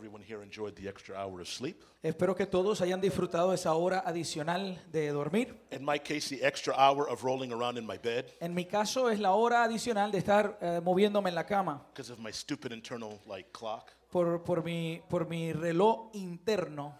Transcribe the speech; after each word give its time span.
everyone 0.00 0.22
here 0.22 0.42
enjoyed 0.42 0.74
the 0.76 0.88
extra 0.88 1.14
hour 1.14 1.42
of 1.42 1.46
sleep. 1.46 1.84
Espero 2.02 2.34
que 2.34 2.46
todos 2.46 2.80
hayan 2.80 3.02
disfrutado 3.02 3.52
esa 3.52 3.74
hora 3.74 4.02
adicional 4.06 4.78
de 4.90 5.08
dormir. 5.12 5.54
In 5.70 5.84
my 5.84 5.98
case, 5.98 6.34
the 6.34 6.42
extra 6.42 6.74
hour 6.74 7.06
of 7.06 7.22
rolling 7.22 7.52
around 7.52 7.76
in 7.76 7.86
my 7.86 7.98
bed 7.98 8.32
En 8.40 8.54
mi 8.54 8.64
caso 8.64 9.10
es 9.10 9.20
la 9.20 9.32
hora 9.34 9.62
adicional 9.62 10.10
de 10.10 10.16
estar 10.16 10.56
eh, 10.62 10.80
moviéndome 10.82 11.28
en 11.28 11.34
la 11.34 11.44
cama 11.44 11.84
because 11.92 12.10
of 12.10 12.18
my 12.18 12.32
stupid 12.32 12.72
internal 12.72 13.20
like 13.26 13.52
clock. 13.52 13.92
por, 14.10 14.42
por, 14.42 14.62
mi, 14.64 15.02
por 15.06 15.28
mi 15.28 15.52
reloj 15.52 16.08
interno. 16.14 16.94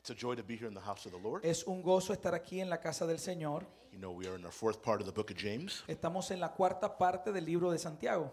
It's 0.00 0.10
a 0.10 0.14
joy 0.14 0.34
to 0.36 0.42
be 0.42 0.56
here 0.56 0.68
in 0.68 0.74
the 0.74 0.80
house 0.80 1.06
of 1.06 1.12
the 1.12 1.18
Lord. 1.18 1.42
Es 1.42 1.66
un 1.66 1.82
gozo 1.82 2.12
estar 2.12 2.34
aquí 2.34 2.60
en 2.60 2.68
la 2.68 2.80
casa 2.80 3.06
del 3.06 3.18
Señor. 3.18 3.66
You 3.92 3.98
know, 3.98 4.12
we 4.12 4.26
are 4.26 4.36
in 4.36 4.44
our 4.44 4.52
fourth 4.52 4.82
part 4.82 5.00
of 5.00 5.06
the 5.06 5.12
book 5.12 5.30
of 5.30 5.38
James. 5.38 5.82
Estamos 5.88 6.30
en 6.30 6.40
la 6.40 6.52
cuarta 6.52 6.98
parte 6.98 7.32
del 7.32 7.46
libro 7.46 7.70
de 7.70 7.78
Santiago. 7.78 8.30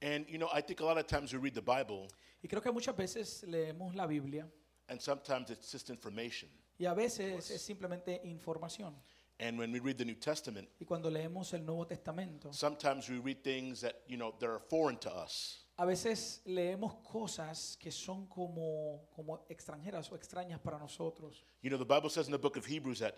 And, 0.00 0.26
you 0.28 0.38
know, 0.38 0.48
I 0.52 0.60
think 0.60 0.80
a 0.80 0.84
lot 0.84 0.96
of 0.98 1.06
times 1.06 1.32
we 1.32 1.38
read 1.38 1.54
the 1.54 1.62
Bible 1.62 2.08
Y 2.42 2.48
creo 2.48 2.62
que 2.62 2.70
muchas 2.70 2.94
veces 2.96 3.44
leemos 3.48 3.94
la 3.94 4.06
Biblia 4.06 4.46
and 4.88 5.00
sometimes 5.00 5.50
it's 5.50 5.70
just 5.72 5.90
information. 5.90 6.48
y 6.78 6.86
a 6.86 6.94
veces 6.94 7.50
es 7.50 7.60
simplemente 7.62 8.20
información. 8.24 8.94
And 9.40 9.56
when 9.58 9.70
we 9.72 9.78
read 9.80 9.98
the 9.98 10.04
New 10.04 10.16
Testament, 10.16 10.68
Y 10.80 10.86
cuando 10.86 11.10
leemos 11.10 11.52
el 11.52 11.60
Nuevo 11.64 11.84
Testamento, 11.84 12.50
sometimes 12.52 13.08
we 13.08 13.18
read 13.18 13.42
things 13.42 13.80
that, 13.80 14.02
you 14.06 14.16
know, 14.16 14.34
they're 14.38 14.60
foreign 14.68 14.96
to 14.98 15.10
us. 15.10 15.64
a 15.78 15.86
veces 15.86 16.40
leemos 16.44 16.94
cosas 17.04 17.76
que 17.78 17.90
son 17.92 18.26
como, 18.26 19.08
como 19.14 19.44
extranjeras 19.48 20.10
o 20.10 20.16
extrañas 20.16 20.60
para 20.60 20.78
nosotros. 20.78 21.44
You 21.62 21.70
know, 21.70 21.78
the 21.78 21.84
Bible 21.84 22.08
says 22.10 22.26
in 22.26 22.32
the 22.32 22.38
book 22.38 22.56
of 22.56 22.64
Hebrews 22.66 22.98
that 23.00 23.16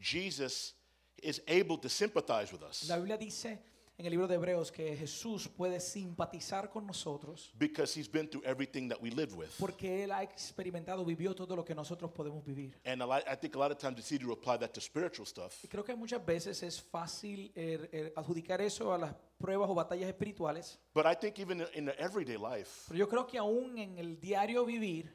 Jesus 0.00 0.74
is 1.22 1.40
able 1.48 1.76
to 1.78 1.88
sympathize 1.88 2.50
with 2.52 2.62
us 2.62 2.88
La 2.88 2.96
Biblia 2.96 3.18
dice 3.18 3.58
en 4.00 4.06
el 4.06 4.12
libro 4.12 4.26
de 4.26 4.36
Hebreos 4.36 4.72
que 4.72 4.96
Jesús 4.96 5.46
puede 5.46 5.78
simpatizar 5.78 6.70
con 6.70 6.86
nosotros 6.86 7.52
because 7.58 7.94
he's 7.94 8.10
been 8.10 8.26
through 8.26 8.42
everything 8.46 8.88
that 8.88 8.98
we 8.98 9.10
live 9.10 9.34
with. 9.34 9.50
porque 9.58 10.02
Él 10.02 10.10
ha 10.10 10.22
experimentado, 10.22 11.04
vivió 11.04 11.34
todo 11.34 11.54
lo 11.54 11.62
que 11.62 11.74
nosotros 11.74 12.10
podemos 12.10 12.42
vivir. 12.42 12.74
And 12.86 13.02
a 13.02 13.06
lot, 13.06 13.22
I 13.28 13.36
think 13.36 13.54
a 13.56 13.58
lot 13.58 13.70
of 13.70 13.76
times 13.76 13.98
it's 13.98 14.10
easy 14.10 14.24
to 14.24 14.32
apply 14.32 14.56
that 14.56 14.72
to 14.72 14.80
spiritual 14.80 15.26
stuff. 15.26 15.62
Y 15.62 15.68
creo 15.68 15.84
que 15.84 15.94
muchas 15.94 16.24
veces 16.24 16.62
es 16.62 16.80
fácil 16.80 17.52
eh, 17.54 17.90
eh, 17.92 18.12
adjudicar 18.16 18.62
eso 18.62 18.90
a 18.94 18.96
las 18.96 19.14
pruebas 19.38 19.68
o 19.68 19.74
batallas 19.74 20.08
espirituales, 20.08 20.78
But 20.94 21.04
I 21.04 21.14
think 21.14 21.38
even 21.38 21.66
in 21.74 21.84
the 21.84 22.00
everyday 22.00 22.38
life, 22.38 22.86
pero 22.88 22.98
yo 22.98 23.06
creo 23.06 23.26
que 23.26 23.36
aún 23.36 23.76
en 23.76 23.98
el 23.98 24.18
diario 24.18 24.64
vivir, 24.64 25.14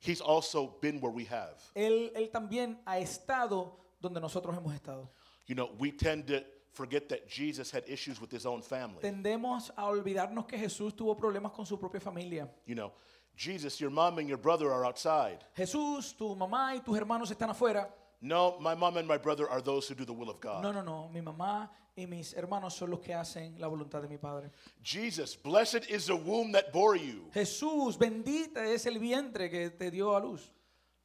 he's 0.00 0.20
also 0.20 0.78
been 0.82 1.00
where 1.00 1.14
we 1.14 1.24
have. 1.24 1.56
Él, 1.74 2.12
él 2.14 2.28
también 2.28 2.78
ha 2.84 2.98
estado 2.98 3.80
donde 3.98 4.20
nosotros 4.20 4.54
hemos 4.54 4.74
estado. 4.74 5.10
You 5.46 5.54
know, 5.54 5.70
we 5.78 5.90
tend 5.90 6.26
to 6.26 6.44
forget 6.72 7.08
that 7.08 7.28
Jesus 7.28 7.70
had 7.70 7.84
issues 7.86 8.20
with 8.20 8.30
his 8.30 8.46
own 8.46 8.62
family. 8.62 9.00
Tendemos 9.00 9.70
a 9.76 9.86
olvidarnos 9.86 10.46
que 10.46 10.58
Jesús 10.58 10.94
tuvo 10.94 11.16
problemas 11.16 11.52
con 11.52 11.66
su 11.66 11.76
propia 11.78 12.00
familia. 12.00 12.48
You 12.66 12.74
know, 12.74 12.92
Jesus, 13.36 13.80
your 13.80 13.90
mom 13.90 14.18
and 14.18 14.28
your 14.28 14.38
brother 14.38 14.72
are 14.72 14.84
outside. 14.84 15.44
Jesús, 15.56 16.16
tu 16.16 16.34
mamá 16.34 16.74
y 16.74 16.80
tus 16.80 16.96
hermanos 16.96 17.30
están 17.30 17.50
afuera. 17.50 17.88
No, 18.20 18.58
my 18.58 18.74
mom 18.74 18.96
and 18.96 19.06
my 19.06 19.16
brother 19.16 19.48
are 19.48 19.60
those 19.60 19.86
who 19.88 19.94
do 19.94 20.04
the 20.04 20.12
will 20.12 20.28
of 20.28 20.40
God. 20.40 20.62
No, 20.62 20.72
no, 20.72 20.82
no. 20.82 21.08
Mi 21.12 21.20
mamá 21.20 21.70
y 21.96 22.06
mis 22.06 22.34
hermanos 22.34 22.74
son 22.74 22.90
los 22.90 23.00
que 23.00 23.14
hacen 23.14 23.58
la 23.60 23.68
voluntad 23.68 24.02
de 24.02 24.08
mi 24.08 24.16
Padre. 24.16 24.50
Jesus, 24.82 25.36
blessed 25.36 25.88
is 25.88 26.06
the 26.06 26.16
womb 26.16 26.52
that 26.52 26.72
bore 26.72 26.96
you. 26.96 27.30
Jesús, 27.32 27.96
bendita 27.96 28.64
es 28.64 28.86
el 28.86 28.98
vientre 28.98 29.48
que 29.48 29.70
te 29.70 29.90
dio 29.90 30.16
a 30.16 30.20
luz. 30.20 30.52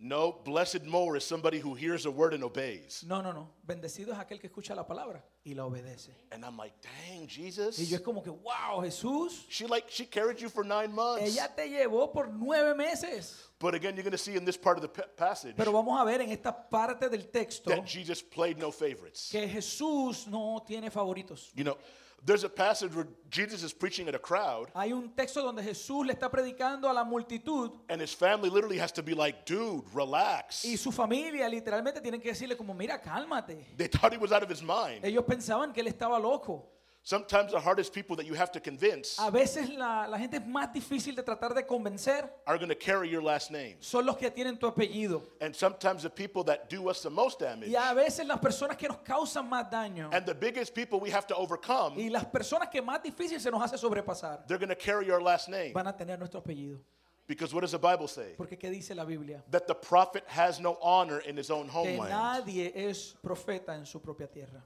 No, 0.06 0.34
blessed 0.44 0.84
more 0.84 1.16
is 1.16 1.24
somebody 1.24 1.60
who 1.60 1.76
hears 1.76 2.06
a 2.06 2.12
word 2.12 2.34
and 2.34 2.44
obeys. 2.44 3.06
No, 3.08 3.22
no, 3.22 3.32
no. 3.32 3.48
Bendecido 3.66 4.12
es 4.12 4.20
aquel 4.20 4.38
que 4.38 4.50
escucha 4.50 4.76
la 4.76 4.84
palabra 4.86 5.24
y 5.46 5.54
la 5.54 5.64
obedece. 5.64 6.10
And 6.30 6.44
I'm 6.44 6.58
like, 6.58 6.74
dang, 6.82 7.26
Jesus. 7.26 7.80
Y 7.80 7.86
yo 7.86 7.96
es 7.96 8.02
como 8.02 8.22
que, 8.22 8.30
wow, 8.30 8.82
Jesús, 8.82 9.46
She 9.48 9.66
like 9.66 9.86
she 9.90 10.06
carried 10.06 10.42
you 10.42 10.50
for 10.50 10.66
nine 10.66 10.94
months. 10.94 11.24
ella 11.24 11.50
te 11.56 11.70
llevó 11.70 12.12
por 12.12 12.28
nueve 12.28 12.76
meses. 12.76 13.48
But 13.60 13.76
again, 13.76 13.96
you're 13.96 14.04
going 14.04 14.12
to 14.12 14.18
see 14.18 14.36
in 14.36 14.44
this 14.44 14.58
part 14.58 14.78
of 14.78 14.82
the 14.82 14.90
passage 14.90 15.56
Pero 15.56 15.72
vamos 15.72 15.98
a 15.98 16.04
ver 16.04 16.20
en 16.20 16.32
esta 16.32 16.52
parte 16.52 17.08
del 17.10 17.30
texto 17.32 17.70
that 17.70 17.86
Jesus 17.86 18.22
played 18.22 18.58
no 18.58 18.72
favorites. 18.72 19.30
que 19.32 19.48
Jesús 19.48 20.28
no 20.28 20.62
tiene 20.68 20.92
favoritos. 20.92 21.50
You 21.56 21.64
know, 21.64 21.78
there's 22.26 22.44
a 22.44 22.50
passage 22.50 22.94
where 22.96 23.08
Jesus 23.30 23.64
is 23.64 23.74
preaching 23.74 24.08
at 24.08 24.16
a 24.16 24.20
crowd, 24.20 24.70
Hay 24.76 24.92
un 24.94 25.10
texto 25.16 25.42
donde 25.44 25.62
Jesús 25.64 26.06
le 26.06 26.14
está 26.14 26.30
predicando 26.30 26.90
a 26.90 26.94
la 26.94 27.04
multitud 27.04 27.72
and 27.90 28.02
his 28.02 28.14
family 28.14 28.50
literally 28.50 28.78
has 28.78 28.92
to 28.92 29.04
be 29.04 29.14
like, 29.14 29.46
dude, 29.46 29.84
relax. 29.94 30.64
y 30.66 30.76
su 30.78 30.92
familia 30.92 31.48
literalmente 31.50 32.02
tienen 32.02 32.22
que 32.22 32.30
decirle 32.32 32.56
como, 32.56 32.74
mira, 32.74 33.00
cálmate. 33.02 33.66
They 33.78 33.88
thought 33.88 34.14
he 34.14 34.18
was 34.18 34.32
out 34.32 34.44
of 34.44 34.50
his 34.50 34.62
mind. 34.62 35.04
Ellos 35.04 35.24
pensaban 35.26 35.74
que 35.74 35.82
él 35.82 35.88
estaba 35.88 36.20
loco. 36.20 36.70
Sometimes 37.06 37.52
the 37.52 37.60
hardest 37.60 37.92
people 37.94 38.16
that 38.16 38.26
you 38.26 38.34
have 38.34 38.50
to 38.54 38.62
convince 38.62 39.20
A 39.20 39.30
veces 39.30 39.70
la, 39.78 40.08
la 40.08 40.18
gente 40.18 40.40
más 40.40 40.72
difícil 40.74 41.14
de 41.16 41.22
tratar 41.22 41.54
de 41.54 41.64
convencer 41.64 42.30
are 42.48 42.58
going 42.58 42.70
to 42.70 42.76
carry 42.76 43.10
your 43.10 43.22
last 43.22 43.52
name. 43.52 43.76
son 43.82 44.06
los 44.06 44.16
que 44.16 44.30
tienen 44.32 44.58
tu 44.58 44.68
apellido. 44.72 45.22
And 45.42 45.54
sometimes 45.54 46.04
the 46.04 46.10
people 46.10 46.46
that 46.46 46.70
do 46.70 46.88
us 46.90 47.02
the 47.02 47.10
most 47.10 47.40
damage 47.40 47.68
Y 47.70 47.76
a 47.76 47.94
veces 47.94 48.26
las 48.26 48.40
personas 48.40 48.78
que 48.78 48.88
nos 48.88 49.00
causan 49.04 49.50
más 49.50 49.70
daño 49.70 50.10
and 50.14 50.26
the 50.26 50.34
biggest 50.34 50.74
people 50.74 51.02
we 51.02 51.10
have 51.10 51.28
to 51.28 51.36
overcome, 51.36 51.96
y 51.98 52.08
las 52.08 52.24
personas 52.24 52.70
que 52.72 52.82
más 52.82 53.04
difícil 53.04 53.42
se 53.42 53.52
nos 53.52 53.62
hace 53.62 53.78
sobrepasar 53.78 54.48
they're 54.48 54.58
going 54.58 54.70
to 54.70 54.76
carry 54.76 55.12
our 55.12 55.22
last 55.22 55.50
name. 55.50 55.74
van 55.74 55.88
a 55.88 55.94
tener 55.94 56.18
nuestro 56.18 56.40
apellido. 56.42 56.80
Because 57.28 57.54
what 57.54 57.62
does 57.62 57.72
the 57.72 57.78
Bible 57.80 58.08
say? 58.08 58.34
Porque 58.38 58.58
¿qué 58.58 58.70
dice 58.70 58.96
la 58.96 59.04
Biblia? 59.06 59.44
That 59.52 59.66
the 59.68 59.76
prophet 59.76 60.24
has 60.28 60.60
no 60.62 60.78
honor 60.82 61.20
in 61.20 61.36
his 61.38 61.50
own 61.50 61.68
Que 61.68 61.72
homeland. 61.98 62.12
nadie 62.12 62.72
es 62.76 63.14
profeta 63.22 63.76
en 63.76 63.86
su 63.86 64.00
propia 64.00 64.28
tierra. 64.28 64.62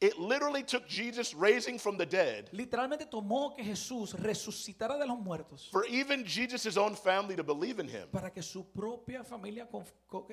It 0.00 0.18
literally 0.18 0.62
took 0.62 0.88
Jesus 0.88 1.34
raising 1.34 1.78
from 1.78 1.98
the 1.98 2.06
dead 2.06 2.48
Literalmente 2.52 3.04
tomó 3.04 3.54
que 3.54 3.62
Jesús 3.62 4.14
resucitara 4.14 4.96
de 4.96 5.06
los 5.06 5.18
muertos 5.18 5.68
for 5.70 5.84
even 5.86 6.24
Jesus' 6.24 6.78
own 6.78 6.96
family 6.96 7.36
to 7.36 7.44
believe 7.44 7.78
in 7.80 7.88
him. 7.88 8.08
para 8.10 8.30
que 8.30 8.42
su 8.42 8.64
propia 8.72 9.22
familia 9.22 9.68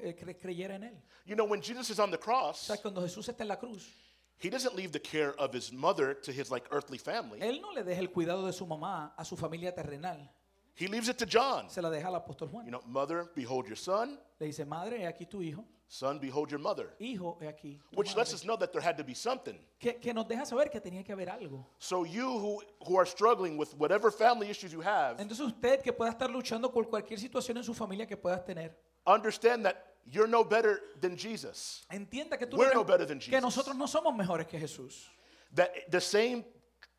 eh, 0.01 0.35
creyera 0.39 0.75
en 0.75 0.83
él. 0.83 1.01
You 1.25 1.35
know, 1.35 1.45
when 1.45 1.61
Jesus 1.61 1.89
is 1.89 1.99
on 1.99 2.11
the 2.11 2.17
cross, 2.17 2.71
cuando 2.81 3.01
Jesús 3.01 3.27
está 3.27 3.41
en 3.41 3.49
la 3.49 3.57
cruz, 3.57 3.93
he 4.37 4.49
doesn't 4.49 4.73
leave 4.75 4.93
the 4.93 5.01
care 5.01 5.33
of 5.37 5.53
his 5.53 5.73
mother 5.73 6.13
to 6.13 6.31
his 6.31 6.49
like 6.49 6.65
earthly 6.71 6.97
family. 6.97 7.39
él 7.41 7.59
no 7.59 7.71
le 7.73 7.83
deja 7.83 7.99
el 7.99 8.09
cuidado 8.09 8.45
de 8.45 8.53
su 8.53 8.65
mamá 8.65 9.13
a 9.17 9.25
su 9.25 9.35
familia 9.35 9.75
terrenal. 9.75 10.29
He 10.75 10.87
leaves 10.87 11.09
it 11.09 11.17
to 11.17 11.25
John. 11.25 11.69
Se 11.69 11.81
la 11.81 11.89
deja 11.89 12.07
al 12.07 12.15
apóstol 12.15 12.49
You 12.63 12.71
know, 12.71 12.81
mother, 12.85 13.25
behold 13.35 13.65
your 13.67 13.75
son. 13.75 14.17
Le 14.39 14.45
dice, 14.45 14.63
madre, 14.63 15.07
aquí 15.07 15.25
tu 15.25 15.41
hijo. 15.41 15.65
Son, 15.89 16.19
behold 16.19 16.51
your 16.51 16.59
mother. 16.59 16.89
Hijo, 16.99 17.37
he 17.39 17.47
aquí. 17.47 17.79
Which 17.93 18.13
lets 18.15 18.33
us 18.33 18.43
know 18.43 18.57
that 18.57 18.73
there 18.73 18.81
had 18.81 18.97
to 18.97 19.03
be 19.05 19.13
something. 19.13 19.57
Que, 19.79 19.93
que 19.93 20.13
nos 20.13 20.27
deja 20.27 20.45
saber 20.45 20.69
que 20.69 20.81
tenía 20.81 21.05
que 21.05 21.13
haber 21.13 21.29
algo. 21.29 21.65
So 21.79 22.03
you 22.03 22.27
who, 22.27 22.61
who 22.85 22.97
are 22.97 23.05
struggling 23.05 23.57
with 23.57 23.73
whatever 23.77 24.11
family 24.11 24.49
issues 24.49 24.73
you 24.73 24.81
have, 24.81 25.17
Entonces 25.17 25.39
usted 25.39 25.81
que 25.81 25.93
pueda 25.93 26.11
estar 26.11 26.29
luchando 26.29 26.73
por 26.73 26.89
cualquier 26.89 27.19
situación 27.19 27.57
en 27.57 27.63
su 27.63 27.73
familia 27.73 28.05
que 28.05 28.17
puedas 28.17 28.43
tener, 28.43 28.75
understand 29.05 29.63
that 29.63 29.77
you're 30.05 30.27
no 30.27 30.43
better 30.43 30.81
than 30.99 31.15
Jesus. 31.15 31.85
entienda 31.89 32.37
que, 32.37 32.45
tú 32.47 32.57
We're 32.57 32.73
no 32.73 32.81
no 32.81 32.83
better 32.83 33.05
than 33.05 33.19
que 33.19 33.31
Jesus. 33.31 33.41
nosotros 33.41 33.75
no 33.77 33.87
somos 33.87 34.13
mejores 34.13 34.45
que 34.47 34.59
Jesús. 34.59 35.07
That 35.55 35.71
the 35.89 36.01
same 36.01 36.43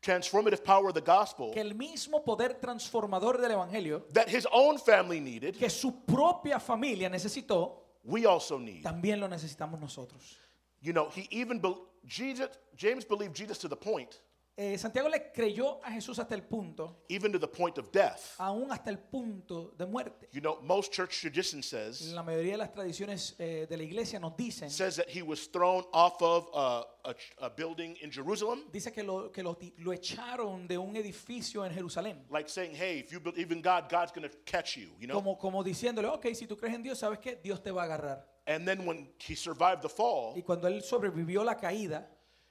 transformative 0.01 0.63
power 0.63 0.87
of 0.87 0.95
the 0.95 1.01
gospel 1.01 1.51
Que 1.53 1.61
el 1.61 1.75
mismo 1.75 2.23
poder 2.23 2.59
transformador 2.59 3.39
del 3.39 3.51
Evangelio 3.51 4.03
that 4.13 4.27
his 4.29 4.47
own 4.51 4.79
family 4.79 5.19
needed, 5.19 5.55
que 5.57 5.69
su 5.69 6.03
propia 6.05 6.59
familia 6.59 7.07
necesitó, 7.09 7.83
we 8.03 8.25
also 8.25 8.57
need. 8.57 8.83
también 8.83 9.19
lo 9.19 9.27
necesitamos 9.27 9.79
nosotros. 9.79 10.37
You 10.81 10.93
know, 10.93 11.09
he 11.09 11.27
even 11.31 11.59
be, 11.59 11.75
Jesus 12.05 12.49
James 12.75 13.03
believed 13.05 13.35
Jesus 13.35 13.57
to 13.59 13.67
the 13.67 13.75
point, 13.75 14.19
Eh, 14.61 14.77
Santiago 14.77 15.07
le 15.07 15.31
creyó 15.31 15.79
a 15.85 15.89
Jesús 15.89 16.19
hasta 16.19 16.35
el 16.35 16.43
punto, 16.43 17.05
even 17.07 17.31
to 17.31 17.39
the 17.39 17.47
point 17.47 17.77
of 17.77 17.89
death. 17.93 18.35
aún 18.39 18.69
hasta 18.73 18.89
el 18.89 18.99
punto 18.99 19.71
de 19.77 19.85
muerte. 19.85 20.27
You 20.33 20.41
know, 20.41 20.59
most 20.61 20.91
church 20.91 21.21
tradition 21.21 21.63
says 21.63 22.01
La 22.11 22.23
mayoría 22.23 22.51
de 22.51 22.57
las 22.57 22.73
tradiciones 22.73 23.35
eh, 23.39 23.67
de 23.69 23.77
la 23.77 23.83
iglesia 23.83 24.19
nos 24.19 24.35
dicen, 24.35 24.69
says 24.69 24.97
that 24.97 25.07
he 25.07 25.21
was 25.21 25.47
thrown 25.49 25.85
off 25.93 26.21
of 26.21 26.49
a, 26.53 26.83
a, 27.05 27.15
a 27.45 27.49
building 27.49 27.95
in 28.01 28.11
Jerusalem, 28.11 28.65
dice 28.69 28.91
que, 28.91 29.01
lo, 29.01 29.31
que 29.31 29.41
lo, 29.43 29.55
ti- 29.55 29.73
lo 29.77 29.93
echaron 29.93 30.67
de 30.67 30.77
un 30.77 30.93
edificio 30.97 31.63
en 31.65 31.71
Jerusalén. 31.73 32.25
like 32.29 32.49
saying, 32.49 32.75
"Hey, 32.75 32.99
if 32.99 33.13
you 33.13 33.21
believe 33.21 33.53
in 33.53 33.61
God, 33.61 33.89
God's 33.89 34.11
going 34.11 34.29
to 34.29 34.35
catch 34.43 34.75
you." 34.75 34.89
You 34.99 35.07
know. 35.07 35.15
Como, 35.15 35.37
como 35.37 35.63
diciéndole, 35.63 36.09
ok, 36.09 36.33
si 36.35 36.47
tú 36.47 36.57
crees 36.57 36.75
en 36.75 36.83
Dios, 36.83 36.99
¿sabes 36.99 37.19
qué? 37.19 37.39
Dios 37.41 37.63
te 37.63 37.71
va 37.71 37.83
a 37.83 37.85
agarrar. 37.85 38.27
And 38.45 38.67
then 38.67 38.85
when 38.85 39.09
he 39.25 39.35
survived 39.37 39.81
the 39.83 39.87
fall, 39.89 40.33
Y 40.35 40.41
cuando 40.41 40.67
él 40.67 40.81
sobrevivió 40.83 41.45
la 41.45 41.55
caída, 41.55 42.09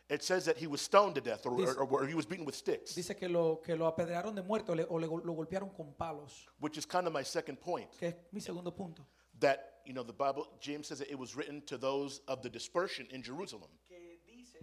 it 0.09 0.23
says 0.23 0.45
that 0.47 0.57
he 0.57 0.67
was 0.67 0.81
stoned 0.81 1.15
to 1.17 1.21
death, 1.21 1.45
or, 1.47 1.57
Dice- 1.59 1.77
or, 1.77 1.85
or 1.85 2.07
he 2.07 2.15
was 2.15 2.25
beaten 2.27 2.45
with 2.47 2.55
sticks, 2.55 2.95
dice 2.95 3.15
que 3.19 3.29
lo, 3.29 3.57
que 3.57 3.75
lo 3.77 3.87
apedrearon 3.91 4.35
de 4.35 4.43
muerto 4.43 4.75
le- 4.75 4.85
o 4.89 4.97
le 4.97 5.07
gol- 5.07 5.23
lo 5.25 5.35
golpearon 5.35 5.75
con 5.77 5.93
palos, 5.99 6.47
which 6.61 6.79
is 6.79 6.87
kind 6.87 7.07
of 7.07 7.13
my 7.13 7.23
second 7.23 7.61
point. 7.61 7.91
que 7.99 8.09
es 8.09 8.15
mi 8.33 8.41
segundo 8.41 8.71
punto. 8.71 9.07
That 9.41 9.81
you 9.85 9.93
know, 9.93 10.03
the 10.03 10.13
Bible, 10.13 10.49
James 10.61 10.87
says 10.89 10.99
that 10.99 11.11
it 11.11 11.19
was 11.19 11.35
written 11.37 11.63
to 11.67 11.79
those 11.79 12.21
of 12.27 12.43
the 12.43 12.51
dispersion 12.51 13.07
in 13.11 13.23
Jerusalem. 13.23 13.71
Que 13.89 14.19
dice, 14.27 14.59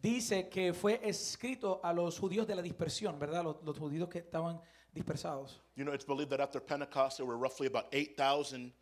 dice 0.00 0.48
que 0.48 0.72
fue 0.72 0.98
escrito 1.02 1.80
a 1.82 1.92
los 1.92 2.18
judíos 2.18 2.46
de 2.46 2.54
la 2.54 2.62
dispersión, 2.62 3.18
¿verdad? 3.18 3.44
Los, 3.44 3.56
los 3.62 3.78
judíos 3.78 4.08
que 4.08 4.18
estaban 4.20 4.60
dispersados. 4.94 5.60
You 5.76 5.84
know, 5.84 5.92
it's 5.92 6.04
believed 6.06 6.30
that 6.30 6.40
after 6.40 6.60
Pentecost, 6.60 7.18
there 7.18 7.26
were 7.26 7.36
roughly 7.36 7.66
about 7.66 7.86
8,000 7.92 8.72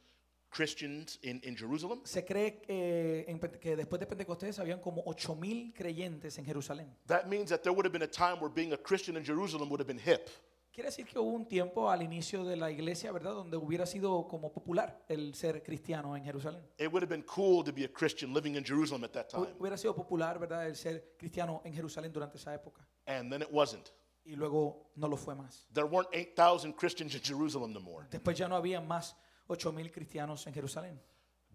Christians 0.50 1.18
in, 1.22 1.40
in 1.44 1.56
Jerusalem. 1.56 2.00
Se 2.04 2.24
cree 2.24 2.62
eh, 2.68 3.24
en 3.28 3.38
Pente- 3.38 3.58
que 3.58 3.76
después 3.76 4.00
de 4.00 4.06
Pentecostés 4.06 4.58
habían 4.58 4.80
como 4.80 5.04
8.000 5.04 5.72
creyentes 5.74 6.38
en 6.38 6.44
Jerusalén. 6.44 6.94
That 7.06 7.26
means 7.26 7.50
that 7.50 7.60
there 7.60 7.72
would 7.74 7.84
have 7.86 7.92
been 7.92 8.02
a 8.02 8.10
time 8.10 8.40
where 8.40 8.52
being 8.52 8.72
a 8.72 8.76
Christian 8.78 9.16
in 9.16 9.24
Jerusalem 9.24 9.68
would 9.68 9.80
have 9.80 9.86
been 9.86 9.98
hip. 10.00 10.28
Quiere 10.72 10.90
decir 10.90 11.06
que 11.06 11.18
hubo 11.18 11.30
un 11.32 11.46
tiempo 11.48 11.90
al 11.90 12.02
inicio 12.02 12.44
de 12.44 12.54
la 12.56 12.70
iglesia, 12.70 13.10
¿verdad?, 13.10 13.32
donde 13.32 13.56
hubiera 13.56 13.84
sido 13.84 14.28
como 14.28 14.52
popular 14.52 15.04
el 15.08 15.34
ser 15.34 15.60
cristiano 15.64 16.16
en 16.16 16.22
Jerusalén. 16.24 16.62
It 16.78 16.86
would 16.92 17.02
have 17.02 17.08
been 17.08 17.24
cool 17.24 17.64
to 17.64 17.72
be 17.72 17.84
a 17.84 17.88
Christian 17.88 18.32
living 18.32 18.54
in 18.54 18.64
Jerusalem 18.64 19.02
at 19.02 19.10
that 19.12 19.26
Hu- 19.32 19.44
time. 19.44 19.56
Hubiera 19.58 19.76
sido 19.76 19.94
popular, 19.96 20.38
¿verdad?, 20.38 20.66
el 20.68 20.76
ser 20.76 21.14
cristiano 21.18 21.62
en 21.64 21.72
Jerusalén 21.74 22.12
durante 22.12 22.36
esa 22.38 22.54
época. 22.54 22.86
And 23.06 23.28
then 23.32 23.42
it 23.42 23.48
wasn't. 23.50 23.90
Y 24.24 24.36
luego 24.36 24.92
no 24.94 25.08
lo 25.08 25.16
fue 25.16 25.34
más. 25.34 25.66
There 25.72 25.86
weren't 25.86 26.10
8,000 26.12 26.74
Christians 26.74 27.14
in 27.14 27.22
Jerusalem 27.22 27.72
no 27.72 27.80
more 27.80 28.06
Después 28.10 28.36
ya 28.38 28.46
no 28.46 28.54
había 28.54 28.80
más 28.80 29.16
8.000 29.48 29.90
cristianos 29.92 30.46
en 30.46 30.52
Jerusalén, 30.52 30.98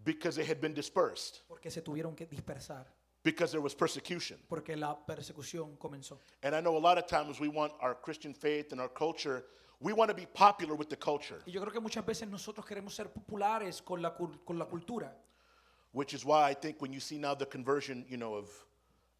because 0.04 0.36
they 0.36 0.44
had 0.44 0.60
been 0.60 0.74
dispersed, 0.74 1.42
porque 1.48 1.70
se 1.70 1.80
tuvieron 1.82 2.16
que 2.16 2.26
dispersar, 2.26 2.84
because 3.22 3.50
there 3.52 3.62
was 3.62 3.74
persecution. 3.74 4.38
porque 4.48 4.76
la 4.76 4.94
persecución 5.06 5.76
comenzó. 5.78 6.18
And 6.42 6.54
I 6.54 6.60
know 6.60 6.76
a 6.76 6.80
lot 6.80 6.98
of 6.98 7.06
times 7.06 7.40
we 7.40 7.48
want 7.48 7.72
our 7.80 7.94
Christian 7.94 8.34
faith 8.34 8.72
and 8.72 8.80
our 8.80 8.88
culture, 8.92 9.44
we 9.80 9.92
want 9.92 10.08
to 10.10 10.14
be 10.14 10.26
popular 10.26 10.74
with 10.74 10.88
the 10.88 10.96
culture, 10.96 11.40
Y 11.46 11.52
yo 11.52 11.60
creo 11.60 11.72
que 11.72 11.80
muchas 11.80 12.04
veces 12.04 12.28
nosotros 12.28 12.66
queremos 12.66 12.94
ser 12.94 13.06
populares 13.12 13.80
con 13.82 14.02
la, 14.02 14.14
con 14.14 14.58
la 14.58 14.66
cultura. 14.66 15.12
which 15.92 16.12
is 16.12 16.24
why 16.24 16.48
I 16.50 16.54
think 16.54 16.82
when 16.82 16.92
you 16.92 16.98
see 17.00 17.18
now 17.18 17.34
the 17.34 17.46
conversion, 17.46 18.04
you 18.08 18.16
know, 18.16 18.34
of, 18.34 18.48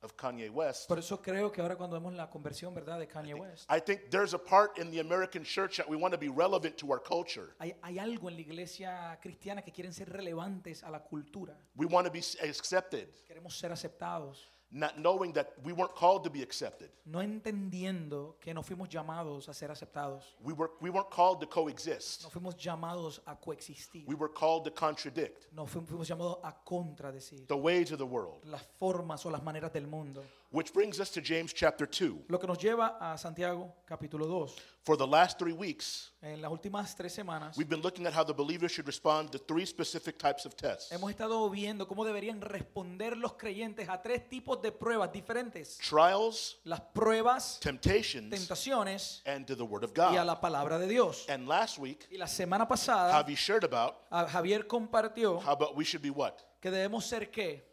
of 0.05 0.17
Kanye 0.17 0.51
West, 0.51 0.87
Por 0.87 0.99
eso 0.99 1.21
creo 1.21 1.51
que 1.51 1.61
ahora 1.61 1.77
cuando 1.77 1.97
vemos 1.99 2.13
la 2.15 2.29
conversión, 2.29 2.75
¿verdad?, 2.75 2.99
de 2.99 3.09
Kanye 3.09 3.35
West, 3.35 3.69
I 3.71 3.81
think 3.81 4.11
there's 4.11 4.35
a 4.35 4.39
part 4.39 4.79
in 4.79 4.91
the 4.91 5.01
American 5.01 5.43
church 5.43 5.79
that 5.79 5.89
we 5.89 5.97
want 5.97 6.13
to 6.13 6.19
be 6.19 6.29
relevant 6.29 6.77
to 6.77 6.93
our 6.93 7.03
culture. 7.03 7.55
hay, 7.59 7.75
hay 7.83 7.99
algo 7.99 8.29
en 8.29 8.37
la 8.37 8.43
iglesia 8.43 9.19
cristiana 9.21 9.63
que 9.63 9.73
quieren 9.73 9.93
ser 9.93 10.11
relevantes 10.11 10.83
a 10.85 10.91
la 10.91 11.01
cultura. 11.03 11.57
We 11.75 11.87
want 11.87 12.07
to 12.07 12.13
be 12.13 12.21
accepted, 12.43 13.09
Queremos 13.27 13.57
ser 13.59 13.73
aceptados, 13.73 14.51
not 14.71 14.97
knowing 14.99 15.33
that 15.33 15.53
we 15.65 15.73
weren't 15.73 15.95
called 15.95 16.25
to 16.25 16.31
be 16.31 16.43
accepted. 16.43 16.91
no 17.07 17.21
entendiendo 17.23 18.37
que 18.41 18.53
no 18.53 18.63
fuimos 18.63 18.89
llamados 18.89 19.49
a 19.49 19.55
ser 19.55 19.71
aceptados. 19.71 20.25
We, 20.43 20.53
were, 20.53 20.71
we 20.81 20.91
weren't 20.91 21.11
called 21.11 21.41
to 21.41 21.47
coexist. 21.47 22.25
No 22.25 22.31
fuimos 22.31 22.57
llamados 22.57 23.21
a 23.27 23.37
coexistir. 23.37 24.05
We 24.07 24.15
were 24.17 24.29
called 24.33 24.65
to 24.65 24.71
contradict 24.71 25.47
No 25.53 25.67
fu- 25.67 25.81
fuimos 25.83 26.09
llamados 26.09 26.39
a 26.43 26.53
contradecir 26.65 27.47
the 27.47 27.57
ways 27.57 27.93
of 27.93 27.99
the 27.99 28.07
world. 28.07 28.45
las 28.47 28.63
formas 28.79 29.25
o 29.27 29.31
las 29.31 29.43
maneras 29.43 29.73
del 29.73 29.87
mundo. 29.87 30.23
Which 30.51 30.73
brings 30.73 31.01
us 31.01 31.11
to 31.11 31.21
James 31.21 31.53
chapter 31.53 31.87
2. 31.87 32.27
Lo 32.29 32.39
que 32.39 32.47
nos 32.47 32.59
lleva 32.59 32.97
a 33.01 33.17
Santiago 33.19 33.73
capítulo 33.87 34.27
2. 34.27 34.57
For 34.85 34.99
the 34.99 35.07
last 35.07 35.39
three 35.39 35.55
weeks, 35.55 36.13
En 36.21 36.43
las 36.43 36.51
últimas 36.53 36.95
tres 36.95 37.11
semanas 37.15 37.57
we've 37.57 37.69
been 37.71 37.81
looking 37.81 38.07
at 38.07 38.13
how 38.15 38.23
the 38.23 38.35
believer 38.35 38.69
should 38.69 38.87
respond 38.87 39.31
to 39.31 39.39
three 39.39 39.65
specific 39.65 40.19
types 40.19 40.45
of 40.45 40.55
tests 40.55 40.91
hemos 40.93 41.11
estado 41.11 41.49
viendo 41.49 41.89
cómo 41.89 42.05
deberían 42.05 42.43
responder 42.43 43.17
los 43.17 43.33
creyentes 43.33 43.89
a 43.89 44.03
tres 44.03 44.29
tipos 44.29 44.61
de 44.61 44.73
pruebas 44.73 45.11
diferentes. 45.11 45.79
trials, 45.79 46.59
Las 46.65 46.83
pruebas, 46.93 47.59
temptations, 47.61 48.29
tentaciones 48.31 49.23
and 49.25 49.47
to 49.47 49.57
the 49.57 49.63
Word 49.65 49.85
of 49.85 49.93
y 49.97 50.03
a 50.17 50.21
God. 50.21 50.27
la 50.27 50.39
palabra 50.39 50.79
de 50.79 50.87
Dios. 50.87 51.25
And 51.31 51.49
last 51.49 51.79
week, 51.79 52.07
Y 52.11 52.19
la 52.19 52.27
semana 52.27 52.69
pasada 52.69 53.11
Javi 53.13 53.37
shared 53.37 53.65
about 53.65 53.97
a- 54.11 54.27
Javier 54.29 54.67
compartió 54.67 55.41
how 55.41 55.53
about 55.53 55.75
we 55.75 55.85
should 55.85 56.03
be 56.03 56.11
what? 56.11 56.43
que 56.61 56.71
debemos 56.71 57.05
ser 57.07 57.31
qué? 57.31 57.65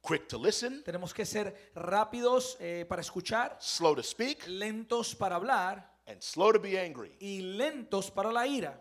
Quick 0.00 0.28
to 0.28 0.38
listen, 0.38 0.84
Tenemos 0.84 1.12
que 1.12 1.24
ser 1.26 1.72
rápidos 1.74 2.56
eh, 2.60 2.84
para 2.88 3.00
escuchar, 3.02 3.56
slow 3.60 3.96
to 3.96 4.02
speak, 4.04 4.46
lentos 4.46 5.16
para 5.16 5.34
hablar 5.34 5.95
and 6.06 6.22
slow 6.22 6.52
to 6.52 6.58
be 6.58 6.78
angry. 6.78 7.10
y 7.20 7.40
lentos 7.42 8.10
para 8.14 8.30
la 8.32 8.46
ira. 8.46 8.74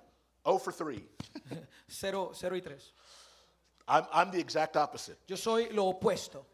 Oh 0.44 0.58
for 0.60 0.72
three. 0.74 1.08
Cero, 1.88 2.32
cero 2.34 2.56
y 2.56 2.62
tres. 2.62 2.92
I'm, 3.88 4.06
I'm 4.12 4.32
the 4.32 4.40
exact 4.40 4.76
opposite. 4.78 5.18
Yo 5.28 5.36
soy 5.36 5.70
lo 5.72 5.92
opuesto. 5.94 6.46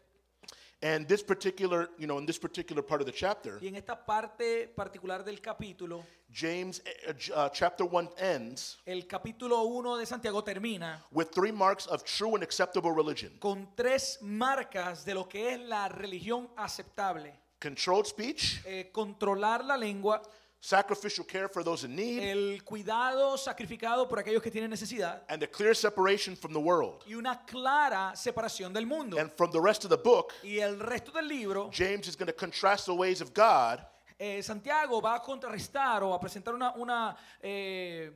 And 0.84 1.06
this 1.06 1.22
particular, 1.22 1.90
you 1.96 2.08
know, 2.08 2.18
in 2.18 2.26
this 2.26 2.38
particular 2.38 2.82
part 2.82 3.00
of 3.00 3.06
the 3.06 3.12
chapter, 3.12 3.56
Y 3.62 3.68
en 3.68 3.76
esta 3.76 3.94
parte 3.94 4.66
particular 4.74 5.22
del 5.24 5.36
capítulo, 5.40 6.02
James 6.32 6.80
uh, 7.08 7.12
j- 7.12 7.32
uh, 7.32 7.48
chapter 7.50 7.84
1 7.86 8.08
ends 8.18 8.78
el 8.84 9.02
capítulo 9.06 9.62
1 9.62 9.98
de 9.98 10.06
Santiago 10.06 10.42
termina 10.42 11.00
with 11.12 11.30
three 11.30 11.52
marks 11.52 11.86
of 11.86 12.02
true 12.04 12.34
and 12.34 12.42
acceptable 12.42 12.90
religion 12.90 13.30
con 13.38 13.68
tres 13.76 14.18
marcas 14.22 15.04
de 15.04 15.14
lo 15.14 15.28
que 15.28 15.50
es 15.54 15.60
la 15.60 15.88
religión 15.88 16.48
aceptable. 16.56 17.32
controlled 17.60 18.06
speech, 18.06 18.60
Eh, 18.66 18.90
controlar 18.92 19.64
la 19.64 19.76
lengua, 19.76 20.20
sacrificial 20.62 21.24
care 21.24 21.48
for 21.48 21.64
those 21.64 21.84
in 21.84 21.96
need, 21.96 22.22
el 22.22 22.62
cuidado 22.62 23.36
sacrificado 23.36 24.08
por 24.08 24.20
aquellos 24.20 24.40
que 24.40 24.50
tienen 24.50 24.70
necesidad 24.70 25.22
and 25.28 25.42
a 25.42 25.46
clear 25.46 25.74
separation 25.74 26.36
from 26.36 26.52
the 26.52 26.60
world. 26.60 27.02
y 27.04 27.14
una 27.14 27.44
clara 27.44 28.12
separación 28.14 28.72
del 28.72 28.86
mundo. 28.86 29.18
And 29.18 29.30
from 29.32 29.50
the 29.50 29.60
rest 29.60 29.82
of 29.84 29.90
the 29.90 29.96
book, 29.96 30.32
Y 30.44 30.60
el 30.60 30.78
resto 30.78 31.10
del 31.12 31.26
libro, 31.26 31.68
James 31.72 32.06
is 32.06 32.14
going 32.16 32.28
to 32.28 32.32
contrast 32.32 32.86
the 32.86 32.94
ways 32.94 33.20
of 33.20 33.34
God 33.34 33.84
eh, 34.18 34.40
Santiago 34.40 35.00
va 35.00 35.16
a 35.16 35.20
contrarrestar 35.20 36.04
o 36.04 36.14
a 36.14 36.20
presentar 36.20 36.54
una, 36.54 36.72
una, 36.76 37.16
eh, 37.40 38.12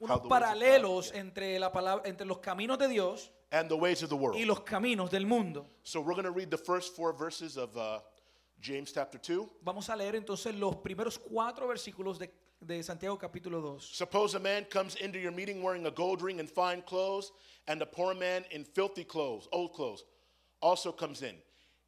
unos 0.00 0.20
paralelos 0.28 1.12
entre, 1.14 1.58
la 1.58 1.72
palabra, 1.72 2.06
entre 2.06 2.26
los 2.26 2.40
caminos 2.40 2.78
de 2.78 2.88
Dios 2.88 3.30
and 3.50 3.70
the 3.70 3.74
ways 3.74 4.02
of 4.02 4.10
the 4.10 4.14
y 4.14 4.18
world. 4.18 4.46
los 4.46 4.60
caminos 4.60 5.10
del 5.10 5.24
mundo. 5.24 5.66
So 5.82 6.02
we're 6.02 6.12
going 6.12 6.26
to 6.26 6.30
read 6.30 6.50
the 6.50 6.58
first 6.58 6.94
four 6.94 7.14
verses 7.14 7.56
of 7.56 7.74
uh, 7.74 8.00
James 8.60 8.92
chapter 8.92 9.18
2. 9.18 9.48
Vamos 9.64 9.88
a 9.88 9.96
leer 9.96 10.16
entonces 10.16 10.58
los 10.58 10.76
primeros 10.76 11.18
cuatro 11.18 11.68
versículos 11.68 12.18
de, 12.18 12.30
de 12.60 12.82
Santiago 12.82 13.16
capítulo 13.16 13.60
2. 13.60 13.96
Suppose 13.96 14.34
a 14.34 14.40
man 14.40 14.64
comes 14.64 14.96
into 14.96 15.18
your 15.18 15.32
meeting 15.32 15.62
wearing 15.62 15.86
a 15.86 15.90
gold 15.90 16.22
ring 16.22 16.40
and 16.40 16.50
fine 16.50 16.82
clothes, 16.82 17.32
and 17.68 17.80
a 17.82 17.86
poor 17.86 18.14
man 18.14 18.44
in 18.50 18.64
filthy 18.64 19.04
clothes, 19.04 19.48
old 19.52 19.72
clothes, 19.74 20.04
also 20.60 20.90
comes 20.90 21.22
in. 21.22 21.36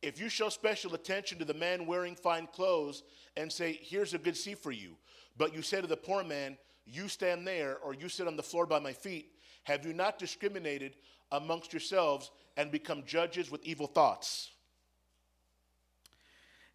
If 0.02 0.20
you 0.20 0.28
show 0.28 0.48
special 0.48 0.94
attention 0.94 1.38
to 1.38 1.44
the 1.44 1.54
man 1.54 1.86
wearing 1.86 2.14
fine 2.14 2.46
clothes 2.46 3.02
and 3.36 3.52
say, 3.52 3.78
Here's 3.82 4.14
a 4.14 4.18
good 4.18 4.36
seat 4.36 4.58
for 4.58 4.70
you, 4.70 4.96
but 5.36 5.54
you 5.54 5.62
say 5.62 5.80
to 5.80 5.86
the 5.86 5.96
poor 5.96 6.22
man, 6.22 6.56
You 6.86 7.08
stand 7.08 7.46
there, 7.46 7.78
or 7.78 7.94
you 7.94 8.08
sit 8.08 8.28
on 8.28 8.36
the 8.36 8.42
floor 8.42 8.64
by 8.64 8.78
my 8.78 8.92
feet, 8.92 9.32
have 9.64 9.84
you 9.84 9.92
not 9.92 10.18
discriminated 10.18 10.94
amongst 11.32 11.72
yourselves 11.72 12.30
and 12.56 12.70
become 12.70 13.04
judges 13.04 13.50
with 13.50 13.64
evil 13.64 13.86
thoughts? 13.86 14.50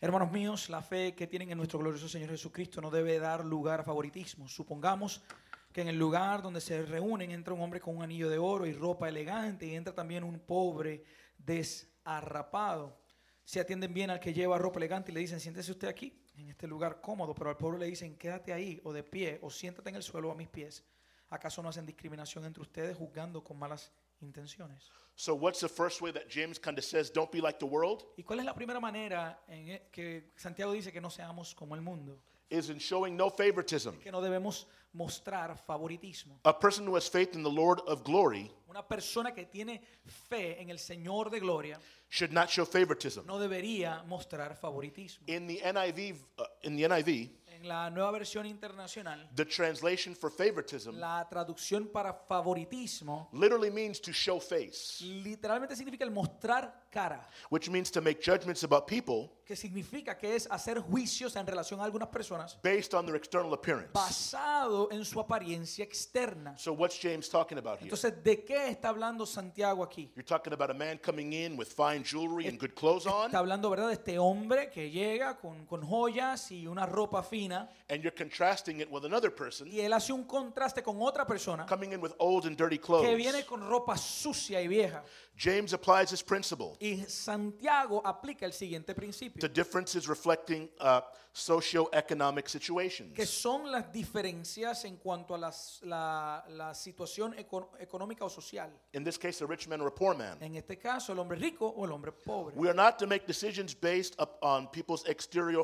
Hermanos 0.01 0.29
míos, 0.29 0.69
la 0.69 0.81
fe 0.81 1.15
que 1.15 1.25
tienen 1.25 1.51
en 1.51 1.57
nuestro 1.57 1.79
glorioso 1.79 2.09
Señor 2.09 2.29
Jesucristo 2.29 2.81
no 2.81 2.91
debe 2.91 3.17
dar 3.17 3.45
lugar 3.45 3.79
a 3.79 3.83
favoritismo. 3.83 4.49
Supongamos 4.49 5.23
que 5.71 5.81
en 5.81 5.87
el 5.87 5.97
lugar 5.97 6.41
donde 6.41 6.59
se 6.59 6.85
reúnen 6.85 7.31
entra 7.31 7.53
un 7.53 7.61
hombre 7.61 7.79
con 7.79 7.95
un 7.95 8.03
anillo 8.03 8.29
de 8.29 8.37
oro 8.37 8.65
y 8.65 8.73
ropa 8.73 9.07
elegante 9.07 9.65
y 9.65 9.73
entra 9.73 9.95
también 9.95 10.25
un 10.25 10.37
pobre 10.39 11.05
desarrapado. 11.37 12.99
Se 13.45 13.61
atienden 13.61 13.93
bien 13.93 14.09
al 14.09 14.19
que 14.19 14.33
lleva 14.33 14.57
ropa 14.57 14.79
elegante 14.79 15.11
y 15.11 15.15
le 15.15 15.21
dicen, 15.21 15.39
siéntese 15.39 15.71
usted 15.71 15.87
aquí, 15.87 16.21
en 16.35 16.49
este 16.49 16.67
lugar 16.67 16.99
cómodo, 16.99 17.33
pero 17.33 17.49
al 17.49 17.57
pobre 17.57 17.79
le 17.79 17.85
dicen, 17.85 18.17
quédate 18.17 18.51
ahí 18.51 18.81
o 18.83 18.91
de 18.91 19.03
pie 19.03 19.39
o 19.41 19.49
siéntate 19.49 19.89
en 19.89 19.95
el 19.95 20.03
suelo 20.03 20.29
a 20.29 20.35
mis 20.35 20.49
pies. 20.49 20.83
¿Acaso 21.29 21.63
no 21.63 21.69
hacen 21.69 21.85
discriminación 21.85 22.43
entre 22.43 22.61
ustedes 22.61 22.97
juzgando 22.97 23.41
con 23.41 23.57
malas 23.57 23.93
intenciones? 24.21 24.89
So, 25.17 25.33
what's 25.33 25.61
the 25.61 25.69
first 25.69 26.01
way 26.01 26.11
that 26.11 26.27
James 26.29 26.59
kind 26.59 26.77
of 26.77 26.83
says, 26.83 27.09
Don't 27.09 27.31
be 27.31 27.39
like 27.41 27.57
the 27.59 27.65
world? 27.65 28.03
¿Y 28.17 28.23
cuál 28.23 28.39
es 28.39 28.45
la 28.45 28.53
primera 28.53 28.79
manera 28.81 29.39
en 29.47 29.69
e- 29.69 29.81
que 29.91 30.31
Santiago 30.35 30.73
dice 30.73 30.91
que 30.91 30.99
no 30.99 31.09
seamos 31.09 31.55
como 31.55 31.75
el 31.75 31.81
mundo? 31.81 32.17
Is 32.49 32.69
in 32.69 32.77
showing 32.79 33.15
no 33.17 33.29
favoritism. 33.29 33.91
Que 34.03 34.11
no 34.11 34.21
debemos 34.21 34.67
mostrar 34.93 35.57
favoritismo. 35.57 36.39
A 36.43 36.53
person 36.57 36.85
who 36.87 36.95
has 36.95 37.07
faith 37.09 37.33
in 37.33 37.43
the 37.43 37.49
Lord 37.49 37.79
of 37.87 38.03
glory 38.03 38.51
Una 38.69 38.83
persona 38.87 39.33
que 39.33 39.45
tiene 39.45 39.81
fe 40.29 40.61
en 40.61 40.69
el 40.69 40.77
Señor 40.77 41.29
de 41.31 41.39
gloria 41.39 41.79
should 42.09 42.31
not 42.31 42.49
show 42.49 42.65
favoritism. 42.65 43.25
no 43.25 43.39
debería 43.39 44.03
mostrar 44.05 44.55
favoritismo. 44.55 45.23
In 45.27 45.47
the 45.47 45.59
NIV, 45.63 46.17
uh, 46.37 46.43
in 46.63 46.75
the 46.75 46.83
NIV, 46.83 47.29
En 47.65 47.69
la 47.69 47.89
nueva 47.89 48.11
versión 48.11 48.45
internacional, 48.45 49.27
the 49.35 49.43
translation 49.43 50.15
for 50.15 50.31
favoritism 50.31 50.99
la 50.99 51.27
traducción 51.27 51.87
para 51.87 52.13
favoritismo 52.13 53.27
literally 53.33 53.71
means 53.71 53.99
to 53.99 54.11
show 54.13 54.39
face, 54.39 55.03
literalmente 55.03 55.75
significa 55.75 56.03
el 56.05 56.11
mostrar 56.11 56.84
cara, 56.95 57.27
which 57.49 57.69
means 57.69 57.91
to 57.91 57.99
make 57.99 58.21
judgments 58.21 58.63
about 58.63 58.87
people 58.87 59.29
que 59.45 59.55
significa 59.55 60.17
que 60.17 60.33
es 60.33 60.47
hacer 60.49 60.79
juicios 60.79 61.35
en 61.35 61.45
relación 61.45 61.79
a 61.79 61.83
algunas 61.83 62.07
personas 62.07 62.57
based 62.63 62.93
on 62.95 63.05
their 63.05 63.15
external 63.15 63.53
appearance. 63.53 63.91
basado 63.93 64.89
en 64.91 65.03
su 65.03 65.19
apariencia 65.19 65.83
externa. 65.83 66.57
So, 66.57 66.73
what's 66.73 66.97
James 66.99 67.29
talking 67.29 67.57
about 67.57 67.79
here? 67.79 67.85
Entonces, 67.89 68.23
¿de 68.23 68.43
qué 68.43 68.69
está 68.69 68.89
hablando 68.89 69.25
Santiago 69.25 69.83
aquí? 69.83 70.09
You're 70.15 70.25
talking 70.25 70.53
about 70.53 70.71
a 70.71 70.73
man 70.73 70.97
coming 70.97 71.33
in 71.33 71.57
with 71.57 71.67
fine 71.67 72.03
jewelry 72.03 72.47
and 72.47 72.57
good 72.57 72.73
clothes 72.73 73.05
on, 73.05 73.27
Está 73.27 73.39
hablando, 73.39 73.69
¿verdad?, 73.69 73.87
de 73.87 73.93
este 73.93 74.17
hombre 74.17 74.69
que 74.71 74.89
llega 74.89 75.37
con, 75.37 75.65
con 75.65 75.83
joyas 75.83 76.49
y 76.51 76.65
una 76.65 76.85
ropa 76.85 77.21
fina 77.21 77.69
and 77.89 78.01
you're 78.01 78.15
contrasting 78.15 78.79
it 78.79 78.89
with 78.89 79.05
another 79.05 79.29
person 79.29 79.67
y 79.67 79.81
él 79.81 79.93
hace 79.93 80.11
un 80.13 80.23
contraste 80.23 80.81
con 80.81 80.99
otra 81.01 81.27
persona 81.27 81.65
coming 81.67 81.91
in 81.91 82.01
with 82.01 82.13
old 82.17 82.45
and 82.45 82.57
dirty 82.57 82.77
que 82.77 82.85
clothes. 82.85 83.15
viene 83.15 83.45
con 83.45 83.61
ropa 83.61 83.95
sucia 83.97 84.61
y 84.61 84.67
vieja. 84.67 85.03
James 85.37 85.73
applies 85.73 86.09
this 86.11 86.21
principle. 86.23 86.77
Y 86.79 87.03
Santiago 87.07 88.01
aplica 88.05 88.45
el 88.45 88.53
siguiente 88.53 88.93
to 88.93 88.95
principio, 88.95 89.47
differences 89.49 90.07
reflecting 90.07 90.69
uh, 90.79 91.01
socioeconomic 91.33 92.47
situations. 92.47 93.13
que 93.13 93.25
son 93.25 93.69
las 93.71 93.91
diferencias 93.91 94.85
en 94.85 94.97
cuanto 94.97 95.35
a 95.35 95.37
las- 95.37 95.81
la, 95.83 96.43
la 96.49 96.73
situación 96.73 97.33
eco- 97.37 97.71
económica 97.79 98.23
o 98.25 98.29
social. 98.29 98.69
In 98.93 99.03
this 99.03 99.17
case, 99.17 99.41
a 99.41 99.45
rich 99.47 99.67
man 99.67 99.81
or 99.81 99.87
a 99.87 99.91
poor 99.93 100.15
man. 100.15 100.37
En 100.41 100.55
este 100.55 100.77
caso, 100.79 101.11
el 101.13 101.19
hombre 101.19 101.37
rico 101.37 101.67
o 101.67 101.85
el 101.85 101.91
hombre 101.91 102.11
pobre. 102.11 102.53
We 102.55 102.69
are 102.69 102.75
not 102.75 102.97
to 102.99 103.07
make 103.07 103.25
decisions 103.27 103.73
based 103.73 104.15
up 104.19 104.37
on 104.41 104.67
people's 104.67 105.03
exterior 105.07 105.63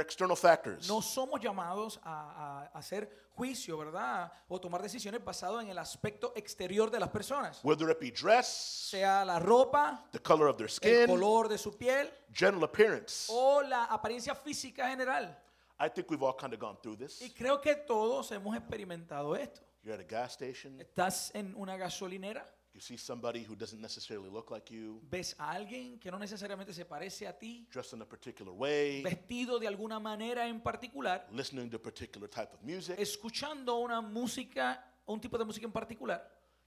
external 0.00 0.36
factors. 0.36 0.88
No 0.88 1.00
somos 1.02 1.40
llamados 1.40 1.98
a, 2.02 2.68
a 2.72 2.78
hacer 2.78 3.08
juicio, 3.36 3.76
¿verdad? 3.78 4.32
O 4.48 4.58
tomar 4.60 4.80
decisiones 4.82 5.22
basadas 5.24 5.62
en 5.62 5.68
el 5.70 5.78
aspecto 5.78 6.32
exterior 6.34 6.90
de 6.90 6.98
las 7.00 7.10
personas. 7.10 7.60
Whether 7.62 7.90
it 7.90 7.98
be 8.00 8.10
dress, 8.10 8.46
Sea 8.90 9.24
la 9.24 9.38
ropa, 9.38 10.04
the 10.12 10.18
color 10.18 10.48
of 10.48 10.56
their 10.56 10.66
el 10.68 10.72
skin, 10.72 11.06
color 11.06 11.48
de 11.48 11.58
su 11.58 11.76
piel 11.76 12.10
general 12.32 12.64
appearance. 12.64 13.28
o 13.30 13.62
la 13.62 13.84
apariencia 13.84 14.34
física 14.34 14.88
general. 14.88 15.36
I 15.78 15.90
think 15.90 16.10
we've 16.10 16.22
all 16.22 16.34
kind 16.34 16.54
of 16.54 16.58
gone 16.60 16.78
through 16.82 16.96
this. 16.96 17.20
Y 17.20 17.30
creo 17.34 17.60
que 17.60 17.74
todos 17.76 18.32
hemos 18.32 18.56
experimentado 18.56 19.36
esto. 19.36 19.60
You're 19.82 19.94
at 19.94 20.00
a 20.00 20.04
gas 20.04 20.32
station, 20.32 20.80
Estás 20.80 21.30
en 21.34 21.54
una 21.54 21.76
gasolinera, 21.76 22.48
you 22.76 22.80
see 22.82 22.98
somebody 22.98 23.42
who 23.42 23.56
doesn't 23.56 23.80
necessarily 23.80 24.28
look 24.28 24.50
like 24.50 24.70
you, 24.70 25.00
ves 25.10 25.34
a 25.38 25.50
alguien 25.52 25.98
que 25.98 26.10
no 26.10 26.18
necesariamente 26.18 26.74
se 26.74 26.84
parece 26.84 27.26
a 27.26 27.32
ti, 27.38 27.66
dressed 27.72 27.94
in 27.94 28.02
a 28.02 28.06
particular 28.06 28.52
way, 28.52 29.02
vestido 29.02 29.58
de 29.58 29.66
alguna 29.66 29.98
manera 29.98 30.46
en 30.46 30.60
particular, 30.60 31.26
listening 31.32 31.70
to 31.70 31.76
a 31.78 31.82
particular 31.82 32.28
type 32.28 32.52
of 32.52 32.60
music. 32.62 32.98
escuchando 32.98 33.76
una 33.78 34.02
música, 34.02 34.84
un 35.06 35.18
tipo 35.20 35.38
de 35.38 35.44
música 35.46 35.64
en 35.66 35.72
particular. 35.72 36.22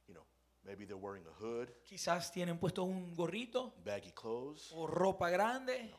You 0.07 0.15
know, 0.15 0.25
maybe 0.63 0.87
they're 0.87 0.97
wearing 0.99 1.25
a 1.27 1.43
hood, 1.43 1.69
Quizás 1.85 2.31
tienen 2.31 2.57
puesto 2.57 2.83
un 2.83 3.13
gorrito 3.15 3.75
baggy 3.85 4.11
clothes. 4.11 4.69
o 4.71 4.87
ropa 4.87 5.29
grande. 5.29 5.93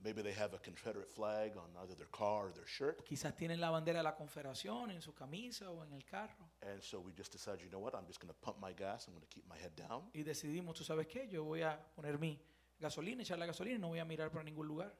Maybe 0.00 0.22
they 0.22 0.32
have 0.32 0.54
a 0.54 0.58
Confederate 0.58 1.08
flag 1.10 1.56
on 1.56 1.70
either 1.82 1.96
their 1.96 2.06
car 2.12 2.46
or 2.46 2.52
their 2.52 2.66
shirt. 2.66 3.04
Quizás 3.04 3.34
tienen 3.34 3.60
la 3.60 3.70
bandera 3.70 3.98
de 3.98 4.04
la 4.04 4.14
confederación 4.14 4.92
en 4.92 5.02
su 5.02 5.12
camisa 5.12 5.70
o 5.72 5.82
en 5.84 5.92
el 5.92 6.04
carro. 6.04 6.48
And 6.62 6.80
so 6.80 7.00
we 7.00 7.12
just 7.12 7.32
decide, 7.32 7.60
you 7.60 7.68
know 7.68 7.80
what, 7.80 7.94
I'm 7.94 8.06
just 8.06 8.20
going 8.20 8.32
to 8.32 8.40
pump 8.40 8.58
my 8.60 8.72
gas. 8.72 9.08
I'm 9.08 9.14
going 9.14 9.26
to 9.26 9.34
keep 9.34 9.44
my 9.48 9.56
head 9.58 9.74
down. 9.74 10.08
Y 10.14 10.22
decidimos, 10.22 10.76
tú 10.76 10.84
sabes 10.84 11.08
qué, 11.08 11.28
yo 11.28 11.42
voy 11.44 11.62
a 11.62 11.76
poner 11.96 12.16
mi 12.18 12.40
gasolina, 12.78 13.22
echar 13.22 13.38
la 13.38 13.46
gasolina 13.46 13.74
y 13.76 13.78
no 13.80 13.88
voy 13.88 13.98
a 13.98 14.04
mirar 14.04 14.30
para 14.30 14.44
ningún 14.44 14.68
lugar. 14.68 14.94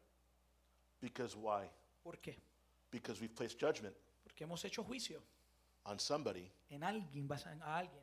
Because 1.00 1.36
why? 1.36 1.70
¿Por 2.02 2.18
qué? 2.18 2.36
Because 2.90 3.20
we've 3.20 3.34
placed 3.34 3.56
judgment 3.60 3.94
Porque 4.24 4.42
hemos 4.44 4.64
hecho 4.64 4.82
juicio 4.82 5.22
on 5.84 6.00
somebody 6.00 6.50
en 6.70 6.82
alguien, 6.82 7.28
basa- 7.28 7.52
en 7.52 7.62
alguien, 7.62 8.02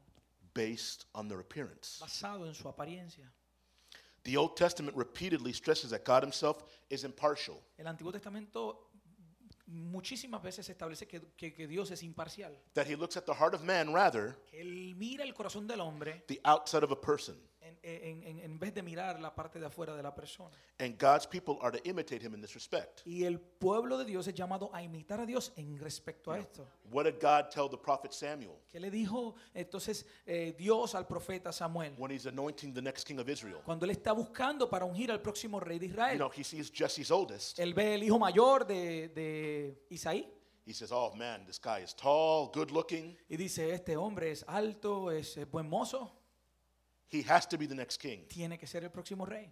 based 0.53 1.05
on 1.13 1.27
their 1.27 1.41
appearance. 1.41 1.99
basado 1.99 2.47
en 2.47 2.53
su 2.55 2.69
apariencia. 2.69 3.29
The 4.25 4.35
Old 4.37 4.57
Testament 4.57 4.97
repeatedly 4.97 5.53
stresses 5.53 5.91
that 5.91 6.03
God 6.03 6.23
Himself 6.23 6.63
is 6.89 7.03
impartial. 7.03 7.61
El 7.77 7.85
Antiguo 7.87 8.11
Testamento 8.11 8.89
muchísimas 9.67 10.41
veces 10.43 10.69
establece 10.69 11.07
que, 11.07 11.21
que- 11.37 11.53
que 11.53 11.67
Dios 11.67 11.89
es 11.91 12.03
imparcial. 12.03 12.51
that 12.73 12.85
he 12.87 12.95
looks 12.95 13.17
at 13.17 13.25
the 13.25 13.33
heart 13.33 13.53
of 13.53 13.63
man 13.63 13.93
rather 13.93 14.35
Que 14.51 14.61
Él 14.61 14.95
mira 14.95 15.23
el 15.23 15.33
corazón 15.33 15.67
del 15.67 15.79
hombre 15.81 16.23
the 16.27 16.39
outside 16.43 16.83
of 16.83 16.91
a 16.91 16.95
person 16.99 17.35
en, 17.65 17.77
en- 17.83 18.23
en- 18.23 18.39
en 18.39 18.59
vez 18.59 18.73
de 18.73 18.81
mirar 18.83 19.19
la 19.19 19.33
parte 19.33 19.59
de 19.59 19.65
afuera 19.65 19.95
de 19.95 20.03
la 20.03 20.13
persona. 20.13 20.55
and 20.79 20.97
god's 20.99 21.25
people 21.25 21.57
are 21.61 21.71
to 21.77 21.89
imitate 21.89 22.21
him 22.25 22.33
in 22.33 22.41
this 22.41 22.53
respect 22.53 23.01
Y 23.05 23.23
el 23.25 23.39
pueblo 23.39 23.97
de 23.97 24.05
Dios 24.05 24.27
es 24.27 24.33
llamado 24.33 24.69
a 24.73 24.81
imitar 24.83 25.19
a 25.19 25.25
Dios 25.25 25.51
en 25.55 25.77
respecto 25.79 26.31
a 26.31 26.39
esto. 26.39 26.67
what 26.91 27.05
did 27.05 27.15
god 27.21 27.49
tell 27.49 27.69
the 27.69 27.77
prophet 27.77 28.11
samuel 28.13 28.55
¿Qué 28.69 28.79
le 28.79 28.89
dijo 28.91 29.35
entonces 29.53 30.05
eh, 30.25 30.53
Dios 30.57 30.93
al 30.95 31.07
profeta 31.07 31.51
Samuel? 31.51 31.93
when 31.97 32.11
he's 32.11 32.25
anointing 32.25 32.73
the 32.73 32.81
next 32.81 33.05
king 33.05 33.19
of 33.19 33.27
israel 33.29 33.61
Cuando 33.65 33.85
él 33.85 33.91
está 33.91 34.11
buscando 34.13 34.69
para 34.69 34.85
ungir 34.85 35.11
al 35.11 35.21
próximo 35.21 35.59
rey 35.59 35.79
de 35.79 35.87
you 35.87 35.91
Israel. 35.93 36.17
know 36.17 36.29
he 36.35 36.43
sees 36.43 36.71
jesse's 36.71 37.09
oldest 37.11 37.57
Él 37.59 37.73
ve 37.73 37.95
el 37.95 38.03
hijo 38.03 38.19
mayor 38.19 38.65
de, 38.67 39.09
de 39.09 39.85
Isaí 39.89 40.31
he 40.67 40.73
says 40.73 40.91
oh 40.91 41.13
man 41.15 41.45
this 41.45 41.59
guy 41.61 41.83
is 41.83 41.95
tall 41.95 42.49
good 42.53 42.71
looking 42.71 43.15
y 43.29 43.37
dice, 43.37 43.71
este 43.71 43.95
hombre 43.95 44.31
es 44.31 44.43
alto, 44.47 45.11
es, 45.11 45.37
buen 45.51 45.69
mozo, 45.69 46.11
he 47.19 47.23
has 47.27 47.47
to 47.47 47.57
be 47.57 47.67
the 47.67 47.75
next 47.75 47.97
king 47.97 48.25
tiene 48.27 48.57
que 48.57 48.67
ser 48.67 48.83
el 48.83 48.89
próximo 48.91 49.25
rey. 49.25 49.51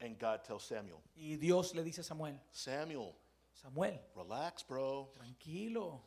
and 0.00 0.18
god 0.18 0.42
tells 0.44 0.64
samuel 0.64 1.00
Y 1.16 1.36
Dios 1.36 1.74
le 1.74 1.82
dice 1.82 2.00
a 2.00 2.04
Samuel, 2.04 2.40
samuel 2.50 3.14
Samuel, 3.52 4.00
relax 4.16 4.62
bro 4.66 5.10
tranquilo, 5.16 6.00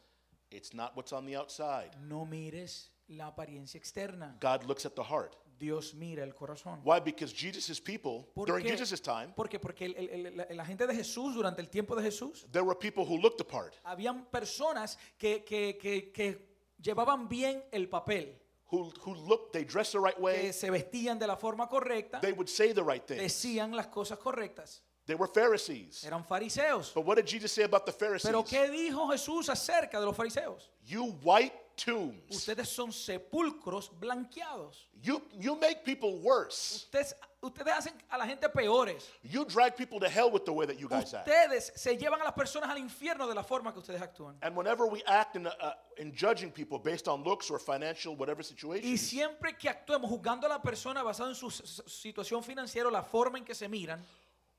it's 0.52 0.74
not 0.74 0.96
what's 0.96 1.12
on 1.14 1.26
the 1.26 1.36
outside 1.36 1.92
no 2.08 2.26
mires 2.26 2.92
la 3.10 3.28
apariencia 3.28 3.78
externa. 3.80 4.36
god 4.40 4.64
looks 4.66 4.86
at 4.86 4.94
the 4.96 5.04
heart 5.04 5.36
Dios 5.60 5.96
mira 5.96 6.24
el 6.24 6.34
corazón. 6.36 6.80
why 6.84 7.00
because 7.00 7.34
jesus' 7.34 7.80
people 7.80 8.28
¿Por 8.36 8.46
during 8.46 8.64
qué? 8.66 8.72
jesus' 8.78 9.02
time 9.02 9.34
¿Por 9.36 9.48
qué? 9.50 9.58
Porque 9.60 9.86
el- 9.86 9.96
el- 9.96 10.10
el- 10.28 10.38
la, 10.38 10.46
la 10.52 10.66
gente 10.66 10.86
de 10.86 10.94
Jesús, 10.94 11.34
durante 11.34 11.62
el 11.62 11.70
tiempo 11.70 11.96
de 11.96 12.04
Jesús, 12.04 12.46
there 12.52 12.64
were 12.64 12.76
people 12.78 13.04
who 13.04 13.18
looked 13.18 13.38
the 13.40 13.44
part 13.46 13.74
habían 13.84 14.26
personas 14.30 15.00
que, 15.18 15.44
que, 15.44 15.78
que, 15.80 16.12
que 16.12 16.48
llevaban 16.80 17.28
bien 17.28 17.64
el 17.72 17.90
papel, 17.90 18.38
who, 18.70 18.92
who 19.02 19.14
looked, 19.16 19.54
they 19.54 19.64
dressed 19.64 19.94
the 19.94 20.00
right 20.00 20.20
way, 20.20 20.42
que 20.42 20.54
se 20.54 20.70
vestían 20.70 21.18
de 21.18 21.28
la 21.28 21.36
forma 21.36 21.68
correcta, 21.68 22.20
they 22.22 22.34
would 22.34 22.50
say 22.50 22.74
the 22.74 22.84
right 22.84 23.06
thing. 23.06 23.18
decían 23.20 23.74
las 23.76 23.88
cosas 23.88 24.18
correctas. 24.18 24.82
They 25.08 25.16
were 25.16 25.28
Pharisees. 25.28 26.04
Eran 26.06 26.26
fariseos. 26.26 26.94
But 26.94 27.06
what 27.06 27.16
did 27.16 27.26
Jesus 27.26 27.54
say 27.54 27.64
about 27.64 27.86
the 27.86 27.94
Pharisees? 27.94 28.30
Pero 28.30 28.44
¿qué 28.44 28.70
dijo 28.70 29.10
Jesús 29.10 29.48
acerca 29.48 30.00
de 30.02 30.06
los 30.06 30.16
fariseos? 30.16 30.70
You 30.84 31.16
white 31.24 31.54
tombs. 31.78 32.30
Ustedes 32.30 32.68
son 32.68 32.92
sepulcros 32.92 33.90
blanqueados. 33.90 34.88
You, 35.02 35.22
you 35.40 35.58
make 35.58 35.86
people 35.86 36.20
worse. 36.20 36.88
Ustedes, 36.92 37.14
ustedes 37.42 37.74
hacen 37.74 37.94
a 38.10 38.18
la 38.18 38.26
gente 38.26 38.50
peores. 38.50 39.10
You 39.24 39.46
drag 39.46 39.76
people 39.76 40.00
to 40.00 40.10
hell 40.10 40.32
with 40.32 40.46
the 40.46 40.52
way 40.54 40.66
that 40.66 40.80
you 40.80 40.88
guys 40.88 41.14
act. 41.14 41.28
Ustedes 41.28 41.72
se 41.76 41.96
llevan 41.98 42.22
a 42.22 42.26
las 42.26 42.34
personas 42.34 42.70
al 42.70 42.78
infierno 42.78 43.28
de 43.28 43.36
la 43.36 43.44
forma 43.44 43.72
que 43.74 43.80
ustedes 43.80 44.02
actúan. 44.02 44.36
And 44.42 44.56
whenever 44.56 44.86
we 44.86 45.04
act 45.06 45.36
in, 45.36 45.48
uh, 45.48 45.52
in 45.98 46.14
judging 46.14 46.52
people 46.52 46.80
based 46.80 47.08
on 47.08 47.24
looks 47.24 47.50
or 47.50 47.60
financial, 47.60 48.16
whatever 48.16 48.42
Y 48.42 48.44
situation, 48.44 48.98
siempre 48.98 49.56
que 49.58 49.70
actuemos 49.70 50.10
juzgando 50.10 50.46
a 50.48 50.50
la 50.50 50.62
persona 50.62 51.04
basado 51.04 51.30
en 51.30 51.36
su 51.36 51.50
situación 51.50 52.44
financiera 52.44 52.88
o 52.88 52.92
la 52.92 53.04
forma 53.04 53.38
en 53.38 53.46
que 53.46 53.54
se 53.56 53.68
miran, 53.68 54.00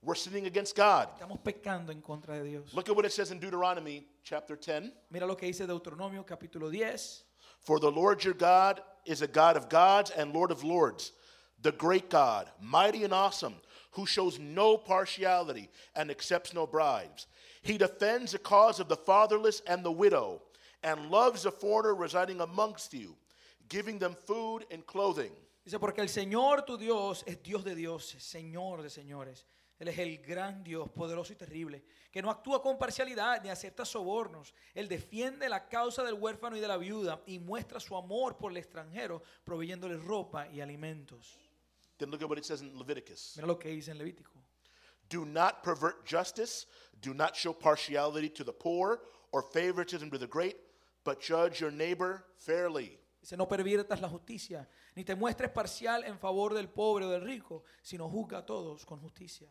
we're 0.02 0.14
sinning 0.14 0.46
against 0.46 0.76
God. 0.76 1.08
estamos 1.18 1.40
pecando 1.40 1.90
en 1.90 2.00
contra 2.00 2.34
de 2.36 2.44
Dios. 2.44 2.72
Look 2.72 2.88
at 2.88 2.94
what 2.94 3.04
it 3.04 3.12
says 3.12 3.32
in 3.32 3.40
Deuteronomy 3.40 4.06
chapter 4.22 4.56
10. 4.56 4.92
Mira 5.10 5.26
lo 5.26 5.36
que 5.36 5.48
dice 5.48 5.66
Deuteronomio 5.66 6.24
capítulo 6.24 6.70
10. 6.70 7.24
For 7.60 7.80
the 7.80 7.90
Lord 7.90 8.22
your 8.22 8.34
God 8.34 8.80
is 9.04 9.22
a 9.22 9.26
God 9.26 9.56
of 9.56 9.68
gods 9.68 10.10
and 10.10 10.32
Lord 10.32 10.52
of 10.52 10.62
lords, 10.62 11.12
the 11.62 11.72
great 11.72 12.08
God, 12.10 12.48
mighty 12.60 13.04
and 13.04 13.12
awesome, 13.12 13.54
who 13.92 14.06
shows 14.06 14.38
no 14.38 14.76
partiality 14.76 15.68
and 15.94 16.10
accepts 16.10 16.54
no 16.54 16.66
bribes. 16.66 17.26
He 17.62 17.78
defends 17.78 18.32
the 18.32 18.38
cause 18.38 18.80
of 18.80 18.88
the 18.88 18.96
fatherless 18.96 19.62
and 19.66 19.84
the 19.84 19.92
widow, 19.92 20.42
and 20.82 21.10
loves 21.10 21.42
the 21.42 21.50
foreigner 21.50 21.94
residing 21.94 22.40
amongst 22.40 22.94
you, 22.94 23.16
giving 23.68 23.98
them 23.98 24.16
food 24.26 24.64
and 24.70 24.86
clothing. 24.86 25.32
Dice, 25.64 25.78
porque 25.78 25.98
el 25.98 26.08
Señor 26.08 26.64
tu 26.64 26.78
Dios 26.78 27.24
es 27.26 27.42
Dios 27.42 27.64
de 27.64 27.74
dioses, 27.74 28.22
Señor 28.22 28.82
de 28.82 28.88
señores. 28.88 29.44
Él 29.78 29.88
es 29.88 29.98
el 29.98 30.18
gran 30.18 30.64
Dios, 30.64 30.88
poderoso 30.88 31.32
y 31.32 31.36
terrible, 31.36 31.84
que 32.10 32.20
no 32.20 32.30
actúa 32.30 32.60
con 32.60 32.78
parcialidad 32.78 33.42
ni 33.42 33.48
acepta 33.48 33.84
sobornos. 33.84 34.52
Él 34.74 34.88
defiende 34.88 35.48
la 35.48 35.68
causa 35.68 36.02
del 36.02 36.14
huérfano 36.14 36.56
y 36.56 36.60
de 36.60 36.66
la 36.66 36.76
viuda 36.76 37.22
y 37.26 37.38
muestra 37.38 37.78
su 37.78 37.96
amor 37.96 38.36
por 38.36 38.50
el 38.50 38.56
extranjero, 38.56 39.22
proveyéndole 39.44 39.96
ropa 39.96 40.48
y 40.48 40.60
alimentos. 40.60 41.38
Then 41.98 42.10
look 42.10 42.22
at 42.22 42.28
what 42.28 42.38
it 42.38 42.44
says 42.44 42.60
in 42.60 42.70
Leviticus. 42.76 43.34
Mira 43.36 43.48
lo 43.48 43.56
que 43.56 43.70
dice 43.70 43.88
en 43.88 43.98
Levítico. 43.98 44.38
Do 45.08 45.24
not 45.24 45.62
pervert 45.62 46.04
justice, 46.04 46.66
do 47.00 47.14
not 47.14 47.34
show 47.34 47.52
partiality 47.52 48.28
to 48.28 48.44
the 48.44 48.52
poor 48.52 49.00
or 49.32 49.42
favoritism 49.42 50.10
to 50.10 50.18
the 50.18 50.26
great, 50.26 50.56
but 51.04 51.20
judge 51.20 51.60
your 51.60 51.70
neighbor 51.70 52.24
fairly. 52.36 52.98
Dice, 53.20 53.36
no 53.36 53.46
perviertas 53.46 54.00
la 54.00 54.08
justicia, 54.08 54.66
ni 54.94 55.02
te 55.04 55.14
muestres 55.14 55.50
parcial 55.50 56.04
en 56.04 56.18
favor 56.18 56.54
del 56.54 56.68
pobre 56.68 57.04
o 57.04 57.10
del 57.10 57.22
rico, 57.22 57.64
sino 57.82 58.08
juzga 58.08 58.38
a 58.38 58.46
todos 58.46 58.84
con 58.84 59.00
justicia. 59.00 59.48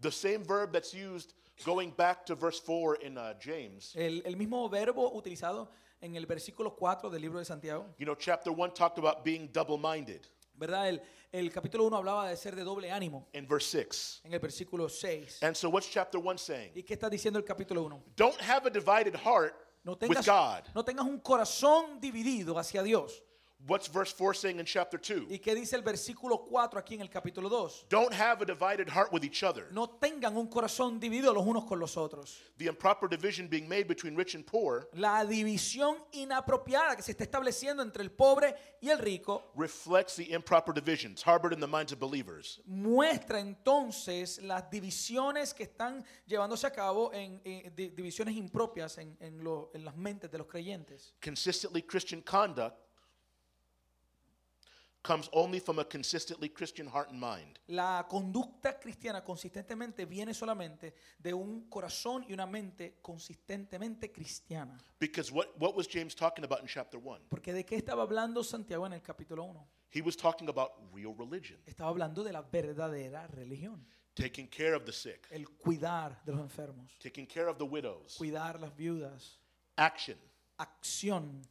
The 0.00 0.10
same 0.10 0.44
verb 0.44 0.72
that's 0.72 0.94
used 0.94 1.34
going 1.64 1.90
back 1.90 2.24
to 2.26 2.34
verse 2.34 2.58
4 2.60 2.96
in 3.02 3.18
uh, 3.18 3.34
James. 3.38 3.94
El, 3.94 4.22
el 4.24 4.36
mismo 4.36 4.68
verbo 4.70 5.12
utilizado 5.12 5.68
en 6.00 6.16
el 6.16 6.24
versículo 6.24 6.74
4 6.74 7.10
del 7.10 7.20
libro 7.20 7.38
de 7.38 7.44
Santiago, 7.44 7.94
You 7.98 8.06
know, 8.06 8.14
chapter 8.14 8.52
1 8.52 8.72
talked 8.72 8.98
about 8.98 9.24
being 9.24 9.48
double 9.52 9.76
minded. 9.76 10.26
¿Verdad? 10.60 10.88
El, 10.88 11.02
el 11.32 11.50
capítulo 11.50 11.84
1 11.86 11.96
hablaba 11.96 12.28
de 12.28 12.36
ser 12.36 12.54
de 12.54 12.62
doble 12.62 12.92
ánimo 12.92 13.26
In 13.32 13.48
verse 13.48 13.70
6. 13.90 14.20
en 14.24 14.34
el 14.34 14.38
versículo 14.38 14.88
6. 14.88 15.42
And 15.42 15.56
so, 15.56 15.68
what's 15.70 15.90
chapter 15.90 16.20
1 16.20 16.38
saying? 16.38 16.72
¿Y 16.76 16.82
qué 16.84 16.94
está 16.94 17.08
diciendo 17.10 17.38
el 17.38 17.44
capítulo 17.44 17.82
1? 17.84 18.02
Don't 18.14 18.40
have 18.42 18.66
a 18.66 18.70
divided 18.70 19.16
heart 19.16 19.54
No 19.82 19.92
with 19.92 19.98
tengas, 20.00 20.26
God. 20.26 20.64
no 20.74 20.84
tengas 20.84 21.06
un 21.06 21.18
corazón 21.20 21.98
dividido 22.00 22.58
hacia 22.58 22.82
Dios. 22.82 23.22
What's 23.66 23.88
verse 23.88 24.10
4 24.10 24.32
saying 24.34 24.58
in 24.58 24.64
chapter 24.64 24.98
2? 24.98 25.26
¿Y 25.30 25.38
qué 25.38 25.54
dice 25.54 25.74
el 25.76 25.82
versículo 25.82 26.40
4 26.48 26.78
aquí 26.80 26.94
en 26.94 27.02
el 27.02 27.10
capítulo 27.10 27.50
2? 27.50 27.86
Don't 27.90 28.12
have 28.14 28.40
a 28.40 28.46
divided 28.46 28.88
heart 28.88 29.12
with 29.12 29.22
each 29.22 29.42
other. 29.42 29.66
No 29.70 29.86
tengan 29.86 30.34
un 30.36 30.46
corazón 30.48 30.98
dividido 30.98 31.34
los 31.34 31.44
unos 31.46 31.66
con 31.66 31.78
los 31.78 31.94
otros. 31.98 32.38
The 32.56 32.66
improper 32.68 33.06
division 33.06 33.48
being 33.48 33.68
made 33.68 33.86
between 33.86 34.16
rich 34.16 34.34
and 34.34 34.46
poor 34.46 34.88
La 34.94 35.24
división 35.26 35.96
inapropiada 36.12 36.96
que 36.96 37.02
se 37.02 37.12
está 37.12 37.24
estableciendo 37.24 37.82
entre 37.82 38.02
el 38.02 38.10
pobre 38.10 38.54
y 38.80 38.88
el 38.88 38.98
rico 38.98 39.52
reflects 39.54 40.16
the 40.16 40.32
improper 40.34 40.72
divisions 40.72 41.22
harbored 41.22 41.52
in 41.52 41.60
the 41.60 41.66
minds 41.68 41.92
of 41.92 41.98
believers. 41.98 42.60
muestra 42.66 43.40
entonces 43.40 44.40
las 44.42 44.70
divisiones 44.70 45.52
que 45.52 45.64
están 45.64 46.02
llevándose 46.26 46.66
a 46.66 46.70
cabo 46.72 47.12
en, 47.12 47.40
en 47.44 47.74
di- 47.74 47.90
divisiones 47.90 48.34
impropias 48.36 48.96
en, 48.96 49.18
en 49.20 49.44
lo- 49.44 49.70
en 49.74 49.84
las 49.84 49.94
mentes 49.96 50.30
de 50.30 50.38
los 50.38 50.46
creyentes. 50.46 51.12
Consistently 51.22 51.82
Christian 51.82 52.22
conduct 52.22 52.74
comes 55.02 55.28
only 55.32 55.60
from 55.60 55.78
a 55.78 55.84
consistently 55.84 56.48
Christian 56.50 56.86
heart 56.86 57.10
and 57.10 57.18
mind. 57.18 57.58
La 57.68 58.06
conducta 58.08 58.78
cristiana 58.78 59.22
consistentemente 59.24 60.04
viene 60.04 60.34
solamente 60.34 60.94
de 61.18 61.32
un 61.32 61.68
corazón 61.68 62.24
y 62.28 62.32
una 62.32 62.46
mente 62.46 62.98
consistentemente 63.00 64.12
cristiana. 64.12 64.78
Because 64.98 65.32
what, 65.32 65.48
what 65.58 65.74
was 65.74 65.86
James 65.88 66.14
talking 66.14 66.44
about 66.44 66.60
in 66.60 66.66
chapter 66.66 66.98
1? 66.98 67.22
Porque 67.28 67.52
de 67.52 67.64
qué 67.64 67.76
estaba 67.76 68.02
hablando 68.02 68.44
Santiago 68.44 68.86
en 68.86 68.92
el 68.92 69.02
capítulo 69.02 69.44
1? 69.44 69.66
He 69.92 70.02
was 70.02 70.16
talking 70.16 70.48
about 70.48 70.72
real 70.92 71.14
religion, 71.14 71.58
Estaba 71.66 71.90
hablando 71.90 72.22
de 72.22 72.32
la 72.32 72.42
verdadera 72.42 73.26
religión, 73.26 73.84
taking 74.14 74.46
care 74.46 74.74
of 74.74 74.84
the 74.84 74.92
sick, 74.92 75.26
el 75.30 75.48
cuidar 75.48 76.22
de 76.24 76.32
los 76.32 76.40
enfermos, 76.40 76.96
taking 77.00 77.26
care 77.26 77.48
of 77.48 77.56
the 77.58 77.64
widows, 77.64 78.16
cuidar 78.16 78.60
las 78.60 78.76
viudas, 78.76 79.40
action. 79.76 80.16
acción. 80.58 81.42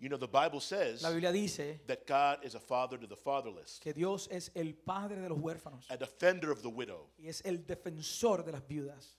You 0.00 0.08
know, 0.08 0.16
the 0.16 0.28
Bible 0.28 0.60
says 0.60 1.02
La 1.02 1.10
Biblia 1.10 1.32
dice 1.32 1.80
that 1.88 2.06
God 2.06 2.38
is 2.44 2.54
a 2.54 2.60
father 2.60 2.96
to 2.98 3.06
the 3.08 3.16
fatherless, 3.16 3.80
que 3.82 3.92
Dios 3.92 4.28
es 4.30 4.50
el 4.54 4.72
padre 4.74 5.20
de 5.20 5.28
los 5.28 5.38
huérfanos 5.38 5.84
a 5.90 5.96
defender 5.96 6.50
of 6.52 6.62
the 6.62 6.68
widow. 6.68 7.08
y 7.18 7.26
es 7.28 7.42
el 7.44 7.58
defensor 7.66 8.44
de 8.44 8.52
las 8.52 8.62
viudas. 8.62 9.16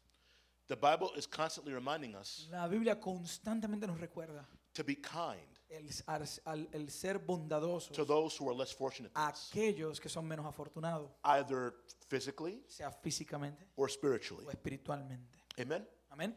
The 0.68 0.76
Bible 0.78 1.12
is 1.18 1.26
constantly 1.28 1.74
reminding 1.74 2.16
us 2.16 2.48
La 2.52 2.68
Biblia 2.68 2.96
constantemente 3.00 3.88
nos 3.88 4.00
recuerda 4.00 4.46
to 4.74 4.84
be 4.86 4.96
kind 4.96 5.42
el, 5.70 5.86
al- 6.08 6.26
al- 6.46 6.68
el 6.72 6.88
ser 6.90 7.20
bondadosos 7.20 7.92
to 7.92 8.06
those 8.06 8.38
who 8.38 8.48
are 8.48 8.56
less 8.56 8.72
fortunate 8.72 9.12
than 9.14 9.24
a 9.24 9.30
us, 9.32 9.50
aquellos 9.52 10.00
que 10.00 10.10
son 10.10 10.26
menos 10.28 10.46
afortunados, 10.46 11.10
either 11.26 11.74
physically 12.08 12.62
sea 12.70 12.90
físicamente 13.04 13.66
or 13.76 13.90
spiritually. 13.90 14.46
o 14.48 14.50
espiritualmente. 14.52 15.28
Amen? 15.60 15.86
Amén. 16.12 16.34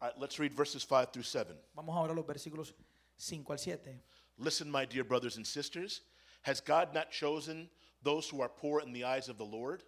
All 0.00 0.08
right, 0.08 0.18
let's 0.20 0.38
read 0.40 0.52
verses 0.52 0.82
5 0.82 1.12
through 1.12 1.22
7. 1.24 1.54
Vamos 1.76 1.94
ahora 1.94 2.12
a 2.12 2.16
los 2.16 2.26
versículos 2.26 2.74
5 3.18 3.40
al 3.50 3.58
7. 3.58 3.78
Listen, 4.38 4.70
my 4.70 4.84
dear 4.84 5.04
brothers 5.04 5.36
and 5.36 5.46
sisters. 5.46 6.02
Has 6.42 6.60
God 6.60 6.92
not 6.92 7.10
chosen 7.10 7.70
those 8.02 8.28
who 8.28 8.42
are 8.42 8.48
poor 8.48 8.80
in 8.80 8.92
the 8.92 9.04
eyes 9.04 9.28
of 9.28 9.38
the 9.38 9.44
Lord? 9.44 9.82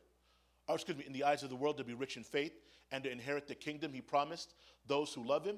Or, 0.69 0.77
excuse 0.77 0.97
me, 0.97 1.05
in 1.07 1.13
the 1.13 1.25
eyes 1.25 1.43
of 1.43 1.51
the 1.51 1.57
world 1.57 1.77
to 1.79 1.85
be 1.85 1.95
rich 1.95 2.17
in 2.17 2.25
faith 2.25 2.53
and 2.91 3.05
to 3.05 3.11
inherit 3.11 3.47
the 3.47 3.55
kingdom 3.55 3.93
he 3.93 4.01
promised 4.01 4.55
those 4.87 5.13
who 5.13 5.27
love 5.27 5.45
him? 5.45 5.57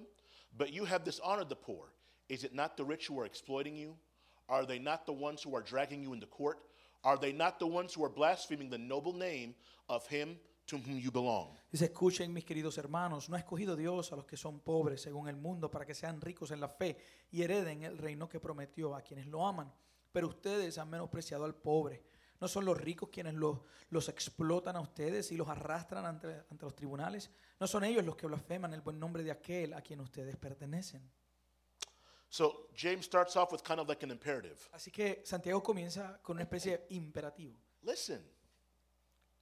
But 0.57 0.73
you 0.73 0.85
have 0.85 1.05
dishonored 1.05 1.49
the 1.49 1.57
poor. 1.57 1.93
Is 2.29 2.45
it 2.45 2.55
not 2.55 2.77
the 2.77 2.85
rich 2.85 3.07
who 3.07 3.21
are 3.21 3.27
exploiting 3.27 3.77
you? 3.77 3.97
Are 4.49 4.67
they 4.67 4.79
not 4.79 5.07
the 5.07 5.13
ones 5.13 5.43
who 5.43 5.55
are 5.55 5.63
dragging 5.63 6.03
you 6.03 6.13
into 6.13 6.27
court? 6.27 6.59
Are 7.05 7.17
they 7.17 7.33
not 7.33 7.59
the 7.59 7.67
ones 7.67 7.95
who 7.95 8.05
are 8.05 8.09
blaspheming 8.09 8.71
the 8.71 8.79
noble 8.79 9.13
name 9.13 9.55
of 9.89 10.07
him 10.07 10.37
to 10.69 10.77
whom 10.77 10.99
you 10.99 11.11
belong? 11.11 11.57
Dice, 11.71 11.87
escuchen 11.87 12.33
mis 12.33 12.45
queridos 12.45 12.79
hermanos, 12.79 13.29
no 13.29 13.37
ha 13.37 13.39
escogido 13.39 13.75
Dios 13.75 14.13
a 14.13 14.17
los 14.17 14.27
que 14.27 14.37
son 14.37 14.61
pobres 14.61 15.01
según 15.03 15.29
el 15.29 15.37
mundo 15.37 15.71
para 15.71 15.85
que 15.85 15.95
sean 15.95 16.21
ricos 16.21 16.51
en 16.51 16.61
la 16.61 16.69
fe 16.69 16.97
y 17.31 17.43
hereden 17.43 17.83
el 17.83 17.99
reino 17.99 18.29
que 18.29 18.39
prometió 18.39 18.95
a 18.95 19.03
quienes 19.03 19.27
lo 19.27 19.47
aman. 19.47 19.73
Pero 20.13 20.29
ustedes 20.29 20.79
han 20.79 20.91
menospreciado 20.91 21.45
al 21.45 21.55
pobre. 21.55 22.05
No 22.41 22.49
son 22.49 22.65
los 22.65 22.79
ricos 22.79 23.09
quienes 23.09 23.35
los, 23.35 23.61
los 23.91 24.09
explotan 24.09 24.77
a 24.77 24.81
ustedes 24.81 25.33
y 25.33 25.37
los 25.37 25.49
arrastran 25.49 26.05
ante, 26.05 26.43
ante 26.51 26.65
los 26.65 26.75
tribunales. 26.75 27.31
No 27.59 27.67
son 27.67 27.85
ellos 27.85 28.05
los 28.05 28.17
que 28.17 28.27
blasfeman 28.27 28.73
el 28.75 28.81
buen 28.81 28.99
nombre 28.99 29.23
de 29.23 29.33
aquel 29.33 29.75
a 29.75 29.83
quien 29.83 30.01
ustedes 30.01 30.37
pertenecen. 30.37 31.11
So 32.29 32.69
James 32.77 33.07
starts 33.07 33.37
off 33.37 33.53
with 33.53 33.63
kind 33.63 33.81
of 33.81 33.89
like 33.89 34.05
an 34.05 34.11
imperative. 34.11 34.59
Así 34.73 34.91
que 34.91 35.23
Santiago 35.25 35.63
comienza 35.63 36.21
con 36.23 36.37
una 36.37 36.43
especie 36.43 36.79
de 36.79 36.87
imperativo. 36.91 37.59
Listen, 37.83 38.23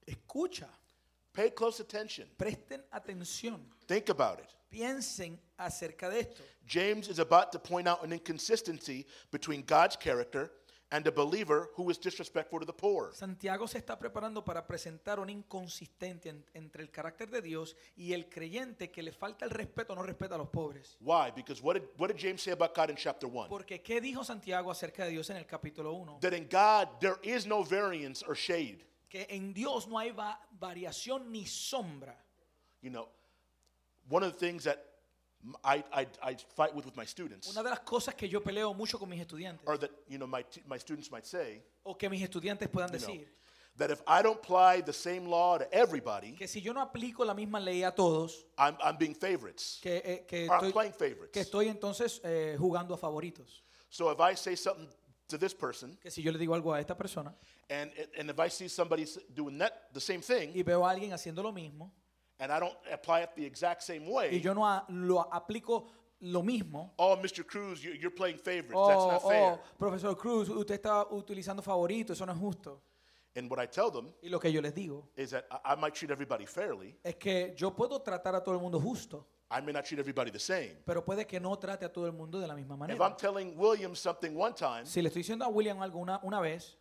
Escucha, 0.06 0.71
pay 1.37 1.50
close 1.50 1.81
attention, 1.83 2.26
presten 2.38 2.83
atención, 2.93 3.61
think 3.87 4.09
about 4.09 4.40
it. 4.40 4.49
piensen 4.71 5.38
acerca 5.59 6.09
de 6.11 6.21
esto. 6.21 6.43
James 6.66 7.09
is 7.09 7.19
about 7.19 7.52
to 7.52 7.59
point 7.59 7.87
out 7.87 8.02
an 8.02 8.12
inconsistency 8.12 9.07
between 9.31 9.62
God's 9.64 9.97
character 9.97 10.50
and 10.93 11.05
a 11.09 11.11
believer 11.11 11.69
who 11.75 11.90
is 11.90 11.99
disrespectful 11.99 12.61
to 12.61 12.64
the 12.64 12.73
poor. 12.73 13.11
Santiago 13.12 13.66
se 13.66 13.78
está 13.78 13.99
preparando 13.99 14.45
para 14.45 14.64
presentar 14.66 15.19
una 15.19 15.33
inconsistencia 15.33 16.31
en- 16.31 16.45
entre 16.55 16.83
el 16.83 16.90
carácter 16.90 17.28
de 17.28 17.43
Dios 17.43 17.75
y 17.97 18.12
el 18.12 18.28
creyente 18.28 18.90
que 18.93 19.02
le 19.02 19.11
falta 19.12 19.45
el 19.45 19.50
respeto, 19.50 19.95
no 19.97 20.02
respeta 20.05 20.37
a 20.37 20.38
los 20.38 20.49
pobres. 20.49 20.97
Why? 21.00 21.33
Because 21.35 21.61
what 21.61 21.75
did, 21.75 21.85
what 21.99 22.09
did 22.09 22.16
James 22.19 22.40
say 22.43 22.52
about 22.52 22.73
God 22.75 22.90
in 22.90 22.97
chapter 22.97 23.28
1? 23.28 23.49
Porque 23.49 23.82
¿qué 23.82 24.00
dijo 24.00 24.25
Santiago 24.25 24.71
acerca 24.71 25.04
de 25.04 25.10
Dios 25.10 25.28
en 25.30 25.37
el 25.39 25.45
capítulo 25.47 25.93
1? 25.95 26.19
That 26.21 26.32
in 26.34 26.47
God 26.49 26.89
there 27.00 27.17
is 27.23 27.47
no 27.47 27.63
variance 27.65 28.23
or 28.23 28.37
shade. 28.37 28.84
Que 29.17 29.26
en 29.35 29.55
Dios 29.55 29.89
no 29.89 29.99
hay 29.99 30.11
va- 30.11 30.39
variación 30.61 31.31
ni 31.33 31.47
sombra. 31.47 32.15
You 32.83 32.91
know, 32.91 33.09
one 34.11 34.23
of 34.23 34.33
the 34.35 34.39
things 34.39 34.65
that 34.65 34.79
I, 35.65 35.83
I, 35.91 36.07
I 36.23 36.37
fight 36.55 36.75
with 36.75 36.85
with 36.85 36.97
my 36.97 37.07
students, 37.07 37.49
Una 37.50 37.63
de 37.63 37.71
las 37.71 37.81
cosas 37.81 38.15
que 38.15 38.29
yo 38.29 38.41
peleo 38.41 38.75
mucho 38.75 38.99
con 38.99 39.09
mis 39.09 39.21
estudiantes, 39.21 39.67
or 39.67 39.79
that 39.79 39.91
you 40.07 40.19
know 40.19 40.26
my, 40.26 40.45
my 40.67 40.76
students 40.79 41.11
might 41.11 41.25
say, 41.25 41.63
o 41.85 41.95
que 41.95 42.11
mis 42.11 42.23
estudiantes 42.23 42.69
puedan 42.69 42.93
you 42.93 42.99
know, 42.99 43.07
decir, 43.07 43.26
that 43.76 43.91
if 43.91 44.02
I 44.07 44.21
don't 44.23 44.39
apply 44.39 44.83
the 44.83 44.93
same 44.93 45.26
law 45.26 45.57
to 45.57 45.67
everybody, 45.73 46.33
que 46.33 46.47
si 46.47 46.61
yo 46.61 46.75
no 46.75 46.83
aplico 46.83 47.25
la 47.25 47.33
misma 47.33 47.59
ley 47.59 47.85
a 47.85 47.93
todos, 47.93 48.45
I'm, 48.59 48.76
I'm 48.83 48.99
being 48.99 49.15
favorites, 49.15 49.79
que, 49.81 50.02
eh, 50.05 50.25
que, 50.29 50.47
or 50.47 50.57
I'm 50.57 50.65
estoy, 50.65 50.73
playing 50.73 50.93
favorites. 50.93 51.33
que 51.33 51.41
estoy 51.41 51.69
entonces 51.69 52.21
eh, 52.23 52.57
jugando 52.59 52.93
a 52.93 52.99
favoritos. 52.99 53.63
So 53.89 54.11
if 54.11 54.21
I 54.21 54.35
say 54.35 54.57
something 54.57 54.89
to 55.28 55.36
this 55.39 55.54
person, 55.54 55.97
Que 56.00 56.10
si 56.10 56.23
yo 56.23 56.30
le 56.32 56.39
digo 56.39 56.54
algo 56.54 56.73
a 56.75 56.80
esta 56.80 56.95
persona 56.97 57.34
and, 57.69 57.91
and 58.19 58.30
if 58.30 58.39
I 58.39 58.49
see 58.49 58.69
somebody 58.69 59.04
doing 59.34 59.58
that 59.58 59.93
the 59.93 60.00
same 60.00 60.21
thing, 60.21 60.52
y 60.54 60.62
veo 60.62 60.84
a 60.86 60.91
alguien 60.93 61.12
haciendo 61.12 61.43
lo 61.43 61.52
mismo, 61.52 61.91
and 62.39 62.52
I 62.52 62.60
don't 62.60 62.76
apply 62.93 63.23
it 63.23 63.30
the 63.34 63.45
exact 63.45 63.82
same 63.82 64.06
y 64.06 64.12
way, 64.12 64.41
yo 64.41 64.54
no 64.54 64.65
a- 64.65 64.84
lo 64.89 65.25
aplico 65.32 65.86
lo 66.21 66.43
mismo, 66.43 66.93
oh, 66.99 67.17
Mr. 67.17 67.45
Cruz, 67.47 67.82
you- 67.82 67.93
you're 67.95 68.15
playing 68.15 68.39
favorites. 68.39 68.75
oh, 68.75 68.89
That's 68.89 69.23
not 69.25 69.30
fair. 69.30 69.52
oh, 69.54 69.60
profesor 69.78 70.15
Cruz, 70.17 70.49
usted 70.49 70.75
está 70.80 71.06
utilizando 71.10 71.62
favorito, 71.62 72.12
eso 72.12 72.25
no 72.25 72.32
es 72.32 72.39
justo. 72.39 72.80
And 73.34 73.50
what 73.50 73.58
I 73.60 73.67
tell 73.67 73.91
them 73.91 74.15
Y 74.23 74.30
lo 74.30 74.39
que 74.41 74.50
yo 74.50 74.62
les 74.62 74.73
digo 74.75 75.08
is 75.15 75.30
that 75.32 75.45
I, 75.50 75.73
I 75.73 75.76
might 75.76 75.93
treat 75.95 76.10
everybody 76.10 76.47
fairly. 76.47 76.97
es 77.04 77.17
que 77.17 77.52
yo 77.54 77.71
puedo 77.75 78.00
tratar 78.00 78.34
a 78.34 78.43
todo 78.43 78.54
el 78.54 78.60
mundo 78.62 78.80
justo, 78.80 79.26
I 79.50 79.61
may 79.61 79.73
not 79.73 79.85
treat 79.85 80.00
everybody 80.00 80.30
the 80.30 80.39
same. 80.41 80.76
pero 80.85 81.04
puede 81.04 81.26
que 81.26 81.39
no 81.39 81.56
trate 81.56 81.85
a 81.85 81.93
todo 81.93 82.06
el 82.06 82.13
mundo 82.13 82.41
de 82.41 82.49
la 82.49 82.54
misma 82.54 82.75
If 82.75 82.78
manera. 82.80 83.06
I'm 83.06 83.17
telling 83.17 83.54
William 83.56 83.95
something 83.95 84.35
one 84.37 84.54
time, 84.54 84.85
Si 84.85 85.00
le 85.00 85.09
estoy 85.09 85.21
diciendo 85.21 85.45
a 85.45 85.49
William 85.49 85.80
algo 85.82 85.99
una, 86.00 86.19
una 86.25 86.41
vez, 86.41 86.76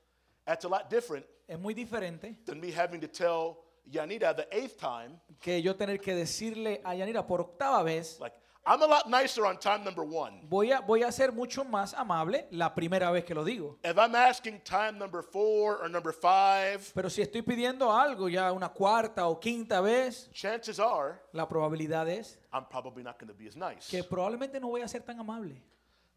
that's 0.46 0.66
a 0.66 0.68
lot 0.70 0.90
different 0.90 1.26
es 1.48 1.60
muy 1.60 1.74
diferente 1.76 2.36
than 2.46 2.60
me 2.60 2.72
having 2.72 3.00
to 3.00 3.08
tell 3.08 3.58
Yanira 3.88 4.34
the 4.36 4.48
eighth 4.52 4.78
time, 4.80 5.20
que 5.40 5.62
yo 5.62 5.76
tener 5.76 6.00
que 6.00 6.16
decirle 6.16 6.82
a 6.84 6.96
Yanira 6.96 7.28
por 7.28 7.40
octava 7.40 7.84
vez, 7.84 8.20
like, 8.20 8.36
I'm 8.68 8.82
a 8.82 8.88
lot 8.88 9.08
nicer 9.08 9.46
on 9.46 9.58
time 9.60 9.84
number 9.84 10.04
one. 10.04 10.42
voy 10.50 10.72
a, 10.72 10.82
voy 10.82 11.04
a 11.04 11.12
ser 11.12 11.32
mucho 11.32 11.64
más 11.64 11.94
amable 11.94 12.48
la 12.52 12.74
primera 12.74 13.12
vez 13.12 13.24
que 13.24 13.36
lo 13.36 13.44
digo. 13.44 13.78
If 13.84 13.96
I'm 13.98 14.16
asking 14.16 14.62
time 14.64 14.98
number 14.98 15.22
four 15.22 15.78
or 15.84 15.88
number 15.88 16.12
five, 16.12 16.92
Pero 16.96 17.10
si 17.10 17.22
estoy 17.22 17.44
pidiendo 17.44 17.92
algo 17.92 18.28
ya 18.28 18.52
una 18.52 18.70
cuarta 18.70 19.28
o 19.28 19.40
quinta 19.40 19.82
vez, 19.82 20.30
chances 20.34 20.80
are 20.80 21.20
la 21.32 21.48
probabilidad 21.48 22.10
es 22.10 22.40
I'm 22.52 22.66
probably 22.68 23.04
not 23.04 23.20
going 23.20 23.28
to 23.32 23.36
be 23.38 23.48
as 23.48 23.56
nice. 23.56 23.88
que 23.88 24.04
probablemente 24.04 24.60
no 24.60 24.70
voy 24.70 24.82
a 24.82 24.88
ser 24.88 25.02
tan 25.02 25.20
amable. 25.20 25.62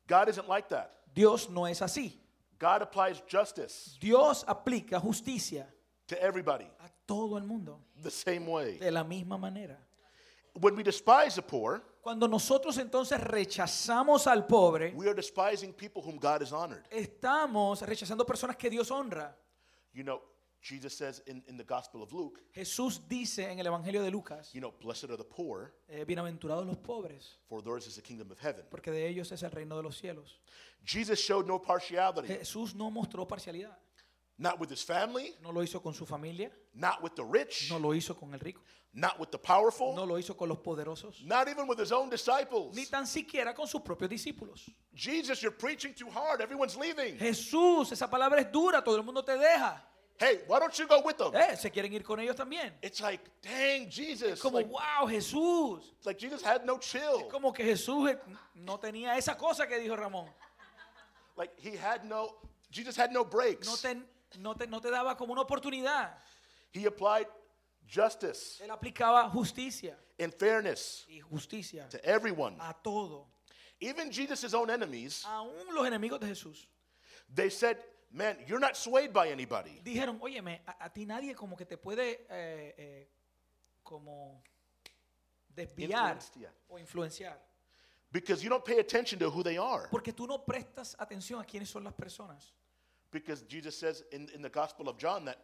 God 0.06 0.30
isn't 0.30 0.48
like 0.48 0.68
that. 0.70 0.90
Dios 1.14 1.50
no 1.50 1.66
es 1.66 1.80
así. 1.82 2.14
God 2.58 2.80
applies 2.82 3.20
justice 3.28 3.98
Dios 4.00 4.42
aplica 4.48 4.98
justicia 4.98 5.66
to 6.06 6.20
everybody 6.20 6.64
a 6.82 6.88
todo 7.06 7.36
el 7.36 7.44
mundo 7.44 7.78
the 8.02 8.10
same 8.10 8.46
way. 8.46 8.78
de 8.78 8.90
la 8.90 9.04
misma 9.04 9.38
manera. 9.38 9.76
When 10.54 10.74
we 10.74 10.82
despise 10.82 11.36
the 11.36 11.42
poor, 11.42 11.82
Cuando 12.08 12.26
nosotros 12.26 12.78
entonces 12.78 13.20
rechazamos 13.20 14.26
al 14.26 14.46
pobre, 14.46 14.94
we 14.96 15.06
are 15.06 15.14
despising 15.14 15.74
people 15.74 16.00
whom 16.00 16.16
God 16.16 16.40
has 16.40 16.54
honored. 16.54 16.82
estamos 16.90 17.82
rechazando 17.82 18.24
personas 18.24 18.56
que 18.56 18.70
Dios 18.70 18.90
honra. 18.90 19.36
You 19.92 20.04
know, 20.04 20.22
Jesus 20.62 20.96
says 20.96 21.22
in, 21.26 21.44
in 21.46 21.58
the 21.58 21.64
Gospel 21.64 22.02
of 22.02 22.10
Luke, 22.14 22.40
Jesús 22.54 23.06
dice 23.06 23.50
en 23.50 23.58
el 23.58 23.66
Evangelio 23.66 24.02
de 24.02 24.10
Lucas, 24.10 24.54
you 24.54 24.60
know, 24.62 24.72
blessed 24.80 25.10
are 25.10 25.18
the 25.18 25.22
poor, 25.22 25.74
eh, 25.86 26.06
bienaventurados 26.06 26.64
los 26.64 26.78
pobres, 26.78 27.36
for 27.46 27.60
theirs 27.60 27.86
is 27.86 27.96
the 27.96 28.02
kingdom 28.02 28.30
of 28.30 28.38
heaven. 28.38 28.64
porque 28.70 28.90
de 28.90 29.06
ellos 29.06 29.30
es 29.30 29.42
el 29.42 29.50
reino 29.50 29.76
de 29.76 29.82
los 29.82 30.00
cielos. 30.00 30.40
Jesus 30.86 31.18
showed 31.20 31.46
no 31.46 31.60
partiality. 31.60 32.26
Jesús 32.26 32.74
no 32.74 32.90
mostró 32.90 33.28
parcialidad. 33.28 33.76
not 34.38 34.58
with 34.58 34.70
his 34.70 34.82
family, 34.82 35.34
no 35.42 35.50
lo 35.50 35.62
hizo 35.62 35.82
con 35.82 35.92
su 35.92 36.06
familia, 36.06 36.50
not 36.72 37.02
with 37.02 37.14
the 37.16 37.24
rich, 37.24 37.70
no 37.70 37.78
lo 37.78 37.92
hizo 37.92 38.16
con 38.16 38.32
el 38.32 38.40
rico, 38.40 38.62
not 38.94 39.18
with 39.20 39.30
the 39.30 39.38
powerful, 39.38 39.94
no 39.94 40.04
lo 40.04 40.14
hizo 40.18 40.36
con 40.36 40.48
los 40.48 40.58
poderosos, 40.58 41.22
not 41.24 41.48
even 41.48 41.66
with 41.68 41.78
his 41.78 41.92
own 41.92 42.08
disciples. 42.10 42.74
ni 42.74 42.86
tan 42.86 43.06
siquiera 43.06 43.54
con 43.54 43.66
sus 43.66 43.80
propios 43.82 44.08
discípulos. 44.08 44.68
Jesus, 44.94 45.40
you're 45.42 45.56
preaching 45.56 45.94
too 45.94 46.08
hard. 46.10 46.40
Everyone's 46.40 46.76
leaving. 46.76 47.16
Jesús, 47.18 47.92
esa 47.92 48.08
palabra 48.08 48.40
es 48.40 48.50
dura, 48.50 48.82
todo 48.82 48.96
el 48.96 49.02
mundo 49.04 49.22
te 49.22 49.32
deja. 49.36 49.84
Hey, 50.20 50.40
why 50.48 50.58
don't 50.58 50.76
you 50.76 50.86
go 50.88 51.00
with 51.04 51.16
them? 51.16 51.32
Eh, 51.32 51.54
se 51.56 51.70
quieren 51.70 51.92
ir 51.92 52.02
con 52.02 52.18
ellos 52.18 52.34
también. 52.34 52.72
It's 52.82 53.00
like, 53.00 53.20
dang, 53.40 53.88
Jesus. 53.88 54.40
Como, 54.40 54.56
Like, 54.58 54.68
wow, 54.68 55.06
Jesús. 55.06 55.92
it's 55.96 56.06
like 56.06 56.18
Jesus 56.18 56.42
had 56.42 56.64
no 56.66 56.78
chill. 56.78 57.28
Como 57.30 57.52
que 57.52 57.64
Jesús 57.64 58.16
no 58.56 58.78
tenía 58.78 59.16
esa 59.16 59.36
cosa 59.36 59.68
que 59.68 59.78
dijo 59.78 59.94
Ramón. 59.96 60.26
Like 61.36 61.52
he 61.58 61.76
had 61.76 62.04
no, 62.04 62.34
Jesus 62.72 62.96
had 62.96 63.12
no 63.12 63.22
breaks. 63.22 63.64
No 63.68 63.76
te, 63.76 63.96
no 64.40 64.54
te, 64.54 64.66
no 64.66 64.80
te 64.80 64.90
daba 64.90 65.16
como 65.16 65.34
una 65.34 65.42
oportunidad. 65.42 66.14
He 66.72 66.86
applied 66.86 67.26
justice 67.88 68.60
Él 68.62 68.70
aplicaba 68.70 69.30
justicia 69.30 69.96
and 70.20 70.32
fairness 70.34 71.06
y 71.08 71.20
justicia 71.20 71.88
to 71.88 71.98
everyone. 72.04 72.56
a 72.60 72.74
todo. 72.82 73.26
Even 73.80 74.10
Jesus' 74.10 74.54
own 74.54 74.70
enemies, 74.70 75.24
Aún 75.26 75.74
los 75.74 75.86
enemigos 75.86 76.20
de 76.20 76.26
Jesús 76.26 76.66
they 77.34 77.50
said, 77.50 77.76
man, 78.12 78.36
you're 78.46 78.58
not 78.60 78.76
swayed 78.76 79.12
by 79.12 79.28
anybody. 79.28 79.80
dijeron, 79.84 80.18
óyeme, 80.20 80.60
a, 80.66 80.86
a 80.86 80.88
ti 80.90 81.04
nadie 81.06 81.34
como 81.34 81.56
que 81.56 81.64
te 81.66 81.76
puede 81.76 82.26
eh, 82.30 82.74
eh, 82.78 83.08
como 83.84 84.42
desviar 85.54 85.90
Influenced, 86.16 86.36
yeah. 86.40 86.48
o 86.68 86.78
influenciar. 86.78 87.34
Because 88.10 88.42
you 88.42 88.48
don't 88.48 88.64
pay 88.64 88.78
attention 88.78 89.18
to 89.18 89.28
who 89.30 89.42
they 89.42 89.58
are. 89.58 89.88
Porque 89.90 90.12
tú 90.14 90.26
no 90.26 90.38
prestas 90.38 90.96
atención 90.98 91.40
a 91.40 91.44
quiénes 91.44 91.68
son 91.68 91.84
las 91.84 91.92
personas. 91.94 92.52
Because 93.10 93.42
Jesus 93.42 93.76
says 93.78 94.02
in, 94.12 94.28
in 94.34 94.40
the 94.42 94.48
Gospel 94.48 94.88
of 94.88 94.96
John 94.98 95.26
that, 95.26 95.38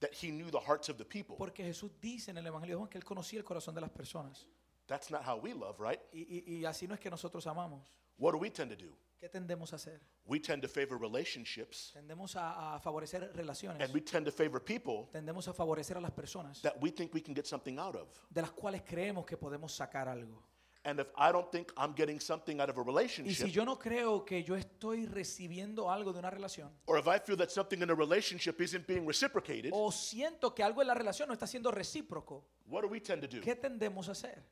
that 0.00 0.12
he 0.14 0.30
knew 0.30 0.50
the 0.50 0.60
hearts 0.60 0.88
of 0.88 0.96
the 0.96 1.04
people. 1.04 1.36
Porque 1.36 1.64
Jesús 1.64 1.90
dice 2.00 2.30
en 2.30 2.38
el 2.38 2.46
Evangelio 2.46 2.76
de 2.76 2.78
Juan 2.78 2.88
que 2.90 2.98
él 2.98 3.04
conocía 3.04 3.38
el 3.38 3.44
corazón 3.44 3.74
de 3.74 3.80
las 3.80 3.90
personas. 3.90 4.46
That's 4.86 5.10
not 5.10 5.22
how 5.26 5.36
we 5.36 5.52
love, 5.52 5.78
right? 5.80 6.00
Y, 6.12 6.20
y- 6.46 6.54
y 6.60 6.64
así 6.64 6.86
no 6.88 6.94
es 6.94 7.00
que 7.00 7.10
nosotros 7.10 7.46
amamos. 7.46 7.92
What 8.18 8.32
do 8.32 8.38
we 8.38 8.50
tend 8.50 8.70
to 8.70 8.76
do? 8.76 8.92
¿Qué 9.20 9.28
tendemos 9.28 9.72
a 9.72 9.76
hacer? 9.76 10.00
We 10.24 10.38
tend 10.40 10.62
to 10.62 10.68
favor 10.68 10.96
relationships 10.98 11.90
Tendemos 11.92 12.36
a, 12.36 12.76
a 12.76 12.80
favorecer 12.80 13.32
relaciones. 13.34 13.82
and 13.82 13.92
we 13.94 14.00
tend 14.00 14.24
to 14.26 14.32
favor 14.32 14.60
people 14.62 15.08
Tendemos 15.12 15.46
a 15.48 15.52
favorecer 15.52 15.96
a 15.96 16.00
las 16.00 16.12
personas 16.12 16.62
that 16.62 16.74
we 16.80 16.90
think 16.92 17.12
we 17.12 17.20
can 17.20 17.34
get 17.34 17.44
something 17.46 17.78
out 17.78 17.96
of. 17.96 18.08
de 18.30 18.40
las 18.42 18.52
cuales 18.52 18.82
creemos 18.82 19.26
que 19.26 19.36
podemos 19.36 19.72
sacar 19.72 20.08
algo. 20.08 20.42
And 20.88 21.00
if 21.00 21.08
I 21.18 21.30
don't 21.32 21.50
think 21.52 21.70
I'm 21.76 21.92
getting 21.94 22.18
something 22.18 22.60
out 22.60 22.70
of 22.70 22.78
a 22.78 22.80
Y 22.80 22.84
si 22.84 22.90
relationship, 22.90 23.46
yo 23.48 23.64
no 23.66 23.78
creo 23.78 24.24
que 24.24 24.42
yo 24.42 24.56
estoy 24.56 25.04
recibiendo 25.04 25.90
algo 25.90 26.14
de 26.14 26.18
una 26.20 26.30
relación, 26.30 26.70
or 26.86 26.98
if 26.98 27.06
I 27.06 27.18
feel 27.18 27.36
that 27.36 27.50
something 27.50 27.82
in 27.82 27.90
a 27.90 27.94
relationship 27.94 28.58
isn't 28.58 28.86
being 28.86 29.06
reciprocated, 29.06 29.70
o 29.74 29.92
siento 29.92 30.54
que 30.54 30.62
algo 30.62 30.80
en 30.80 30.88
la 30.88 30.94
relación 30.94 31.28
no 31.28 31.34
está 31.34 31.46
siendo 31.46 31.70
recíproco, 31.70 32.42
what 32.66 32.80
do 32.82 32.88
we 32.88 33.00
tend 33.00 33.20
to 33.20 33.28
do? 33.28 33.42
¿qué 33.42 33.54
tendemos 33.54 34.08
a 34.08 34.12
hacer? 34.12 34.42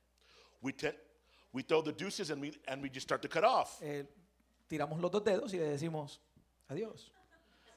We 0.60 0.74
tend 0.74 0.94
we 1.54 1.62
throw 1.62 1.82
the 1.82 1.92
deuces 1.92 2.30
and 2.30 2.42
we 2.42 2.52
and 2.68 2.82
we 2.82 2.90
just 2.90 3.06
start 3.06 3.22
to 3.22 3.28
cut 3.30 3.44
off 3.44 3.80
Eh, 3.80 4.04
tiramos 4.68 5.00
los 5.00 5.10
dos 5.10 5.24
dedos 5.24 5.54
y 5.54 5.56
le 5.56 5.68
decimos 5.70 6.20
adiós. 6.68 7.12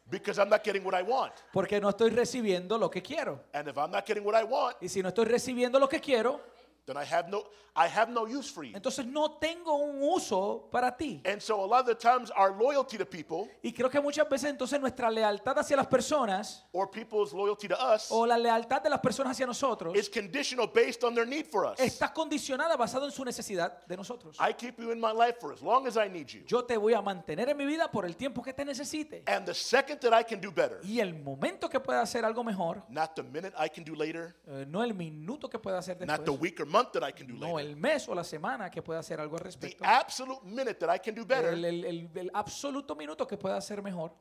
because 0.10 0.38
I'm 0.38 0.50
not 0.50 0.64
getting 0.66 0.84
what 0.84 0.96
I 0.96 1.04
want. 1.04 1.34
Porque 1.54 1.80
no 1.80 1.88
estoy 1.90 2.10
recibiendo 2.10 2.78
lo 2.78 2.90
que 2.90 3.02
quiero. 3.02 3.46
And 3.54 3.70
if 3.70 3.78
I'm 3.78 3.92
not 3.92 4.06
getting 4.06 4.26
what 4.26 4.36
I 4.36 4.44
want, 4.44 4.76
Y 4.82 4.90
si 4.90 5.02
no 5.02 5.10
estoy 5.10 5.26
recibiendo 5.26 5.80
lo 5.80 5.88
que 5.88 6.02
quiero, 6.02 6.42
then 6.90 6.98
I 6.98 7.06
have 7.06 7.30
no 7.30 7.44
I 7.76 7.88
have 7.88 8.12
no 8.12 8.26
use 8.26 8.50
for 8.52 8.64
you. 8.66 8.74
entonces 8.76 9.06
no 9.06 9.38
tengo 9.40 9.76
un 9.76 10.02
uso 10.02 10.68
para 10.72 10.96
ti. 10.98 11.22
And 11.24 11.42
so 11.42 11.64
a 11.64 11.68
lot 11.68 11.82
of 11.82 11.86
the 11.86 11.96
times 11.96 12.32
our 12.36 12.52
loyalty 12.52 12.98
to 12.98 13.06
people 13.06 13.48
Y 13.64 13.72
creo 13.72 13.90
que 13.90 14.02
muchas 14.02 14.28
veces 14.28 14.50
entonces 14.50 14.80
nuestra 14.82 15.10
lealtad 15.10 15.58
hacia 15.60 15.78
las 15.78 15.88
personas 15.88 16.66
or 16.74 16.90
people's 16.90 17.32
loyalty 17.32 17.68
to 17.68 17.76
us 17.80 18.08
o 18.12 18.26
la 18.26 18.38
lealtad 18.38 18.82
de 18.82 18.90
las 18.90 19.00
personas 19.00 19.32
hacia 19.32 19.46
nosotros 19.46 19.96
is 19.96 20.10
conditional 20.10 20.68
based 20.68 21.04
on 21.04 21.14
their 21.14 21.28
need 21.28 21.46
for 21.46 21.66
us. 21.66 21.80
está 21.80 22.12
condicionada 22.12 22.76
basado 22.76 23.06
en 23.06 23.12
su 23.12 23.24
necesidad 23.24 23.86
de 23.86 23.96
nosotros. 23.96 24.36
I 24.40 24.52
keep 24.54 24.80
you 24.80 24.92
in 24.92 25.00
my 25.00 25.12
life 25.14 25.38
for 25.40 25.54
as 25.54 25.62
long 25.62 25.88
as 25.88 25.96
I 25.96 26.10
need 26.10 26.28
you. 26.28 26.42
Yo 26.48 26.64
te 26.64 26.76
voy 26.76 26.94
a 26.94 27.02
mantener 27.02 27.50
en 27.50 27.58
mi 27.58 27.66
vida 27.66 27.90
por 27.92 28.06
el 28.06 28.16
tiempo 28.16 28.42
que 28.42 28.52
te 28.54 28.66
necesite. 28.66 29.24
And 29.28 29.46
the 29.46 29.54
second 29.54 30.00
that 30.02 30.14
I 30.20 30.24
can 30.24 30.42
do 30.42 30.52
better, 30.52 30.80
Y 30.84 31.00
el 31.00 31.14
momento 31.14 31.70
que 31.70 31.80
pueda 31.80 32.02
hacer 32.02 32.26
algo 32.26 32.44
mejor, 32.44 32.84
not 32.90 33.16
the 33.16 33.24
minute 33.24 33.54
I 33.58 33.70
can 33.70 33.84
do 33.84 33.94
later, 33.96 34.36
eh, 34.48 34.66
no 34.68 34.84
el 34.84 34.94
minuto 34.94 35.50
que 35.50 35.60
pueda 35.60 35.78
hacer 35.78 35.98
not 36.06 36.26
the 36.26 36.32
después, 36.32 36.40
week 36.42 36.60
or 36.60 36.66
month 36.66 36.79
that 36.94 37.04
I 37.08 37.12
can 37.12 37.28
do 37.28 37.34
no 37.34 37.56
later. 37.56 37.70
el 37.70 37.76
mes 37.76 38.08
o 38.08 38.16
la 38.16 38.24
semana 38.24 38.70
que 38.70 38.82
pueda 38.82 39.00
hacer 39.00 39.20
algo 39.20 39.36
al 39.36 39.40
The 39.44 39.46
respecto, 39.46 39.84
absolute 39.86 40.44
minute 40.46 40.80
that 40.80 40.90
I 40.94 41.00
can 41.00 41.14
do 41.16 41.26
better, 41.26 41.54
el, 41.54 41.64
el- 41.66 41.86
el- 41.86 42.10
el 42.16 42.32
absoluto 42.34 42.96
minuto 42.96 43.28
que 43.28 43.38
pueda 43.38 43.58
hacer 43.58 43.82
mejor, 43.82 44.12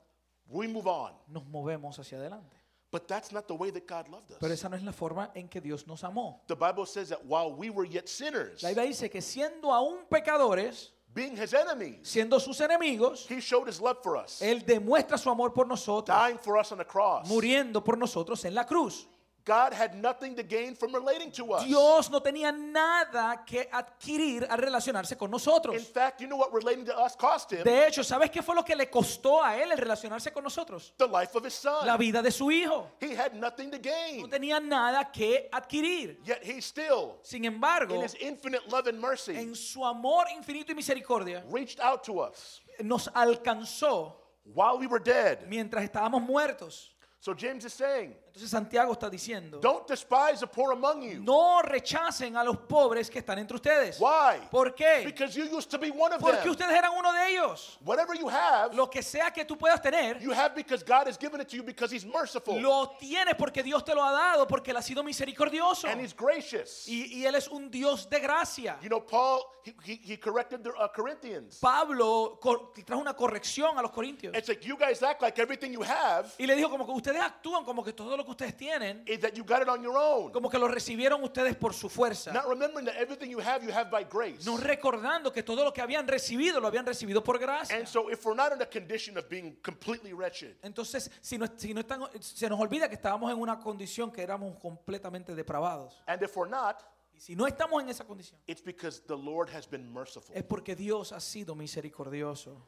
we 0.48 0.66
move 0.68 0.86
on. 0.86 1.12
nos 1.28 1.44
movemos 1.46 1.98
hacia 1.98 2.18
adelante. 2.18 2.56
But 2.90 3.06
that's 3.06 3.32
not 3.32 3.46
the 3.46 3.54
way 3.54 3.70
that 3.70 3.86
God 3.86 4.08
loved 4.08 4.32
Pero 4.40 4.50
us. 4.52 4.58
esa 4.58 4.68
no 4.70 4.76
es 4.76 4.82
la 4.82 4.92
forma 4.92 5.30
en 5.34 5.46
que 5.48 5.60
Dios 5.60 5.86
nos 5.86 6.02
amó. 6.04 6.40
The 6.46 6.54
Bible 6.56 6.86
says 6.86 7.10
that 7.10 7.22
while 7.26 7.52
we 7.52 7.68
were 7.68 7.86
yet 7.86 8.08
sinners, 8.08 8.62
La 8.62 8.70
Biblia 8.70 8.86
dice 8.86 9.10
que 9.10 9.20
siendo 9.20 9.70
aún 9.74 10.06
pecadores, 10.08 10.94
being 11.12 11.36
his 11.36 11.52
enemies, 11.52 12.08
siendo 12.08 12.40
sus 12.40 12.58
enemigos, 12.62 13.26
he 13.30 13.40
showed 13.42 13.68
his 13.68 13.78
love 13.80 13.98
for 14.02 14.16
us, 14.16 14.40
Él 14.40 14.64
demuestra 14.64 15.18
su 15.18 15.28
amor 15.30 15.52
por 15.52 15.66
nosotros, 15.66 16.16
dying 16.16 16.38
for 16.38 16.56
us 16.58 16.72
on 16.72 16.78
the 16.78 16.84
cross. 16.86 17.28
muriendo 17.28 17.84
por 17.84 17.98
nosotros 17.98 18.42
en 18.46 18.54
la 18.54 18.64
cruz. 18.64 19.06
God 19.48 19.72
had 19.72 19.94
nothing 19.94 20.36
to 20.36 20.42
gain 20.42 20.74
from 20.76 20.92
relating 20.94 21.30
to 21.32 21.54
us. 21.54 21.64
Dios 21.64 22.10
no 22.10 22.20
tenía 22.20 22.52
nada 22.52 23.42
que 23.46 23.66
adquirir 23.72 24.46
al 24.50 24.58
relacionarse 24.58 25.16
con 25.16 25.28
In 25.28 25.32
nosotros. 25.32 25.82
fact, 25.88 26.20
you 26.20 26.26
know 26.28 26.36
what 26.36 26.52
relating 26.52 26.84
to 26.84 26.94
us 26.94 27.16
cost 27.16 27.50
him? 27.50 27.64
De 27.64 27.86
hecho, 27.86 28.02
¿sabes 28.04 28.30
qué 28.30 28.42
fue 28.42 28.54
lo 28.54 28.62
que 28.62 28.76
le 28.76 28.86
costó 28.90 29.42
a 29.42 29.56
Él 29.56 29.72
el 29.72 29.78
relacionarse 29.78 30.30
con 30.32 30.44
nosotros? 30.44 30.92
The 30.98 31.06
life 31.08 31.34
of 31.34 31.46
his 31.46 31.54
son. 31.54 31.86
La 31.86 31.96
vida 31.96 32.20
de 32.22 32.30
su 32.30 32.50
hijo. 32.50 32.88
He 33.00 33.14
had 33.16 33.32
nothing 33.34 33.70
to 33.70 33.78
No 33.78 33.82
gain. 33.82 34.28
tenía 34.30 34.60
nada 34.60 35.10
que 35.10 35.48
adquirir. 35.50 36.18
Yet 36.24 36.44
he 36.44 36.60
still, 36.60 37.16
Sin 37.22 37.46
embargo, 37.46 37.94
in 37.94 38.02
his 38.02 38.14
infinite 38.20 38.68
love 38.70 38.86
and 38.86 39.00
mercy, 39.00 39.34
en 39.34 39.54
su 39.54 39.82
amor 39.82 40.26
infinito 40.30 40.72
y 40.72 40.74
misericordia, 40.74 41.42
reached 41.50 41.80
out 41.80 42.04
to 42.04 42.20
us 42.20 42.60
nos 42.80 43.08
alcanzó 43.14 44.12
while 44.44 44.78
we 44.78 44.86
were 44.86 45.00
dead. 45.02 45.46
mientras 45.48 45.82
estábamos 45.84 46.22
muertos. 46.22 46.94
So 47.20 47.34
James 47.34 47.64
is 47.64 47.72
saying, 47.72 48.14
Entonces 48.38 48.50
Santiago 48.50 48.92
está 48.92 49.10
diciendo, 49.10 49.58
don't 49.58 49.88
despise 49.88 50.38
the 50.38 50.46
poor 50.46 50.72
among 50.72 51.02
you. 51.02 51.20
no 51.20 51.60
rechacen 51.60 52.36
a 52.36 52.44
los 52.44 52.56
pobres 52.56 53.10
que 53.10 53.18
están 53.18 53.36
entre 53.40 53.56
ustedes. 53.56 53.98
Why? 53.98 54.46
¿Por 54.48 54.76
qué? 54.76 55.02
Because 55.04 55.34
you 55.36 55.44
used 55.46 55.68
to 55.68 55.76
be 55.76 55.90
one 55.90 56.14
of 56.14 56.20
Porque 56.20 56.42
them. 56.42 56.50
ustedes 56.52 56.70
eran 56.72 56.92
uno 56.96 57.12
de 57.12 57.32
ellos. 57.32 57.78
Whatever 57.84 58.16
you 58.16 58.28
have, 58.28 58.72
Lo 58.76 58.88
que 58.88 59.02
sea 59.02 59.32
que 59.32 59.44
tú 59.44 59.56
puedas 59.58 59.82
tener, 59.82 60.20
you 60.20 60.32
have 60.32 60.54
because 60.54 60.84
God 60.84 61.08
has 61.08 61.18
given 61.18 61.40
it 61.40 61.48
to 61.48 61.56
you 61.56 61.64
because 61.64 61.90
he's 61.90 62.06
merciful 62.06 62.60
lo 62.60 62.92
tienes 63.00 63.34
porque 63.36 63.64
Dios 63.64 63.82
te 63.84 63.92
lo 63.92 64.04
ha 64.04 64.12
dado, 64.12 64.46
porque 64.46 64.70
Él 64.70 64.76
ha 64.76 64.82
sido 64.82 65.02
misericordioso. 65.02 65.88
and 65.88 66.00
he's 66.00 66.14
gracious. 66.14 66.86
Y, 66.86 67.06
y 67.22 67.26
Él 67.26 67.34
es 67.34 67.48
un 67.48 67.68
Dios 67.72 68.08
de 68.08 68.20
gracia. 68.20 68.78
You 68.80 68.88
know, 68.88 69.00
Paul, 69.04 69.40
he, 69.64 69.74
he, 69.84 70.12
he 70.12 70.16
corrected 70.16 70.62
the 70.62 70.70
uh, 70.70 70.86
Corinthians. 70.94 71.58
Pablo 71.60 72.38
cor- 72.40 72.72
trajo 72.86 73.00
una 73.00 73.14
corrección 73.14 73.76
a 73.78 73.82
los 73.82 73.90
corintios. 73.90 74.32
It's 74.36 74.48
like 74.48 74.64
you 74.64 74.76
guys 74.76 75.02
act 75.02 75.22
like 75.22 75.36
everything 75.40 75.72
you 75.72 75.82
have 75.82 76.32
Y 76.38 76.46
le 76.46 76.54
dijo 76.54 76.70
como 76.70 76.86
que 76.86 76.92
ustedes 76.92 77.20
actúan 77.20 77.64
como 77.64 77.82
que 77.82 77.92
todo 77.92 78.16
lo 78.16 78.27
que 78.28 78.44
ustedes 78.44 78.56
tienen, 78.56 79.02
is 79.06 79.20
that 79.20 79.34
you 79.34 79.44
got 79.44 79.62
it 79.62 79.68
on 79.68 79.82
your 79.82 79.96
own. 79.96 80.30
como 80.32 80.48
que 80.48 80.58
lo 80.58 80.68
recibieron 80.68 81.22
ustedes 81.22 81.56
por 81.56 81.72
su 81.74 81.88
fuerza. 81.88 82.32
Not 82.32 82.46
remembering 82.46 82.86
that 82.86 82.96
everything 82.96 83.30
you 83.30 83.40
have, 83.40 83.64
you 83.64 83.72
have 83.72 83.90
by 83.90 84.04
grace. 84.04 84.44
No 84.46 84.56
recordando 84.56 85.32
que 85.32 85.42
todo 85.42 85.64
lo 85.64 85.72
que 85.72 85.80
habían 85.82 86.06
recibido 86.06 86.60
lo 86.60 86.68
habían 86.68 86.86
recibido 86.86 87.22
por 87.24 87.38
gracia. 87.38 87.76
And 87.76 87.86
so 87.86 88.10
if 88.10 88.24
we're 88.24 88.36
not 88.36 88.52
in 88.52 88.60
a 88.62 88.66
condition 88.66 89.16
of 89.18 89.28
being 89.28 89.56
completely 89.62 90.12
wretched, 90.12 90.56
Entonces, 90.62 91.10
si 91.20 91.38
no, 91.38 91.46
si 91.56 91.74
no 91.74 91.80
están, 91.80 92.02
se 92.20 92.48
nos 92.48 92.60
olvida 92.60 92.88
que 92.88 92.94
estábamos 92.96 93.30
en 93.32 93.38
una 93.38 93.58
condición 93.58 94.12
que 94.12 94.22
éramos 94.22 94.56
completamente 94.60 95.34
depravados. 95.34 95.94
and 96.06 96.22
if 96.22 96.36
we're 96.36 96.48
not, 96.50 96.82
Y 97.14 97.20
si 97.20 97.34
no 97.34 97.46
estamos 97.48 97.82
en 97.82 97.88
esa 97.88 98.04
condición, 98.04 98.38
it's 98.46 98.62
because 98.62 99.00
the 99.06 99.16
Lord 99.16 99.48
has 99.52 99.66
been 99.68 99.92
merciful. 99.92 100.32
es 100.36 100.44
porque 100.44 100.76
Dios 100.76 101.10
ha 101.12 101.18
sido 101.20 101.54
misericordioso. 101.56 102.62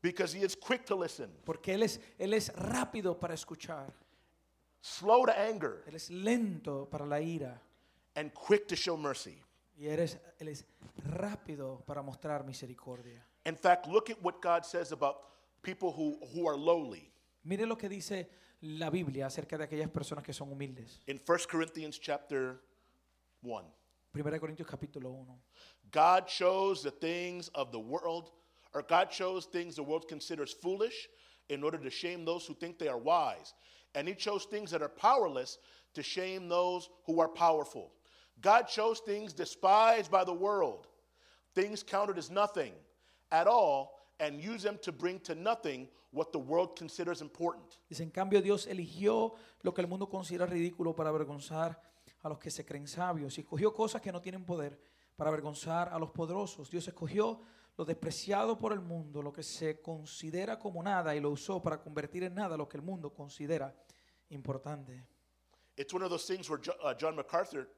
Because 0.00 0.32
he 0.32 0.44
is 0.44 0.54
quick 0.56 0.86
to 0.86 0.94
listen, 0.94 1.28
Porque 1.44 1.74
Él 1.74 1.82
es, 1.82 2.00
Él 2.18 2.32
es 2.32 2.52
rápido 2.54 3.18
para 3.18 3.34
escuchar. 3.34 3.92
Slow 4.88 5.26
to 5.26 5.38
anger, 5.38 5.84
Él 5.86 5.94
es 5.94 6.10
lento 6.10 6.88
para 6.90 7.06
la 7.06 7.20
ira. 7.20 7.60
and 8.18 8.34
quick 8.34 8.66
to 8.66 8.74
show 8.74 8.96
mercy. 8.96 9.40
Y 9.78 9.86
Él 9.86 10.00
es, 10.00 10.18
él 10.40 10.48
es 10.48 10.64
rápido 11.06 11.84
para 11.86 12.02
mostrar 12.02 12.44
misericordia. 12.44 13.24
In 13.46 13.56
fact, 13.56 13.86
look 13.86 14.10
at 14.10 14.20
what 14.20 14.42
God 14.42 14.64
says 14.64 14.90
about 14.90 15.18
people 15.62 15.92
who, 15.92 16.18
who 16.34 16.48
are 16.48 16.56
lowly. 16.56 17.12
Mire 17.44 17.64
lo 17.64 17.76
que 17.76 17.88
dice 17.88 18.28
la 18.62 18.90
Biblia 18.90 19.26
acerca 19.26 19.56
de 19.56 19.64
aquellas 19.64 19.88
personas 19.88 20.24
que 20.24 20.32
son 20.32 20.50
humildes. 20.50 21.00
In 21.06 21.20
1 21.24 21.38
Corinthians 21.48 21.98
chapter 21.98 22.60
1, 23.42 23.64
1 24.12 24.38
Corintios 24.40 24.66
capítulo 24.66 25.12
1. 25.12 25.26
God 25.92 26.26
chose 26.26 26.82
the 26.82 26.90
things 26.90 27.48
of 27.54 27.70
the 27.70 27.78
world, 27.78 28.32
or 28.74 28.82
God 28.82 29.10
chose 29.10 29.46
things 29.46 29.76
the 29.76 29.82
world 29.82 30.08
considers 30.08 30.52
foolish 30.52 31.08
in 31.48 31.62
order 31.62 31.78
to 31.78 31.88
shame 31.88 32.24
those 32.24 32.44
who 32.46 32.54
think 32.54 32.78
they 32.78 32.88
are 32.88 32.98
wise. 32.98 33.54
And 33.94 34.06
he 34.06 34.14
chose 34.14 34.44
things 34.44 34.70
that 34.70 34.82
are 34.82 34.88
powerless 34.88 35.58
to 35.94 36.02
shame 36.02 36.48
those 36.48 36.88
who 37.06 37.20
are 37.20 37.28
powerful. 37.28 37.92
God 38.40 38.68
chose 38.68 39.00
things 39.00 39.32
despised 39.32 40.10
by 40.10 40.24
the 40.24 40.32
world, 40.32 40.86
things 41.54 41.82
counted 41.82 42.18
as 42.18 42.30
nothing 42.30 42.72
at 43.32 43.46
all, 43.46 43.98
and 44.20 44.40
used 44.40 44.64
them 44.64 44.78
to 44.82 44.92
bring 44.92 45.18
to 45.20 45.34
nothing 45.34 45.88
what 46.10 46.32
the 46.32 46.38
world 46.38 46.76
considers 46.76 47.20
important. 47.20 47.78
Dice, 47.88 48.02
en 48.02 48.10
cambio 48.10 48.40
Dios 48.40 48.66
eligió 48.66 49.34
lo 49.62 49.72
que 49.72 49.82
el 49.82 49.88
mundo 49.88 50.08
considera 50.08 50.46
ridículo 50.46 50.94
para 50.94 51.10
avergonzar 51.10 51.80
a 52.22 52.28
los 52.28 52.38
que 52.38 52.50
se 52.50 52.64
creen 52.64 52.86
sabios 52.86 53.36
y 53.38 53.42
escogió 53.42 53.72
cosas 53.72 54.00
que 54.00 54.12
no 54.12 54.20
tienen 54.20 54.44
poder 54.44 54.78
para 55.16 55.30
avergonzar 55.30 55.88
a 55.88 55.98
los 55.98 56.10
poderosos. 56.10 56.70
Dios 56.70 56.86
escogió 56.88 57.40
lo 57.78 57.84
despreciado 57.84 58.58
por 58.58 58.72
el 58.72 58.80
mundo, 58.80 59.22
lo 59.22 59.32
que 59.32 59.44
se 59.44 59.80
considera 59.80 60.58
como 60.58 60.82
nada 60.82 61.14
y 61.14 61.20
lo 61.20 61.30
usó 61.30 61.62
para 61.62 61.80
convertir 61.80 62.24
en 62.24 62.34
nada 62.34 62.56
lo 62.56 62.68
que 62.68 62.76
el 62.76 62.82
mundo 62.82 63.14
considera 63.14 63.72
importante. 64.30 65.06
It's 65.76 65.94
one 65.94 66.04
of 66.04 66.10
those 66.10 66.26
things 66.26 66.50
where 66.50 66.60
Jo- 66.60 66.74
uh, 66.82 66.92
John 67.00 67.14
MacArthur 67.14 67.70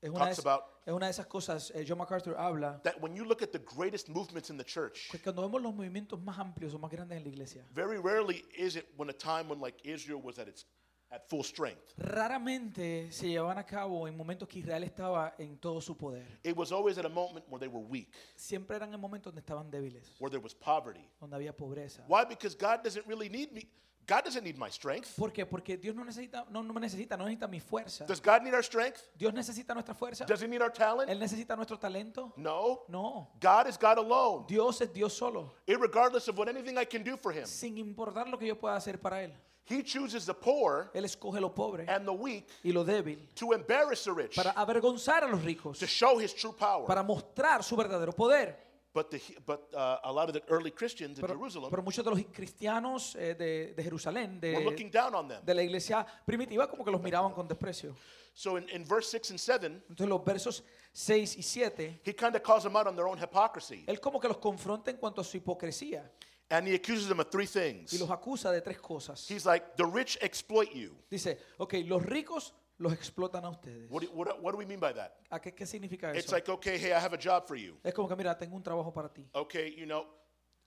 Es 0.00 0.10
una, 0.10 0.26
de, 0.26 0.34
talks 0.34 0.38
about 0.38 0.62
es 0.86 0.92
una 0.92 1.06
de 1.06 1.10
esas 1.10 1.26
cosas, 1.26 1.72
eh, 1.74 1.84
John 1.86 1.98
MacArthur 1.98 2.36
habla, 2.36 2.80
that 2.84 3.00
when 3.00 3.14
you 3.16 3.24
look 3.24 3.42
at 3.42 3.50
the 3.50 3.58
greatest 3.58 4.08
movements 4.08 4.48
in 4.48 4.56
the 4.56 4.64
church, 4.64 5.08
que 5.10 5.18
cuando 5.20 5.42
vemos 5.42 5.60
los 5.60 5.74
movimientos 5.74 6.20
más 6.22 6.38
amplios 6.38 6.72
o 6.74 6.78
más 6.78 6.90
grandes 6.92 7.16
en 7.18 7.24
la 7.24 7.28
iglesia, 7.28 7.64
very 7.72 7.98
rarely 7.98 8.44
is 8.56 8.76
it 8.76 8.86
when 8.96 9.10
a 9.10 9.12
time 9.12 9.48
when 9.48 9.60
like 9.60 9.76
Israel 9.84 10.20
was 10.22 10.38
at 10.38 10.46
its 10.46 10.66
at 11.12 11.28
full 11.28 11.42
strength. 11.44 11.92
raramente 11.98 13.12
se 13.12 13.28
llevaban 13.28 13.58
a 13.58 13.64
cabo 13.66 14.08
en 14.08 14.16
momentos 14.16 14.48
que 14.48 14.58
Israel 14.60 14.82
estaba 14.84 15.34
en 15.38 15.58
todo 15.58 15.80
su 15.80 15.96
poder. 15.96 16.26
It 16.42 16.56
was 16.56 16.72
always 16.72 16.96
at 16.98 17.04
a 17.04 17.08
moment 17.10 17.44
where 17.48 17.60
they 17.60 17.68
were 17.68 17.84
weak, 17.86 18.08
Siempre 18.34 18.76
eran 18.76 18.92
en 18.94 19.00
momentos 19.00 19.32
donde 19.32 19.40
estaban 19.40 19.70
débiles, 19.70 20.14
where 20.18 20.30
there 20.30 20.42
was 20.42 20.54
poverty. 20.54 21.06
donde 21.20 21.36
había 21.36 21.54
pobreza. 21.54 22.02
Why? 22.08 22.24
Because 22.28 22.56
God 22.56 22.82
doesn't 22.82 23.06
really 23.06 23.28
need 23.28 23.52
me. 23.52 23.68
God 24.04 24.24
doesn't 24.24 24.42
need 24.42 24.56
my 24.58 24.68
strength. 24.68 25.14
¿Por 25.16 25.32
qué? 25.32 25.46
Porque 25.46 25.76
Dios 25.76 25.94
no 25.94 26.04
necesita, 26.04 26.44
no, 26.50 26.60
no 26.62 26.72
me 26.72 26.80
necesita, 26.80 27.16
no 27.16 27.24
necesita 27.24 27.46
mi 27.46 27.60
fuerza. 27.60 28.04
Does 28.04 28.20
God 28.20 28.42
need 28.42 28.52
our 28.52 28.64
strength? 28.64 29.00
Dios 29.16 29.32
necesita 29.32 29.74
nuestra 29.74 29.94
fuerza. 29.94 30.24
Does 30.26 30.42
he 30.42 30.48
need 30.48 30.60
our 30.60 30.72
talent? 30.72 31.08
Él 31.08 31.20
necesita 31.20 31.54
nuestro 31.54 31.78
talento. 31.78 32.32
No. 32.36 32.82
No. 32.88 33.30
God 33.40 33.68
is 33.68 33.78
God 33.78 33.98
alone, 33.98 34.44
Dios 34.48 34.80
es 34.80 34.92
Dios 34.92 35.12
solo, 35.12 35.54
irregardless 35.68 36.26
of 36.28 36.36
what 36.36 36.48
anything 36.48 36.76
I 36.78 36.84
can 36.84 37.04
do 37.04 37.16
for 37.16 37.32
him. 37.32 37.46
sin 37.46 37.78
importar 37.78 38.26
lo 38.28 38.36
que 38.38 38.48
yo 38.48 38.58
pueda 38.58 38.74
hacer 38.74 38.98
para 39.00 39.22
Él. 39.22 39.32
He 39.72 39.82
chooses 39.82 40.26
the 40.26 40.34
poor 40.34 40.90
Él 40.92 41.04
escoge 41.04 41.40
lo 41.40 41.54
pobre 41.54 41.86
and 41.88 42.04
the 42.04 42.12
weak 42.12 42.46
y 42.62 42.72
lo 42.72 42.84
débil 42.84 43.18
to 43.34 43.52
embarrass 43.52 44.04
the 44.04 44.12
rich, 44.12 44.34
para 44.36 44.52
avergonzar 44.52 45.24
a 45.24 45.28
los 45.28 45.42
ricos, 45.42 45.78
to 45.78 45.86
show 45.86 46.18
his 46.18 46.34
true 46.34 46.54
power. 46.54 46.86
para 46.86 47.02
mostrar 47.02 47.62
su 47.62 47.76
verdadero 47.76 48.12
poder. 48.14 48.56
But, 48.94 49.10
the, 49.10 49.22
but 49.46 49.72
uh, 49.74 50.00
a 50.04 50.12
lot 50.12 50.28
of 50.28 50.34
the 50.34 50.42
early 50.50 50.70
Christians 50.70 51.18
in 51.18 51.24
Pero, 51.24 51.38
Jerusalem 51.38 51.70
pero 51.70 51.82
muchos 51.82 52.04
de 52.04 52.10
los 52.10 52.20
cristianos 52.30 53.16
eh, 53.16 53.34
de, 53.34 53.72
de 53.74 53.82
Jerusalén, 53.82 54.38
were 54.42 54.62
looking 54.62 54.90
de, 54.90 54.98
down 54.98 55.14
on 55.14 55.28
them. 55.28 55.40
de 55.42 55.54
la 55.54 55.62
iglesia 55.62 56.06
primitiva, 56.26 56.68
como 56.68 56.84
que 56.84 56.90
los 56.90 57.00
miraban 57.00 57.32
con 57.32 57.48
desprecio. 57.48 57.94
So 58.34 58.58
in, 58.58 58.68
in 58.68 58.84
verse 58.84 59.08
6 59.10 59.30
and 59.30 59.38
7, 59.40 59.82
Entonces 59.88 60.08
los 60.08 60.22
versos 60.22 60.62
6 60.92 61.36
y 61.38 61.42
7, 61.42 62.00
he 62.04 62.12
kind 62.12 62.36
of 62.36 62.42
calls 62.42 62.64
them 62.64 62.76
out 62.76 62.86
on 62.86 62.94
their 62.94 63.06
own 63.06 63.16
hypocrisy. 63.16 63.84
él 63.86 63.98
como 63.98 64.20
que 64.20 64.28
los 64.28 64.36
confronta 64.36 64.90
en 64.90 64.98
cuanto 64.98 65.22
a 65.22 65.24
su 65.24 65.38
hipocresía 65.38 66.10
And 66.52 66.68
he 66.68 66.74
accuses 66.74 67.08
them 67.08 67.18
of 67.18 67.30
three 67.30 67.44
y 67.44 67.46
things. 67.46 67.98
los 67.98 68.10
acusa 68.10 68.52
de 68.52 68.60
tres 68.60 68.78
cosas. 68.78 69.26
He's 69.30 69.46
like, 69.46 69.74
the 69.76 69.86
rich 69.86 70.18
exploit 70.20 70.70
you. 70.74 70.94
Dice, 71.10 71.38
ok, 71.58 71.74
los 71.86 72.02
ricos 72.04 72.52
los 72.78 72.92
explotan 72.92 73.42
a 73.46 73.48
ustedes. 73.48 73.90
What 73.90 74.02
do, 74.02 74.08
what, 74.12 74.42
what 74.42 74.52
do 74.52 74.58
we 74.58 74.66
mean 74.66 74.78
by 74.78 74.92
that? 74.92 75.16
¿A 75.30 75.40
qué, 75.40 75.54
qué 75.54 75.64
significa 75.64 76.14
It's 76.14 76.26
eso? 76.26 76.34
like, 76.34 76.48
okay, 76.50 76.76
hey, 76.78 76.92
I 76.92 76.98
have 77.00 77.14
a 77.14 77.18
job 77.18 77.46
for 77.46 77.56
you. 77.56 77.78
Es 77.82 77.94
como 77.94 78.06
que, 78.06 78.16
mira, 78.16 78.36
tengo 78.36 78.54
un 78.54 78.62
trabajo 78.62 78.92
para 78.92 79.08
ti. 79.08 79.26
Okay, 79.34 79.74
you 79.74 79.86
know, 79.86 80.06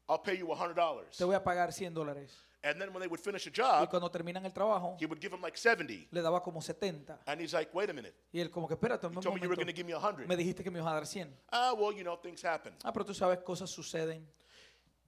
I'll 0.10 0.17
pay 0.21 0.36
you 0.38 0.48
$100. 0.48 1.17
Te 1.17 1.24
voy 1.24 1.36
a 1.36 1.43
pagar 1.43 1.71
100 1.71 1.93
dólares. 1.93 2.32
And 2.63 2.82
then 2.82 2.91
when 2.91 3.00
they 3.02 3.08
would 3.08 3.19
finish 3.19 3.45
a 3.45 3.52
Y 3.52 3.54
job, 3.54 3.88
cuando 3.91 4.10
terminan 4.10 4.43
el 4.43 4.52
trabajo, 4.52 4.98
he 5.00 5.06
would 5.06 5.21
give 5.21 5.30
them 5.30 5.41
like 5.43 5.56
70. 5.56 6.08
le 6.10 6.21
daba 6.24 6.41
como 6.41 6.62
70. 6.62 7.19
And 7.28 7.39
he's 7.39 7.54
like, 7.54 7.69
wait 7.76 7.91
a 7.91 7.93
minute. 7.93 8.15
Y 8.34 8.39
él 8.39 8.50
como 8.50 8.67
que, 8.67 8.74
espérate, 8.74 9.06
un 9.06 9.13
You 9.13 9.19
me 9.19 9.24
you 9.24 9.30
were 9.32 9.39
momento. 9.39 9.56
going 9.58 9.67
to 9.67 9.74
give 9.74 9.86
me 9.86 9.93
100. 9.93 10.28
Me 10.28 10.36
dijiste 10.36 10.63
que 10.63 10.71
me 10.71 10.80
ibas 10.80 10.89
a 10.91 10.95
dar 10.95 11.06
100. 11.06 11.30
Ah, 11.52 11.74
well, 11.78 11.91
you 11.95 12.02
know, 12.02 12.17
things 12.19 12.43
happen. 12.43 12.74
Ah, 12.84 12.91
pero 12.91 13.06
tú 13.06 13.13
sabes, 13.13 13.38
cosas 13.43 13.69
suceden. 13.69 14.26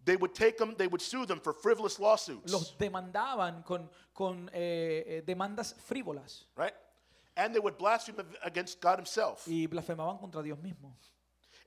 They 0.08 0.15
would 0.15 0.34
take 0.34 0.58
them, 0.58 0.74
they 0.78 0.88
would 0.88 1.02
sue 1.02 1.26
them 1.26 1.41
for 1.41 1.54
frivolous 1.54 2.00
lawsuits, 2.00 2.50
Los 2.50 2.78
demandaban 2.78 3.62
con, 3.63 3.89
con 4.13 4.50
eh, 4.54 5.04
eh, 5.06 5.22
demandas 5.26 5.76
frívolas 5.86 6.46
right? 6.56 6.74
And 7.36 7.54
they 7.54 7.60
would 7.60 7.78
blaspheme 7.78 8.24
against 8.41 8.80
God 8.80 9.00
himself. 9.00 9.46
y 9.48 9.67
blasfemaban 9.67 10.17
contra 10.17 10.41
Dios 10.41 10.58
mismo. 10.60 10.96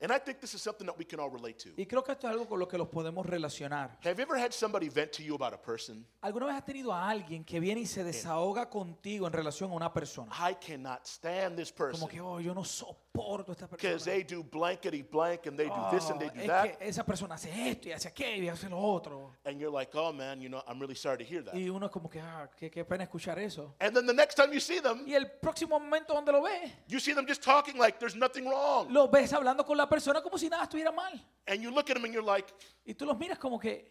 And 0.03 0.11
I 0.13 0.19
think 0.19 0.41
this 0.41 0.55
is 0.55 0.63
something 0.63 0.87
that 0.87 0.97
we 0.99 1.05
can 1.05 1.21
all 1.21 1.29
relate 1.31 1.59
to. 1.65 1.71
Y 1.77 1.85
creo 1.87 2.03
que 2.03 2.13
esto 2.13 2.27
es 2.27 2.33
algo 2.33 2.49
con 2.49 2.59
lo 2.59 2.67
que 2.67 2.79
los 2.79 2.89
podemos 2.89 3.27
relacionar. 3.27 3.99
Have 4.03 4.17
you 4.17 4.23
ever 4.23 4.37
had 4.39 4.53
somebody 4.53 4.89
vent 4.89 5.13
to 5.13 5.23
you 5.23 5.35
about 5.35 5.53
a 5.53 5.61
person? 5.61 6.07
¿Alguna 6.23 6.47
vez 6.47 6.55
has 6.57 6.65
tenido 6.65 6.93
a 6.93 7.09
alguien 7.09 7.45
que 7.45 7.61
viene 7.61 7.81
y 7.83 7.87
se 7.87 8.03
desahoga 8.03 8.71
contigo 8.71 9.27
en 9.27 9.33
relación 9.33 9.71
a 9.71 9.75
una 9.75 9.93
persona? 9.93 10.33
I 10.39 10.55
cannot 10.55 11.07
stand 11.07 11.57
this 11.57 11.71
person 11.71 12.01
Como 12.01 12.09
que, 12.09 12.21
oh, 12.21 12.41
yo 12.41 12.55
no 12.55 12.65
soporto 12.65 13.53
a 13.53 13.53
esta 13.53 13.67
because 13.67 14.05
persona. 14.05 14.13
they 14.15 14.23
do 14.25 14.43
blankety 14.43 15.03
blank 15.03 15.47
and 15.47 15.59
they 15.59 15.67
do 15.69 15.89
this 15.91 16.09
and 16.09 16.19
they 16.19 16.29
Oh, 16.29 16.35
do 16.35 16.41
es 16.41 16.47
that. 16.47 16.79
que 16.79 16.89
esa 16.89 17.05
persona 17.05 17.35
hace 17.35 17.51
esto 17.71 17.89
y 17.89 17.93
hace 17.93 18.09
aquello 18.09 18.45
y 18.45 18.49
hace 18.49 18.71
lo 18.71 18.79
otro. 18.79 19.37
And 19.45 19.61
you're 19.61 19.71
like, 19.71 19.95
oh 19.95 20.13
man, 20.15 20.41
you 20.41 20.49
know, 20.49 20.63
I'm 20.67 20.81
really 20.81 20.95
sorry 20.95 21.19
to 21.19 21.25
hear 21.25 21.43
that. 21.45 21.55
Y 21.55 21.69
uno 21.69 21.87
es 21.87 21.93
como 21.93 22.09
que, 22.09 22.21
ah, 22.23 22.49
qué, 22.57 22.71
qué 22.71 22.87
pena 22.87 23.05
escuchar 23.05 23.39
eso. 23.39 23.75
And 23.81 23.95
then 23.95 24.07
the 24.07 24.15
next 24.15 24.37
time 24.37 24.51
you 24.55 24.61
see 24.61 24.81
them, 24.81 25.05
Y 25.07 25.13
el 25.15 25.27
próximo 25.31 25.79
momento 25.79 26.15
donde 26.15 26.33
lo 26.33 26.41
ves, 26.43 26.71
you 26.89 26.99
see 27.01 27.13
them 27.13 27.27
just 27.27 27.43
talking 27.43 27.77
like 27.77 27.99
there's 27.99 28.17
nothing 28.17 28.47
wrong. 28.49 28.91
lo 28.91 29.07
ves 29.09 29.33
hablando 29.35 29.67
con 29.67 29.77
la 29.77 29.89
persona 29.90 30.22
como 30.22 30.38
si 30.38 30.48
nada 30.48 30.62
estuviera 30.64 30.92
mal. 30.94 31.12
And 31.46 31.61
you 31.62 31.70
look 31.70 31.90
at 31.90 31.94
them 31.96 32.05
and 32.05 32.14
you're 32.14 32.22
like, 32.24 32.50
Y 32.87 32.94
tú 32.94 33.05
los 33.05 33.18
miras 33.18 33.38
como 33.38 33.59
que, 33.59 33.85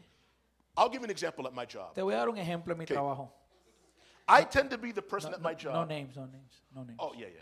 I'll 0.77 0.89
give 0.89 1.01
you 1.01 1.05
an 1.05 1.11
example 1.11 1.45
at 1.45 1.53
my 1.53 1.65
job. 1.65 1.93
te 1.93 2.01
voy 2.01 2.13
a 2.13 2.17
dar 2.17 2.29
un 2.29 2.37
ejemplo 2.37 2.71
en 2.71 2.77
mi 2.79 2.85
Okay. 2.85 2.95
trabajo. 2.95 3.29
I 4.27 4.43
tend 4.45 4.69
to 4.71 4.77
be 4.77 4.91
the 4.91 5.01
person 5.01 5.31
No, 5.31 5.37
at 5.37 5.41
my 5.43 5.51
no- 5.51 5.57
job. 5.57 5.73
no 5.73 5.83
names, 5.85 6.15
no 6.15 6.25
names, 6.25 6.61
no 6.73 6.83
names. 6.83 6.97
Oh, 6.99 7.13
yeah, 7.17 7.27
yeah. 7.27 7.41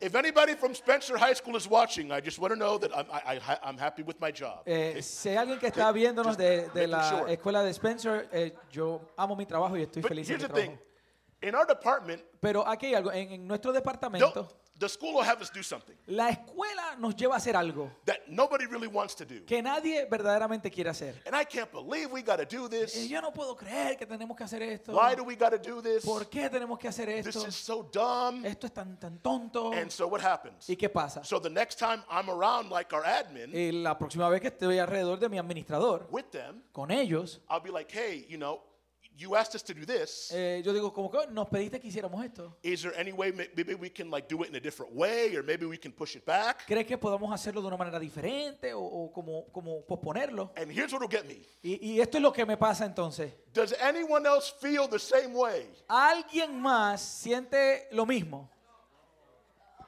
If 0.00 0.14
anybody 0.16 0.54
from 0.54 0.74
Spencer 0.74 1.16
High 1.16 1.32
School 1.34 1.56
is 1.56 1.66
watching, 1.68 2.10
I 2.12 2.20
just 2.20 2.38
want 2.38 2.52
to 2.52 2.58
know 2.58 2.78
that 2.78 2.90
I'm, 2.96 3.06
I, 3.10 3.40
I, 3.48 3.58
I'm 3.62 3.78
happy 3.78 4.02
with 4.02 4.20
my 4.20 4.30
job. 4.32 4.62
Eh, 4.66 5.00
si 5.00 5.30
hay 5.30 5.36
alguien 5.36 5.58
que 5.58 5.68
está 5.68 5.90
viéndonos 5.92 6.36
de, 6.36 6.68
de 6.74 6.86
la 6.86 7.08
sure. 7.08 7.32
escuela 7.32 7.62
de 7.62 7.70
Spencer, 7.72 8.28
eh, 8.32 8.52
yo 8.70 9.00
amo 9.16 9.34
mi 9.36 9.46
trabajo 9.46 9.76
y 9.78 9.82
estoy 9.82 10.02
But 10.02 10.08
feliz 10.10 10.28
here's 10.28 10.42
the 10.42 10.48
thing 10.48 10.76
trabajo. 10.76 10.82
In 11.42 11.54
our 11.54 11.66
department, 11.66 12.22
Pero 12.40 12.66
aquí 12.66 12.86
hay 12.86 12.94
algo, 12.94 13.10
en, 13.12 13.32
en 13.32 13.46
nuestro 13.46 13.72
departamento, 13.72 14.48
the 14.76 14.88
school 14.88 15.14
will 15.14 15.22
have 15.24 15.40
us 15.40 15.50
do 15.52 15.62
something 15.62 15.94
la 16.06 16.30
escuela 16.30 16.96
nos 16.98 17.14
lleva 17.14 17.34
a 17.34 17.36
hacer 17.38 17.54
algo 17.56 17.90
that 18.04 18.16
nobody 18.26 18.66
really 18.66 18.88
wants 18.88 19.14
to 19.14 19.24
do. 19.24 19.44
que 19.46 19.62
nadie 19.62 20.04
verdaderamente 20.06 20.68
quiere 20.70 20.90
hacer. 20.90 21.14
And 21.26 21.34
I 21.34 21.44
can't 21.44 21.70
believe 21.70 22.10
we 22.10 22.22
got 22.22 22.38
to 22.38 22.44
do 22.44 22.66
Eh, 22.66 22.68
this. 22.86 23.08
yo 23.08 23.20
no 23.22 23.32
puedo 23.32 23.54
creer 23.56 23.96
que 23.96 24.04
tenemos 24.04 24.36
que 24.36 24.42
hacer 24.44 24.62
esto. 24.62 24.92
Why 24.92 25.14
do 25.14 25.22
we 25.22 25.36
got 25.36 25.50
to 25.52 25.58
do 25.58 25.80
this? 25.80 26.04
¿Por 26.04 26.28
qué 26.28 26.50
tenemos 26.50 26.76
que 26.78 26.88
hacer 26.88 27.06
This 27.22 27.36
esto? 27.36 27.46
is 27.46 27.54
so 27.54 27.88
dumb. 27.92 28.44
Esto 28.44 28.66
es 28.66 28.72
tan, 28.74 28.98
tan 28.98 29.18
tonto. 29.20 29.72
And 29.72 29.90
so 29.92 30.08
what 30.08 30.20
happens? 30.22 30.68
¿Y 30.68 30.74
qué 30.76 30.88
pasa? 30.88 31.22
So 31.24 31.38
the 31.40 31.48
next 31.50 31.78
time 31.78 32.02
I'm 32.10 32.28
around 32.28 32.68
like 32.70 32.92
our 32.94 33.04
admin 33.04 33.54
Y 33.54 33.70
la 33.70 33.96
próxima 33.96 34.28
vez 34.28 34.40
que 34.40 34.48
estoy 34.48 34.78
alrededor 34.80 35.20
de 35.20 35.28
mi 35.28 35.38
administrador, 35.38 36.08
with 36.10 36.30
them, 36.32 36.62
con 36.72 36.90
ellos, 36.90 37.40
I'll 37.48 37.60
be 37.62 37.70
like, 37.70 37.90
hey, 37.96 38.26
you 38.28 38.36
know, 38.38 38.60
you 39.16 39.36
asked 39.36 39.54
us 39.54 39.62
to 39.62 39.72
do 39.74 39.84
this. 39.86 40.30
eh, 40.32 40.60
yo 40.64 40.72
digo, 40.72 40.92
como 40.92 41.10
que 41.10 41.18
"Oh, 41.18 41.26
nos 41.30 41.48
pediste 41.48 41.80
que 41.80 41.88
hiciéramos 41.88 42.24
esto. 42.24 42.56
Is 42.62 42.82
there 42.82 42.94
any 42.98 43.12
way 43.12 43.32
may- 43.32 43.48
maybe 43.56 43.74
we 43.74 43.90
can 43.90 44.10
like 44.10 44.26
do 44.28 44.42
it 44.42 44.48
in 44.50 44.56
a 44.56 44.60
different 44.60 44.92
way 44.94 45.36
or 45.36 45.42
maybe 45.44 45.66
we 45.66 45.78
can 45.78 45.92
push 45.92 46.16
it 46.16 46.24
back? 46.24 46.64
¿Crees 46.66 46.86
que 46.86 46.98
podamos 46.98 47.32
hacerlo 47.32 47.60
de 47.60 47.68
una 47.68 47.76
manera 47.76 47.98
diferente 47.98 48.72
o, 48.74 48.80
o 48.82 49.12
como, 49.12 49.46
como 49.52 49.84
posponerlo? 49.86 50.52
And 50.56 50.70
here's 50.70 50.92
what'll 50.92 51.08
get 51.08 51.24
me. 51.26 51.42
Y, 51.62 51.78
y 51.94 52.00
esto 52.00 52.18
es 52.18 52.22
lo 52.22 52.32
que 52.32 52.44
me 52.44 52.56
pasa 52.56 52.84
entonces. 52.84 53.32
Does 53.52 53.72
anyone 53.80 54.26
else 54.28 54.52
feel 54.60 54.88
the 54.88 54.98
same 54.98 55.34
way? 55.34 55.70
¿Alguien 55.88 56.60
más 56.60 57.00
siente 57.00 57.86
lo 57.92 58.04
mismo? 58.06 58.50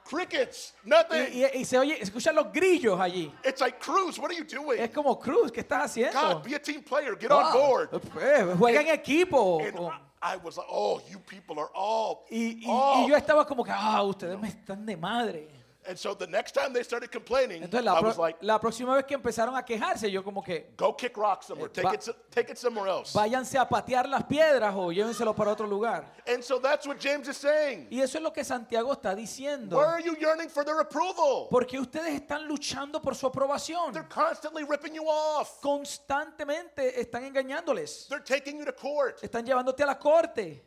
Crickets, 0.07 0.73
nothing. 0.83 1.27
y- 1.33 1.59
y 1.59 1.65
se 1.65 1.77
oye, 1.77 2.01
escuchan 2.01 2.35
los 2.35 2.51
grillos 2.51 2.99
allí. 2.99 3.31
It's 3.43 3.59
like 3.61 3.79
Cruz, 3.79 4.17
what 4.17 4.31
are 4.31 4.35
you 4.37 4.43
doing? 4.45 4.79
Es 4.79 4.89
como 4.91 5.17
Cruz, 5.19 5.51
¿qué 5.51 5.61
estás 5.61 5.85
haciendo? 5.91 6.13
God, 6.19 6.43
be 6.43 6.55
a 6.55 6.59
team 6.61 6.81
player, 6.83 7.15
get 7.19 7.31
on 7.31 7.51
board. 7.53 7.89
Eh, 8.21 8.55
juega 8.57 8.81
en 8.81 8.87
equipo. 8.87 9.59
And 9.61 9.77
O- 9.79 9.91
I 10.19 10.35
was 10.37 10.57
like, 10.57 10.67
oh, 10.69 10.99
you 11.11 11.19
people 11.19 11.59
are 11.59 11.69
all. 11.75 12.25
Y, 12.31 12.61
y- 12.61 12.65
oh. 12.67 13.03
y 13.05 13.09
yo 13.09 13.15
estaba 13.15 13.45
como 13.45 13.63
que, 13.63 13.71
ah, 13.71 14.01
ustedes 14.03 14.39
me 14.39 14.47
están 14.47 14.85
de 14.85 14.97
madre. 14.97 15.47
And 15.87 15.97
so 15.97 16.13
the 16.13 16.27
next 16.27 16.51
time 16.53 16.73
they 16.73 16.83
started 16.83 17.09
complaining, 17.09 17.63
Entonces 17.63 17.85
la, 17.85 17.97
I 17.97 18.01
was 18.03 18.17
like, 18.17 18.37
la 18.41 18.59
próxima 18.59 18.93
vez 18.95 19.05
que 19.05 19.15
empezaron 19.15 19.55
a 19.55 19.63
quejarse, 19.63 20.11
yo 20.11 20.21
como 20.21 20.41
que, 20.43 20.73
go 20.77 20.93
kick 20.95 21.15
rocks 21.15 21.45
somewhere, 21.47 21.69
Eh, 21.71 21.73
take 21.81 21.87
va- 21.87 21.93
it, 21.93 22.15
take 22.29 22.51
it 22.51 22.57
somewhere 22.57 22.89
else. 22.89 23.13
váyanse 23.13 23.57
a 23.57 23.67
patear 23.67 24.07
las 24.09 24.23
piedras 24.25 24.73
o 24.75 24.91
llévenselo 24.91 25.33
para 25.33 25.51
otro 25.51 25.65
lugar. 25.65 26.05
And 26.27 26.43
so 26.43 26.59
that's 26.59 26.85
what 26.85 26.97
James 26.99 27.27
is 27.29 27.37
saying. 27.37 27.87
Y 27.89 28.01
eso 28.01 28.17
es 28.17 28.23
lo 28.23 28.33
que 28.33 28.43
Santiago 28.43 28.91
está 28.91 29.15
diciendo. 29.15 29.77
Why 29.77 29.85
are 29.85 30.01
you 30.03 30.15
yearning 30.17 30.49
for 30.49 30.65
their 30.65 30.79
approval? 30.81 31.47
Porque 31.49 31.79
ustedes 31.79 32.13
están 32.13 32.45
luchando 32.47 33.01
por 33.01 33.15
su 33.15 33.25
aprobación. 33.27 33.93
They're 33.93 34.09
constantly 34.09 34.63
ripping 34.65 34.93
you 34.93 35.05
off. 35.07 35.61
Constantemente 35.61 36.99
están 36.99 37.23
engañándoles. 37.23 38.07
They're 38.09 38.23
taking 38.23 38.57
you 38.59 38.65
to 38.65 38.73
court. 38.73 39.21
Están 39.23 39.45
llevándote 39.45 39.83
a 39.83 39.85
la 39.87 39.97
corte. 39.97 40.63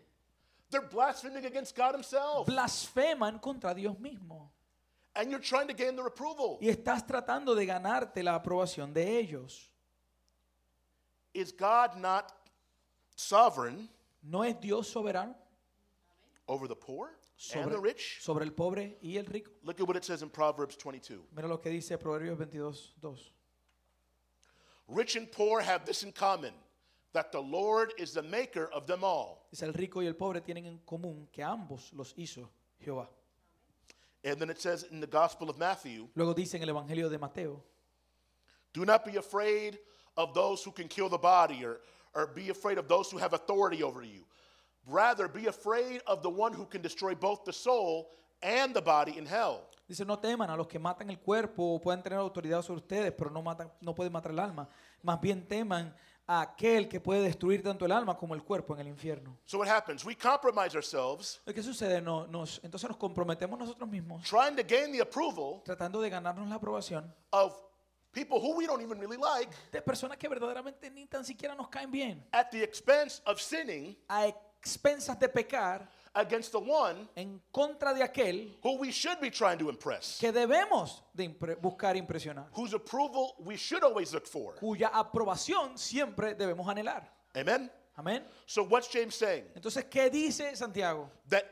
They're 0.70 0.86
blaspheming 0.88 1.44
against 1.46 1.76
God 1.76 1.94
Himself. 1.94 2.46
Blasfeman 2.46 3.40
contra 3.40 3.74
Dios 3.74 3.98
mismo. 3.98 4.52
And 5.14 5.30
you're 5.30 5.40
trying 5.40 5.68
to 5.68 5.74
gain 5.74 5.96
their 5.96 6.06
approval. 6.06 6.58
Y 6.60 6.68
estás 6.68 7.06
tratando 7.06 7.54
de 7.54 7.66
ganarte 7.66 8.22
la 8.22 8.34
aprobación 8.34 8.92
de 8.92 9.18
ellos. 9.18 9.70
Is 11.34 11.52
God 11.52 11.96
not 11.96 12.32
sovereign 13.16 13.88
¿No 14.22 14.44
es 14.44 14.60
Dios 14.60 14.88
soberano 14.88 15.34
over 16.46 16.68
the 16.68 16.76
poor 16.76 17.06
and 17.06 17.16
sobre, 17.36 17.70
the 17.70 17.80
rich? 17.80 18.18
sobre 18.20 18.44
el 18.44 18.52
pobre 18.52 18.98
y 19.02 19.16
el 19.16 19.24
rico? 19.24 19.50
Look 19.62 19.80
at 19.80 19.86
what 19.86 19.96
it 19.96 20.04
says 20.04 20.22
in 20.22 20.28
Proverbs 20.28 20.76
22. 20.76 21.24
Mira 21.34 21.48
lo 21.48 21.58
que 21.58 21.70
dice 21.70 21.96
Proverbios 21.98 22.36
22, 22.36 22.94
2. 23.00 23.16
Rich 24.88 25.16
and 25.16 25.30
poor 25.30 25.60
have 25.60 25.86
this 25.86 26.02
in 26.02 26.12
common 26.12 26.52
that 27.12 27.32
the 27.32 27.40
Lord 27.40 27.92
is 27.96 28.12
the 28.12 28.22
maker 28.22 28.68
of 28.72 28.86
them 28.86 29.04
all. 29.04 29.46
Dice, 29.50 29.62
el 29.62 29.72
rico 29.72 30.00
y 30.00 30.06
el 30.06 30.14
pobre 30.14 30.40
tienen 30.42 30.66
en 30.66 30.78
común 30.84 31.28
que 31.32 31.42
ambos 31.42 31.92
los 31.94 32.12
hizo 32.16 32.50
Jehová. 32.78 33.08
And 34.24 34.38
then 34.38 34.50
it 34.50 34.60
says 34.60 34.84
in 34.90 35.00
the 35.00 35.06
Gospel 35.06 35.48
of 35.48 35.58
Matthew, 35.58 36.08
Luego 36.14 36.34
dice 36.34 36.54
en 36.54 36.62
el 36.62 36.74
Evangelio 36.74 37.08
de 37.10 37.18
Mateo, 37.18 37.62
do 38.72 38.84
not 38.84 39.04
be 39.04 39.16
afraid 39.16 39.78
of 40.16 40.34
those 40.34 40.62
who 40.62 40.70
can 40.70 40.88
kill 40.88 41.08
the 41.08 41.18
body 41.18 41.64
or, 41.64 41.80
or 42.14 42.26
be 42.26 42.50
afraid 42.50 42.78
of 42.78 42.86
those 42.88 43.10
who 43.10 43.18
have 43.18 43.32
authority 43.32 43.82
over 43.82 44.02
you. 44.02 44.24
Rather, 44.86 45.28
be 45.28 45.46
afraid 45.46 46.02
of 46.06 46.22
the 46.22 46.30
one 46.30 46.52
who 46.52 46.66
can 46.66 46.82
destroy 46.82 47.14
both 47.14 47.44
the 47.44 47.52
soul 47.52 48.10
and 48.42 48.74
the 48.74 48.82
body 48.82 49.16
in 49.16 49.26
hell. 49.26 49.70
dice, 49.90 50.06
no 50.06 50.16
teman 50.16 50.48
a 50.50 50.56
los 50.56 50.68
que 50.68 50.78
matan 50.78 51.10
el 51.10 51.18
cuerpo 51.18 51.74
o 51.74 51.80
pueden 51.80 52.02
tener 52.02 52.18
autoridad 52.18 52.62
sobre 52.62 52.80
ustedes, 52.80 53.12
pero 53.12 53.30
no, 53.30 53.42
matan, 53.42 53.70
no 53.80 53.94
pueden 53.94 54.12
matar 54.12 54.30
el 54.30 54.38
alma. 54.38 54.68
Más 55.02 55.20
bien 55.20 55.46
teman 55.46 55.94
a 56.30 56.42
aquel 56.42 56.88
que 56.88 57.00
puede 57.00 57.22
destruir 57.22 57.60
tanto 57.60 57.84
el 57.84 57.90
alma 57.90 58.16
como 58.16 58.36
el 58.36 58.44
cuerpo 58.44 58.74
en 58.74 58.80
el 58.82 58.86
infierno. 58.86 59.36
So 59.46 59.58
what 59.58 59.68
happens? 59.68 60.04
We 60.04 60.14
compromise 60.14 60.76
ourselves, 60.76 61.40
¿Qué 61.44 61.60
sucede? 61.60 62.00
No, 62.00 62.28
nos, 62.28 62.60
entonces 62.62 62.88
nos 62.88 62.96
comprometemos 62.96 63.58
nosotros 63.58 63.88
mismos 63.88 64.22
trying 64.22 64.54
to 64.54 64.62
gain 64.62 64.92
the 64.92 65.00
approval 65.00 65.60
tratando 65.64 66.00
de 66.00 66.08
ganarnos 66.08 66.48
la 66.48 66.54
aprobación 66.54 67.12
of 67.30 67.52
people 68.12 68.38
who 68.38 68.56
we 68.56 68.64
don't 68.64 68.80
even 68.80 69.00
really 69.00 69.16
like 69.16 69.52
de 69.72 69.82
personas 69.82 70.16
que 70.18 70.28
verdaderamente 70.28 70.88
ni 70.88 71.06
tan 71.06 71.24
siquiera 71.24 71.56
nos 71.56 71.68
caen 71.68 71.90
bien, 71.90 72.24
at 72.30 72.48
the 72.52 72.62
expense 72.62 73.20
of 73.26 73.40
sinning 73.40 73.96
a 74.08 74.28
expensas 74.28 75.18
de 75.18 75.28
pecar 75.28 75.90
against 76.14 76.52
the 76.52 76.58
one 76.58 77.08
en 77.16 77.40
contra 77.52 77.94
de 77.94 78.02
aquel 78.02 78.56
who 78.62 78.78
we 78.78 78.90
should 78.90 79.20
be 79.20 79.30
trying 79.30 79.58
to 79.58 79.68
impress, 79.68 80.18
que 80.18 80.32
debemos 80.32 81.02
de 81.14 81.28
impre- 81.28 81.56
buscar 81.60 81.96
impresionar, 81.96 82.46
whose 82.52 82.74
approval 82.74 83.34
we 83.44 83.56
should 83.56 83.82
always 83.84 84.12
look 84.12 84.26
for. 84.26 84.54
cuya 84.56 84.88
aprobación 84.92 85.76
siempre 85.78 86.34
debemos 86.34 86.66
anhelar. 86.68 87.02
Amen? 87.36 87.70
Amén. 87.96 88.22
So, 88.46 88.62
what's 88.64 88.88
James 88.88 89.14
saying? 89.14 89.44
Entonces, 89.54 89.84
¿qué 89.90 90.10
dice 90.10 90.56
Santiago? 90.56 91.10
That 91.28 91.44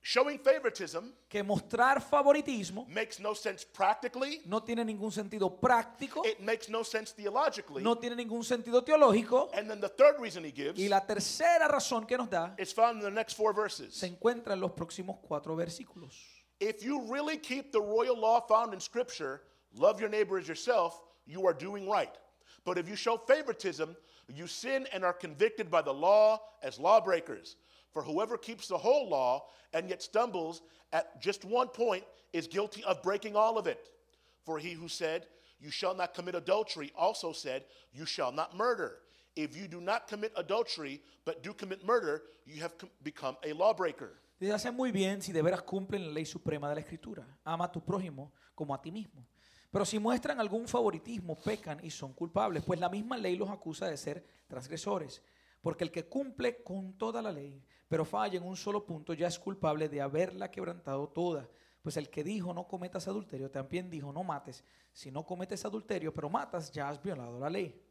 showing 0.00 0.38
favoritism 0.38 1.12
Que 1.28 1.42
mostrar 1.42 2.00
favoritismo 2.00 2.86
makes 2.88 3.18
no 3.20 3.34
sense 3.34 3.64
practically, 3.64 4.40
no 4.46 4.60
tiene 4.60 4.84
ningún 4.84 5.10
sentido 5.12 5.58
práctico, 5.60 6.24
it 6.24 6.40
makes 6.40 6.68
no 6.68 6.82
sense 6.82 7.12
theologically. 7.12 7.82
no 7.82 7.96
tiene 7.96 8.16
ningún 8.16 8.42
sentido 8.44 8.82
teológico. 8.82 9.50
And 9.54 9.68
then 9.68 9.80
the 9.80 9.88
third 9.88 10.18
reason 10.20 10.44
he 10.44 10.52
gives 10.52 10.78
Y 10.78 10.88
la 10.88 11.00
tercera 11.06 11.68
razón 11.68 12.06
que 12.06 12.16
nos 12.16 12.28
da 12.30 12.54
is 12.58 12.72
found 12.72 12.98
in 12.98 13.04
the 13.04 13.10
next 13.10 13.34
four 13.34 13.52
verses. 13.52 13.94
se 13.94 14.06
encuentra 14.06 14.52
en 14.54 14.60
los 14.60 14.72
próximos 14.72 15.18
cuatro 15.20 15.54
versículos. 15.56 16.14
If 16.60 16.82
you 16.82 17.02
really 17.08 17.36
keep 17.36 17.70
the 17.72 17.80
royal 17.80 18.18
law 18.18 18.40
found 18.40 18.72
in 18.74 18.80
Scripture, 18.80 19.42
love 19.74 20.00
your 20.00 20.08
neighbor 20.08 20.38
as 20.38 20.48
yourself, 20.48 21.00
you 21.26 21.46
are 21.46 21.54
doing 21.54 21.88
right. 21.88 22.12
But 22.64 22.78
if 22.78 22.88
you 22.88 22.96
show 22.96 23.16
favoritism, 23.16 23.96
you 24.34 24.46
sin 24.46 24.86
and 24.92 25.04
are 25.04 25.12
convicted 25.12 25.70
by 25.70 25.82
the 25.82 25.92
law 25.92 26.40
as 26.62 26.78
lawbreakers. 26.78 27.56
For 27.98 28.04
whoever 28.04 28.38
keeps 28.38 28.68
the 28.68 28.78
whole 28.78 29.08
law 29.08 29.46
and 29.72 29.88
yet 29.88 30.00
stumbles 30.02 30.62
at 30.92 31.20
just 31.20 31.44
one 31.44 31.66
point 31.66 32.04
is 32.32 32.46
guilty 32.46 32.84
of 32.84 33.02
breaking 33.02 33.34
all 33.34 33.58
of 33.58 33.66
it. 33.66 33.90
For 34.44 34.60
he 34.60 34.72
who 34.72 34.86
said, 34.86 35.26
You 35.58 35.72
shall 35.72 35.96
not 35.96 36.14
commit 36.14 36.36
adultery, 36.36 36.92
also 36.94 37.32
said, 37.32 37.64
You 37.92 38.06
shall 38.06 38.30
not 38.30 38.56
murder. 38.56 38.98
If 39.34 39.56
you 39.56 39.66
do 39.66 39.80
not 39.80 40.06
commit 40.06 40.30
adultery, 40.36 41.02
but 41.24 41.42
do 41.42 41.52
commit 41.52 41.84
murder, 41.84 42.22
you 42.46 42.62
have 42.62 42.78
com- 42.78 42.90
become 43.02 43.36
a 43.44 43.52
lawbreaker. 43.52 44.20
Dice, 44.38 44.52
hace 44.52 44.70
muy 44.70 44.92
bien 44.92 45.20
si 45.20 45.32
de 45.32 45.42
veras 45.42 45.62
cumplen 45.62 46.06
la 46.06 46.12
ley 46.12 46.24
suprema 46.24 46.68
de 46.68 46.76
la 46.76 46.80
Escritura. 46.82 47.26
Ama 47.44 47.64
a 47.64 47.72
tu 47.72 47.80
prójimo 47.80 48.30
como 48.54 48.72
a 48.74 48.80
ti 48.80 48.92
mismo. 48.92 49.26
Pero 49.72 49.84
si 49.84 49.98
muestran 49.98 50.38
algún 50.38 50.68
favoritismo, 50.68 51.34
pecan 51.34 51.80
y 51.82 51.90
son 51.90 52.12
culpables, 52.12 52.62
pues 52.64 52.78
la 52.78 52.88
misma 52.88 53.16
ley 53.16 53.34
los 53.34 53.50
acusa 53.50 53.88
de 53.88 53.96
ser 53.96 54.24
transgresores. 54.46 55.20
Porque 55.60 55.82
el 55.82 55.90
que 55.90 56.06
cumple 56.06 56.62
con 56.62 56.96
toda 56.96 57.20
la 57.20 57.32
ley, 57.32 57.60
pero 57.88 58.04
falla 58.04 58.38
en 58.38 58.44
un 58.44 58.56
solo 58.56 58.84
punto, 58.84 59.14
ya 59.14 59.26
es 59.26 59.38
culpable 59.38 59.88
de 59.88 60.00
haberla 60.00 60.50
quebrantado 60.50 61.08
toda. 61.08 61.48
Pues 61.82 61.96
el 61.96 62.10
que 62.10 62.22
dijo 62.22 62.52
no 62.52 62.68
cometas 62.68 63.08
adulterio, 63.08 63.50
también 63.50 63.88
dijo 63.88 64.12
no 64.12 64.22
mates. 64.22 64.62
Si 64.92 65.10
no 65.10 65.24
cometes 65.24 65.64
adulterio, 65.64 66.12
pero 66.12 66.28
matas, 66.28 66.70
ya 66.70 66.88
has 66.88 67.02
violado 67.02 67.38
la 67.38 67.48
ley. 67.48 67.82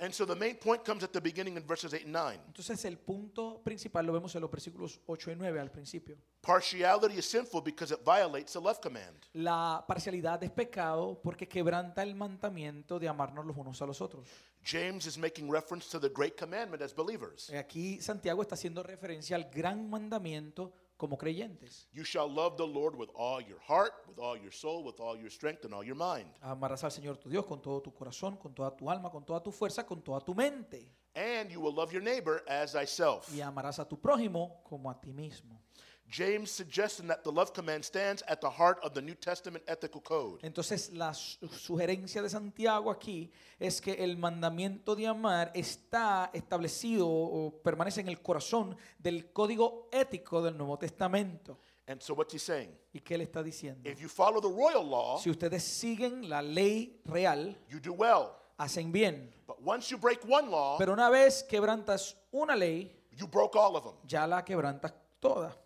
And 0.00 0.12
so 0.12 0.24
the 0.24 0.36
main 0.36 0.56
point 0.56 0.84
comes 0.84 1.02
at 1.02 1.10
the 1.10 1.20
beginning 1.20 1.56
in 1.56 1.66
verses 1.66 1.92
8 1.92 2.04
and 2.04 2.12
9. 2.12 2.40
Entonces 2.46 2.84
el 2.84 2.98
punto 2.98 3.60
principal 3.64 4.06
lo 4.06 4.12
vemos 4.12 4.32
en 4.36 4.40
los 4.40 4.50
versículos 4.50 5.00
8 5.06 5.32
y 5.32 5.36
9 5.36 5.60
al 5.60 5.72
principio. 5.72 6.16
Partiality 6.40 7.18
is 7.18 7.24
sinful 7.24 7.60
because 7.60 7.92
it 7.92 8.00
violates 8.04 8.52
the 8.52 8.60
love 8.60 8.78
command. 8.80 9.24
La 9.32 9.84
parcialidad 9.88 10.42
es 10.44 10.52
pecado 10.52 11.20
porque 11.20 11.48
quebranta 11.48 12.04
el 12.04 12.14
mandamiento 12.14 13.00
de 13.00 13.08
amarnos 13.08 13.44
los 13.44 13.56
unos 13.56 13.82
a 13.82 13.86
los 13.86 14.00
otros. 14.00 14.28
James 14.68 15.06
is 15.06 15.16
making 15.16 15.48
reference 15.48 15.88
to 15.88 15.98
the 15.98 16.10
great 16.10 16.36
commandment 16.36 16.82
as 16.82 16.92
believers. 16.92 17.50
Aquí 17.54 18.02
Santiago 18.02 18.42
está 18.42 18.54
haciendo 18.54 18.82
referencia 18.82 19.34
al 19.34 19.44
gran 19.44 19.88
mandamiento 19.88 20.74
como 20.98 21.16
creyentes. 21.16 21.88
You 21.94 22.04
shall 22.04 22.30
love 22.30 22.58
the 22.58 22.66
Lord 22.66 22.94
with 22.94 23.08
all 23.14 23.40
your 23.40 23.58
heart, 23.66 23.94
with 24.06 24.18
all 24.18 24.36
your 24.36 24.52
soul, 24.52 24.84
with 24.84 25.00
all 25.00 25.16
your 25.16 25.30
strength, 25.30 25.64
and 25.64 25.72
all 25.72 25.82
your 25.82 25.96
mind. 25.96 26.28
Amarás 26.42 26.84
al 26.84 26.90
Señor 26.90 27.16
tu 27.16 27.30
Dios 27.30 27.46
con 27.46 27.62
todo 27.62 27.80
tu 27.80 27.94
corazón, 27.94 28.36
con 28.36 28.54
toda 28.54 28.76
tu 28.76 28.90
alma, 28.90 29.08
con 29.10 29.24
toda 29.24 29.42
tu 29.42 29.50
fuerza, 29.50 29.86
con 29.86 30.02
toda 30.02 30.20
tu 30.20 30.34
mente. 30.34 30.92
And 31.14 31.50
you 31.50 31.62
will 31.62 31.74
love 31.74 31.90
your 31.90 32.02
neighbor 32.02 32.44
as 32.46 32.72
thyself. 32.72 33.34
Y 33.34 33.40
amarás 33.40 33.78
a 33.78 33.88
tu 33.88 33.98
prójimo 33.98 34.62
como 34.64 34.90
a 34.90 35.00
ti 35.00 35.14
mismo. 35.14 35.62
James 36.10 36.50
suggesting 36.50 37.06
that 37.08 37.22
the 37.22 37.30
love 37.30 37.52
command 37.52 37.84
stands 37.84 38.22
at 38.28 38.40
the 38.40 38.48
heart 38.48 38.78
of 38.82 38.94
the 38.94 39.02
New 39.02 39.14
Testament 39.14 39.62
ethical 39.68 40.00
code. 40.00 40.38
Entonces 40.42 40.90
la 40.94 41.12
su- 41.12 41.46
sugerencia 41.48 42.22
de 42.22 42.30
Santiago 42.30 42.90
aquí 42.90 43.30
es 43.60 43.80
que 43.80 43.92
el 43.92 44.16
mandamiento 44.16 44.96
de 44.96 45.06
amar 45.06 45.50
está 45.54 46.30
establecido 46.32 47.06
o 47.08 47.50
permanece 47.62 48.00
en 48.00 48.08
el 48.08 48.22
corazón 48.22 48.74
del 48.98 49.32
código 49.32 49.88
ético 49.92 50.40
del 50.42 50.56
Nuevo 50.56 50.78
Testamento. 50.78 51.58
And 51.86 52.00
so 52.02 52.14
what's 52.14 52.32
he 52.34 52.38
saying? 52.38 52.70
¿Y 52.92 53.00
qué 53.00 53.16
le 53.18 53.24
está 53.24 53.42
diciendo? 53.42 53.88
If 53.88 54.00
you 54.00 54.08
follow 54.08 54.40
the 54.40 54.48
royal 54.48 54.84
law, 54.88 55.18
Si 55.18 55.30
ustedes 55.30 55.62
siguen 55.62 56.28
la 56.28 56.40
ley 56.42 57.00
real, 57.04 57.56
you 57.68 57.80
do 57.80 57.92
well. 57.92 58.30
hacen 58.58 58.90
bien. 58.92 59.30
But 59.46 59.58
once 59.64 59.90
you 59.90 59.98
break 59.98 60.20
one 60.28 60.50
law, 60.50 60.76
Pero 60.78 60.92
una 60.92 61.08
vez 61.10 61.42
quebrantas 61.44 62.16
una 62.32 62.56
ley, 62.56 62.94
you 63.12 63.26
broke 63.26 63.56
all 63.58 63.76
of 63.76 63.84
them. 63.84 63.94
ya 64.06 64.26
la 64.26 64.42
quebrantas 64.44 64.92
toda. 65.20 65.56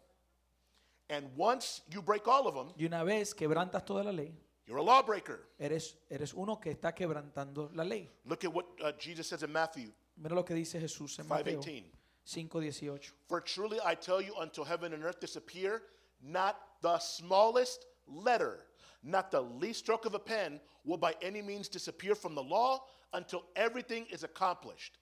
And 1.09 1.27
once 1.37 1.83
you 1.91 2.01
break 2.03 2.27
all 2.27 2.47
of 2.47 2.55
them, 2.55 2.73
Y 2.79 2.87
una 2.87 3.05
vez 3.05 3.35
quebrantas 3.35 3.85
toda 3.85 4.03
la 4.05 4.13
ley, 4.13 4.33
you're 4.67 4.79
a 4.79 4.83
lawbreaker. 4.83 5.41
eres, 5.59 5.97
eres 6.11 6.33
uno 6.35 6.57
que 6.57 6.73
está 6.73 6.95
quebrantando 6.95 7.71
la 7.75 7.85
ley. 7.85 8.09
Look 8.25 8.45
at 8.45 8.53
what 8.53 8.67
uh, 8.83 8.93
Jesus 8.99 9.29
says 9.29 9.43
in 9.43 9.53
Matthew 9.53 9.91
Mira 10.17 10.35
lo 10.35 10.45
que 10.45 10.55
dice 10.55 10.81
Jesús 10.81 11.19
en 11.19 11.27
Mateo 11.29 11.61
5:18. 11.61 11.85
5:18. 12.25 13.11
For 13.29 13.41
truly 13.41 13.79
I 13.85 13.95
tell 13.95 14.21
you, 14.21 14.35
until 14.41 14.65
heaven 14.65 14.93
and 14.93 15.03
earth 15.05 15.21
disappear, 15.21 15.83
not 16.23 16.57
the 16.81 16.99
smallest 16.99 17.87
letter, 18.07 18.67
not 19.03 19.31
the 19.31 19.41
least 19.43 19.81
stroke 19.81 20.07
of 20.07 20.15
a 20.15 20.19
pen, 20.19 20.61
will 20.85 20.99
by 20.99 21.15
any 21.21 21.43
means 21.43 21.69
disappear 21.69 22.15
from 22.15 22.35
the 22.35 22.43
law 22.43 22.85
until 23.13 23.45
everything 23.57 24.07
is 24.11 24.23
accomplished. 24.23 24.99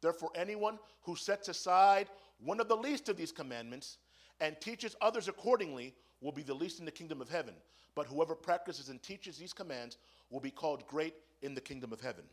Therefore, 0.00 0.30
anyone 0.34 0.78
who 1.02 1.16
sets 1.16 1.48
aside 1.48 2.08
one 2.38 2.60
of 2.60 2.68
the 2.68 2.76
least 2.76 3.08
of 3.08 3.16
these 3.16 3.32
commandments 3.32 3.98
and 4.40 4.60
teaches 4.60 4.96
others 5.00 5.28
accordingly 5.28 5.94
will 6.20 6.32
be 6.32 6.42
the 6.42 6.54
least 6.54 6.80
in 6.80 6.84
the 6.84 6.92
kingdom 6.92 7.20
of 7.20 7.28
heaven. 7.28 7.54
But 7.94 8.06
whoever 8.06 8.34
practices 8.34 8.88
and 8.88 9.02
teaches 9.02 9.38
these 9.38 9.52
commands 9.54 9.98
will 10.30 10.40
be 10.40 10.50
called 10.50 10.86
great 10.86 11.14
in 11.42 11.54
the 11.54 11.60
kingdom 11.60 11.92
of 11.92 12.00
heaven. 12.00 12.24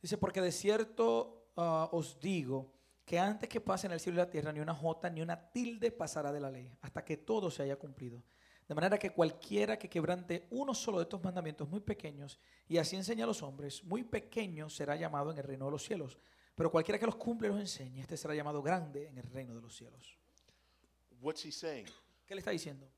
Dice, 0.00 0.16
porque 0.16 0.40
de 0.40 0.50
cierto 0.50 1.46
ah, 1.56 1.88
os 1.92 2.18
digo 2.20 2.72
que 3.04 3.18
antes 3.18 3.48
que 3.48 3.60
pasen 3.60 3.92
el 3.92 4.00
cielo 4.00 4.16
y 4.16 4.24
la 4.24 4.30
tierra, 4.30 4.52
ni 4.52 4.60
una 4.60 4.74
jota 4.74 5.10
ni 5.10 5.20
una 5.20 5.50
tilde 5.50 5.90
pasará 5.90 6.32
de 6.32 6.40
la 6.40 6.50
ley, 6.50 6.70
hasta 6.80 7.04
que 7.04 7.16
todo 7.16 7.50
se 7.50 7.62
haya 7.62 7.76
cumplido. 7.76 8.22
De 8.68 8.74
manera 8.74 8.98
que 8.98 9.10
cualquiera 9.10 9.78
que 9.78 9.88
quebrante 9.88 10.46
uno 10.50 10.72
solo 10.72 10.98
de 10.98 11.02
estos 11.02 11.22
mandamientos 11.22 11.68
muy 11.68 11.80
pequeños, 11.80 12.38
y 12.68 12.78
así 12.78 12.96
enseña 12.96 13.24
a 13.24 13.26
los 13.26 13.42
hombres, 13.42 13.84
muy 13.84 14.04
pequeño 14.04 14.70
será 14.70 14.96
llamado 14.96 15.30
en 15.30 15.38
el 15.38 15.44
reino 15.44 15.66
de 15.66 15.72
los 15.72 15.82
cielos. 15.82 16.16
Pero 16.54 16.70
cualquiera 16.70 16.98
que 16.98 17.06
los 17.06 17.16
cumple 17.16 17.48
y 17.48 17.50
los 17.50 17.60
enseñe, 17.60 18.00
este 18.00 18.16
será 18.16 18.34
llamado 18.34 18.62
grande 18.62 19.08
en 19.08 19.18
el 19.18 19.24
reino 19.24 19.54
de 19.54 19.60
los 19.60 19.74
cielos. 19.74 20.18
What's 21.22 21.44
he 21.44 21.52
saying? 21.52 21.86
¿Qué 22.26 22.34
le 22.34 22.40
está 22.40 22.50
diciendo? 22.50 22.88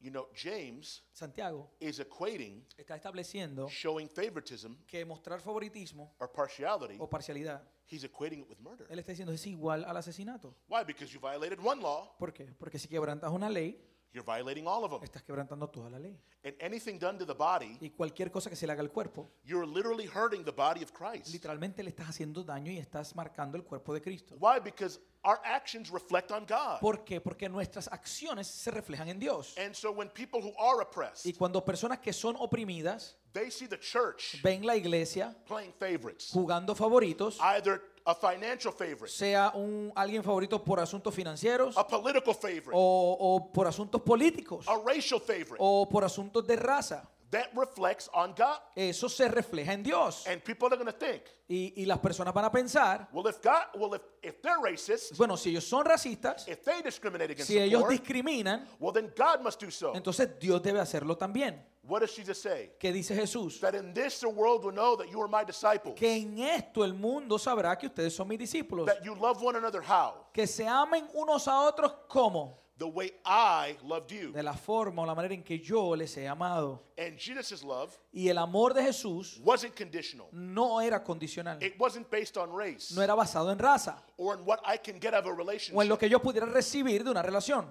You 0.00 0.10
know, 0.10 0.28
James 0.34 1.04
Santiago 1.12 1.70
is 1.78 2.00
equating 2.00 2.64
está 2.76 2.96
estableciendo 2.96 3.68
showing 3.68 4.08
favoritism 4.08 4.74
que 4.84 5.04
mostrar 5.04 5.40
favoritismo 5.40 6.12
or 6.18 6.28
partiality, 6.32 6.96
o 6.98 7.08
parcialidad, 7.08 7.62
he's 7.88 8.02
equating 8.02 8.40
it 8.40 8.48
with 8.48 8.58
murder. 8.58 8.84
él 8.90 8.98
está 8.98 9.12
diciendo 9.12 9.32
es 9.32 9.46
igual 9.46 9.84
al 9.84 9.96
asesinato. 9.96 10.56
Why? 10.68 10.82
Because 10.84 11.12
you 11.12 11.20
violated 11.20 11.60
one 11.64 11.80
law, 11.80 12.16
¿Por 12.18 12.32
qué? 12.32 12.52
Porque 12.58 12.80
si 12.80 12.88
quebrantas 12.88 13.30
una 13.30 13.48
ley, 13.48 13.80
you're 14.12 14.24
violating 14.24 14.66
all 14.66 14.84
of 14.84 14.90
them. 14.90 15.00
estás 15.02 15.22
quebrantando 15.22 15.68
toda 15.68 15.90
la 15.90 15.98
ley. 15.98 16.18
And 16.44 16.54
anything 16.60 16.98
done 16.98 17.18
to 17.18 17.26
the 17.26 17.34
body, 17.34 17.78
Y 17.80 17.90
cualquier 17.90 18.30
cosa 18.30 18.50
que 18.50 18.56
se 18.56 18.66
le 18.66 18.72
haga 18.72 18.82
al 18.82 18.90
cuerpo, 18.90 19.30
you're 19.44 19.66
literally 19.66 20.06
hurting 20.06 20.44
the 20.44 20.52
body 20.52 20.82
of 20.82 20.92
Christ. 20.92 21.28
literalmente 21.32 21.82
le 21.82 21.90
estás 21.90 22.08
haciendo 22.08 22.42
daño 22.44 22.70
y 22.72 22.78
estás 22.78 23.14
marcando 23.14 23.56
el 23.56 23.64
cuerpo 23.64 23.94
de 23.94 24.00
Cristo. 24.02 24.36
Why? 24.40 24.60
Because 24.62 25.00
our 25.24 25.38
actions 25.44 25.90
reflect 25.90 26.30
on 26.32 26.44
God. 26.46 26.80
¿Por 26.80 27.04
qué? 27.04 27.20
Porque 27.20 27.48
nuestras 27.48 27.88
acciones 27.88 28.46
se 28.48 28.70
reflejan 28.70 29.08
en 29.08 29.18
Dios. 29.20 29.54
And 29.56 29.74
so 29.74 29.92
when 29.92 30.08
people 30.10 30.40
who 30.40 30.52
are 30.58 30.80
Y 30.80 30.82
oppressed, 30.82 31.38
cuando 31.38 31.64
personas 31.64 32.00
que 32.00 32.12
son 32.12 32.34
oprimidas 32.38 33.16
they 33.32 33.50
see 33.50 33.66
the 33.66 33.78
church 33.78 34.42
ven 34.42 34.66
la 34.66 34.76
iglesia 34.76 35.34
playing 35.46 35.72
favorites, 35.72 36.30
jugando 36.32 36.74
favoritos, 36.74 37.38
either 37.40 37.80
a 38.04 38.14
financial 38.14 38.72
favorite, 38.72 39.08
sea 39.08 39.52
un 39.54 39.92
alguien 39.94 40.22
favorito 40.22 40.62
por 40.62 40.80
asuntos 40.80 41.14
financieros 41.14 41.76
a 41.76 41.86
political 41.86 42.34
favorite, 42.34 42.70
o, 42.72 43.16
o 43.18 43.52
por 43.52 43.66
asuntos 43.66 44.00
políticos 44.02 44.66
a 44.68 44.76
racial 44.78 45.20
favorite, 45.20 45.56
o 45.58 45.88
por 45.88 46.04
asuntos 46.04 46.46
de 46.46 46.56
raza. 46.56 47.08
that 47.30 47.48
reflects 47.56 48.10
on 48.12 48.34
God. 48.36 48.58
Eso 48.76 49.08
se 49.08 49.26
refleja 49.26 49.72
en 49.72 49.82
Dios. 49.82 50.26
And 50.26 50.44
people 50.44 50.68
are 50.68 50.76
going 50.76 50.92
to 50.92 50.92
think, 50.92 51.22
Y, 51.48 51.72
y 51.76 51.86
las 51.86 51.98
personas 51.98 52.32
van 52.34 52.44
a 52.44 52.52
pensar, 52.52 53.08
well, 53.10 53.26
if 53.26 53.40
God, 53.42 53.68
well, 53.74 53.94
if, 53.94 54.02
if 54.22 54.42
they're 54.42 54.58
racist, 54.62 55.16
bueno, 55.16 55.36
si 55.36 55.50
ellos 55.50 55.64
son 55.64 55.84
racistas, 55.84 56.46
if 56.46 56.62
they 56.62 56.82
discriminate 56.82 57.30
against 57.32 57.48
si 57.50 57.58
ellos 57.58 57.82
poor, 57.82 57.90
discriminan, 57.90 58.68
well, 58.78 58.92
then 58.92 59.10
God 59.16 59.40
must 59.42 59.60
do 59.62 59.70
so. 59.70 59.94
entonces 59.94 60.38
Dios 60.38 60.62
debe 60.62 60.78
hacerlo 60.80 61.16
también. 61.16 61.64
What 61.84 62.00
does 62.00 62.14
Jesus 62.14 62.40
say? 62.40 62.70
¿Qué 62.78 62.92
dice 62.92 63.14
Jesús? 63.14 63.58
That 63.60 63.74
in 63.74 63.92
this 63.92 64.20
the 64.20 64.28
world 64.28 64.64
will 64.64 64.72
know 64.72 64.96
that 64.96 65.08
you 65.10 65.20
are 65.20 65.28
my 65.28 65.44
disciples. 65.44 65.96
Que 65.96 66.14
en 66.14 66.38
esto 66.38 66.84
el 66.84 66.94
mundo 66.94 67.38
sabrá 67.38 67.76
que 67.76 67.88
ustedes 67.88 68.14
son 68.14 68.28
mis 68.28 68.38
discípulos. 68.38 68.86
That 68.86 69.02
you 69.04 69.14
love 69.16 69.42
one 69.42 69.56
another 69.56 69.82
how? 69.82 70.26
Que 70.32 70.46
se 70.46 70.64
amen 70.66 71.08
unos 71.14 71.48
a 71.48 71.60
otros 71.66 71.92
como 72.08 72.58
The 72.78 72.86
way 72.88 73.12
I 73.24 73.76
loved 73.84 74.10
you. 74.12 74.32
de 74.32 74.42
la 74.42 74.54
forma 74.54 75.02
o 75.02 75.06
la 75.06 75.14
manera 75.14 75.34
en 75.34 75.42
que 75.42 75.58
yo 75.58 75.94
les 75.96 76.16
he 76.16 76.26
amado. 76.28 76.82
And 76.96 77.16
Jesus' 77.18 77.62
love 77.64 77.96
Y 78.12 78.28
el 78.28 78.38
amor 78.38 78.74
de 78.74 78.82
Jesús 78.82 79.40
wasn't 79.44 79.76
conditional. 79.76 80.28
no 80.32 80.80
era 80.80 81.02
condicional, 81.02 81.60
It 81.62 81.74
wasn't 81.80 82.08
based 82.10 82.36
on 82.36 82.50
race 82.52 82.94
no 82.94 83.02
era 83.02 83.14
basado 83.14 83.50
en 83.52 83.58
raza 83.58 84.02
or 84.16 84.36
in 84.38 84.44
what 84.44 84.60
I 84.64 84.78
can 84.78 85.00
get 85.00 85.14
out 85.14 85.24
of 85.24 85.26
a 85.26 85.28
o 85.28 85.32
en 85.32 85.36
lo 85.36 85.44
relationship. 85.44 85.98
que 85.98 86.08
yo 86.08 86.20
pudiera 86.20 86.46
recibir 86.46 87.02
de 87.04 87.10
una 87.10 87.22
relación. 87.22 87.66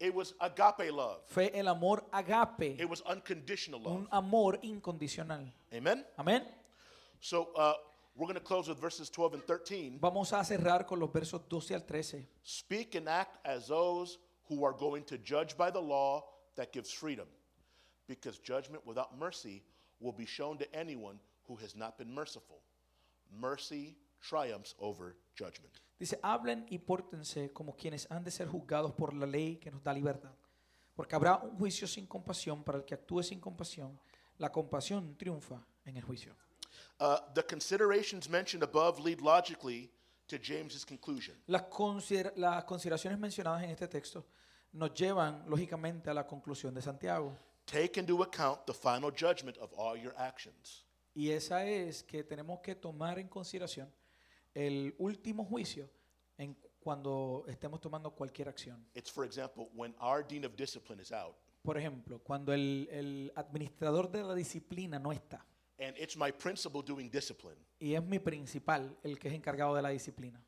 It 0.00 0.14
was 0.14 0.34
agape 0.40 0.92
love. 0.92 1.18
Fue 1.26 1.50
el 1.52 1.66
amor 1.68 2.04
agape, 2.12 2.78
It 2.80 2.88
was 2.88 3.02
unconditional 3.02 3.80
love. 3.80 3.96
un 3.96 4.08
amor 4.12 4.58
incondicional. 4.62 5.50
Amen? 5.74 6.04
Amén. 6.18 6.42
So 7.20 7.48
uh, 7.56 7.74
we're 8.14 8.26
going 8.26 8.34
to 8.38 8.40
close 8.40 8.68
with 8.68 8.78
verses 8.80 9.10
12 9.10 9.34
and 9.34 9.42
13. 9.44 9.98
Vamos 10.00 10.32
a 10.32 10.44
cerrar 10.44 10.86
con 10.86 11.00
los 11.00 11.10
versos 11.10 11.40
12 11.48 11.72
al 11.74 11.80
13. 11.80 12.24
Speak 12.44 12.94
and 12.94 13.08
act 13.08 13.38
as 13.44 13.66
those 13.68 14.18
who 14.48 14.64
are 14.64 14.72
going 14.72 15.02
to 15.04 15.18
judge 15.18 15.56
by 15.56 15.70
the 15.70 15.80
law 15.80 16.24
that 16.56 16.72
gives 16.72 16.92
freedom, 16.92 17.26
because 18.06 18.38
judgment 18.38 18.86
without 18.86 19.18
mercy 19.18 19.62
will 20.00 20.12
be 20.12 20.24
shown 20.26 20.56
to 20.58 20.74
anyone 20.74 21.18
who 21.48 21.56
has 21.56 21.74
not 21.74 21.98
been 21.98 22.14
merciful. 22.14 22.60
Mercy 23.40 23.96
triumphs 24.22 24.74
over 24.80 25.16
judgment. 25.38 25.74
Dice, 25.98 26.18
hablen 26.22 26.66
y 26.68 26.78
pórtense 26.78 27.52
como 27.52 27.74
quienes 27.76 28.10
han 28.10 28.22
de 28.24 28.30
ser 28.30 28.48
juzgados 28.48 28.92
por 28.92 29.12
la 29.14 29.26
ley 29.26 29.56
que 29.56 29.70
nos 29.70 29.82
da 29.82 29.92
libertad. 29.92 30.32
Porque 30.94 31.14
habrá 31.14 31.36
un 31.38 31.56
juicio 31.58 31.86
sin 31.86 32.06
compasión 32.06 32.62
para 32.64 32.78
el 32.78 32.84
que 32.84 32.94
actúe 32.94 33.22
sin 33.22 33.40
compasión. 33.40 33.98
La 34.38 34.50
compasión 34.50 35.16
triunfa 35.16 35.64
en 35.84 35.96
el 35.96 36.02
juicio. 36.04 36.34
Uh, 37.00 37.16
the 37.34 37.42
considerations 37.44 38.28
mentioned 38.28 38.62
above 38.62 39.00
lead 39.00 39.20
logically 39.20 39.90
to 40.28 40.36
James's 40.40 40.84
conclusion. 40.84 41.36
Las, 41.46 41.62
consider- 41.62 42.32
las 42.36 42.64
consideraciones 42.64 43.18
mencionadas 43.18 43.62
en 43.62 43.70
este 43.70 43.88
texto 43.88 44.24
nos 44.72 44.92
llevan 44.94 45.44
lógicamente 45.48 46.10
a 46.10 46.14
la 46.14 46.26
conclusión 46.26 46.74
de 46.74 46.82
Santiago. 46.82 47.36
Take 47.64 47.98
into 48.00 48.22
account 48.22 48.64
the 48.66 48.72
final 48.74 49.10
judgment 49.12 49.56
of 49.58 49.72
all 49.76 49.96
your 50.00 50.14
actions. 50.16 50.84
Y 51.14 51.30
esa 51.30 51.64
es 51.66 52.02
que 52.04 52.22
tenemos 52.22 52.60
que 52.60 52.74
tomar 52.74 53.18
en 53.18 53.28
consideración 53.28 53.92
el 54.58 54.94
último 54.98 55.44
juicio 55.44 55.88
en 56.36 56.56
cuando 56.80 57.44
estemos 57.48 57.80
tomando 57.80 58.10
cualquier 58.10 58.48
acción. 58.48 58.84
It's, 58.94 59.10
for 59.10 59.24
example, 59.24 59.68
when 59.74 59.94
our 60.00 60.26
dean 60.26 60.44
of 60.44 60.56
discipline 60.56 61.00
is 61.00 61.12
out, 61.12 61.36
Por 61.62 61.76
ejemplo, 61.76 62.18
cuando 62.20 62.52
el, 62.52 62.88
el 62.90 63.32
administrador 63.36 64.10
de 64.10 64.22
la 64.22 64.34
disciplina 64.34 64.98
no 64.98 65.12
está 65.12 65.44
and 65.80 65.96
it's 65.96 66.16
my 66.16 66.32
principal 66.32 66.82
doing 66.82 67.08
discipline, 67.10 67.56
y 67.78 67.94
es 67.94 68.02
mi 68.02 68.18
principal 68.18 68.96
el 69.04 69.18
que 69.18 69.28
es 69.28 69.34
encargado 69.34 69.74
de 69.76 69.82
la 69.82 69.90
disciplina. 69.90 70.40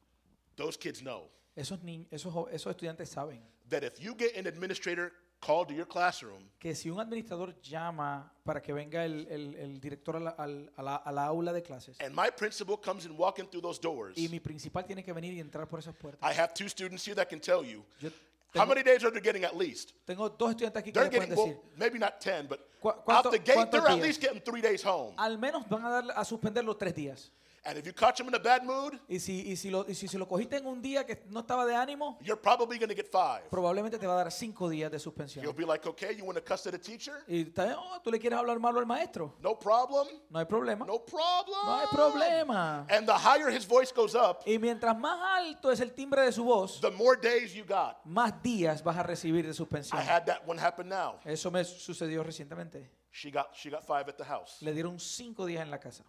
those 0.56 0.76
kids 0.78 1.00
know 1.00 1.28
Esos, 1.54 1.78
esos, 2.10 2.48
esos 2.52 2.70
estudiantes 2.70 3.08
saben 3.08 3.42
that 3.68 3.82
if 3.84 3.98
you 4.00 4.14
get 4.16 4.36
an 4.36 4.46
administrator 4.46 5.12
called 5.40 5.68
to 5.68 5.74
your 5.74 5.86
classroom 5.86 6.42
que 6.58 6.74
si 6.74 6.90
un 6.90 7.00
administrador 7.00 7.54
llama 7.62 8.30
para 8.44 8.60
que 8.60 8.72
venga 8.72 9.04
el, 9.04 9.26
el- 9.30 9.54
el 9.56 9.80
director 9.80 10.16
a 10.16 10.20
la, 10.20 10.30
al- 10.30 10.70
a 10.76 10.82
la- 10.82 10.96
a 10.96 11.12
la 11.12 11.24
aula 11.26 11.52
de 11.52 11.62
clases 11.62 11.96
and 12.00 12.14
my 12.14 12.30
principal 12.30 12.76
comes 12.76 13.06
and 13.06 13.16
walking 13.18 13.46
through 13.46 13.62
those 13.62 13.78
doors, 13.80 14.16
y 14.18 14.28
mi 14.28 14.38
principal 14.40 14.84
tiene 14.84 15.02
que 15.02 15.12
venir 15.12 15.32
y 15.34 15.40
entrar 15.40 15.66
por 15.68 15.78
esas 15.80 15.94
puertas. 15.96 16.20
I 16.22 16.34
have 16.38 16.52
two 16.54 16.68
students 16.68 17.04
here 17.06 17.14
that 17.14 17.28
can 17.28 17.40
tell 17.40 17.64
you 17.64 17.82
Yo 18.00 18.10
how 18.54 18.64
tengo, 18.64 18.74
many 18.74 18.82
days 18.82 19.02
are 19.04 19.10
they 19.10 19.20
getting 19.20 19.44
at 19.44 19.56
least? 19.56 19.92
tengo 20.06 20.28
dos 20.28 20.50
estudiantes 20.50 20.80
aquí 20.82 20.92
que 20.92 21.00
They're 21.00 21.10
le 21.10 21.16
pueden 21.16 21.30
getting, 21.30 21.44
decir, 21.44 21.56
well, 21.56 21.72
maybe 21.78 21.98
not 21.98 22.20
10, 22.20 22.46
but 22.48 22.60
¿Cu- 22.80 22.88
out 23.10 23.30
the 23.30 23.38
gate, 23.38 23.56
cuántos 23.56 23.70
they're 23.70 23.86
at 23.88 23.94
días? 23.96 24.02
least 24.02 24.20
getting 24.20 24.40
three 24.42 24.60
days 24.60 24.82
home. 24.84 25.14
al 25.16 25.38
menos 25.38 25.66
van 25.68 25.84
a, 25.84 25.90
dar, 25.90 26.04
a 26.16 26.24
suspenderlo 26.24 26.76
tres 26.76 26.94
días. 26.94 27.30
And 27.62 27.76
if 27.76 27.84
you 27.86 27.92
catch 27.92 28.16
them 28.16 28.28
in 28.28 28.34
a 28.34 28.38
bad 28.38 28.64
mood, 28.64 28.94
Y 29.06 29.18
si, 29.18 29.42
y, 29.50 29.54
si 29.54 29.68
lo, 29.68 29.84
y 29.86 29.94
si 29.94 30.08
se 30.08 30.16
lo 30.16 30.26
cogiste 30.26 30.56
en 30.56 30.66
un 30.66 30.80
día 30.80 31.04
que 31.04 31.22
no 31.28 31.40
estaba 31.40 31.66
de 31.66 31.74
ánimo, 31.74 32.16
you're 32.22 32.40
probably 32.40 32.78
going 32.78 32.88
to 32.88 32.94
get 32.94 33.08
five. 33.12 33.42
probablemente 33.50 33.98
te 33.98 34.06
va 34.06 34.14
a 34.14 34.24
dar 34.24 34.32
cinco 34.32 34.68
días 34.70 34.90
de 34.90 34.98
suspensión. 34.98 35.44
You'll 35.44 35.52
be 35.54 35.66
like, 35.66 35.86
okay, 35.86 36.14
you 36.16 36.24
want 36.24 36.36
to 36.38 36.42
cuss 36.42 36.66
at 36.66 36.74
a 36.74 36.78
teacher? 36.78 37.22
Y 37.28 37.46
oh, 37.76 38.00
tú 38.02 38.10
le 38.10 38.18
quieres 38.18 38.38
hablar 38.38 38.58
malo 38.58 38.80
al 38.80 38.86
maestro. 38.86 39.34
No 39.42 39.58
problem. 39.58 40.06
No 40.30 40.38
hay 40.38 40.46
problema. 40.46 40.86
No 40.86 41.00
problem. 41.04 41.66
No 41.66 41.78
hay 41.80 41.86
problema. 41.88 42.86
And 42.88 43.06
the 43.06 43.12
higher 43.12 43.50
his 43.50 43.66
voice 43.66 43.92
goes 43.92 44.14
up, 44.14 44.38
Y 44.46 44.58
mientras 44.58 44.96
más 44.98 45.18
alto 45.20 45.70
es 45.70 45.80
el 45.80 45.92
timbre 45.92 46.22
de 46.24 46.32
su 46.32 46.44
voz, 46.44 46.80
the 46.80 46.90
more 46.90 47.14
days 47.20 47.52
you 47.52 47.64
got. 47.66 48.02
más 48.06 48.42
días 48.42 48.82
vas 48.82 48.96
a 48.96 49.02
recibir 49.02 49.44
de 49.44 49.50
I 49.50 49.54
suspensión. 49.54 50.00
had 50.00 50.24
that 50.24 50.46
one 50.48 50.58
happen 50.58 50.88
now. 50.88 51.18
Eso 51.26 51.50
me 51.50 51.62
sucedió 51.62 52.22
recientemente. 52.22 52.88
She 53.12 53.30
got 53.30 53.48
she 53.54 53.68
got 53.68 53.84
five 53.84 54.08
at 54.08 54.16
the 54.16 54.24
house. 54.24 54.62
Le 54.62 54.72
dieron 54.72 54.98
cinco 54.98 55.44
días 55.44 55.62
en 55.62 55.70
la 55.70 55.78
casa. 55.78 56.04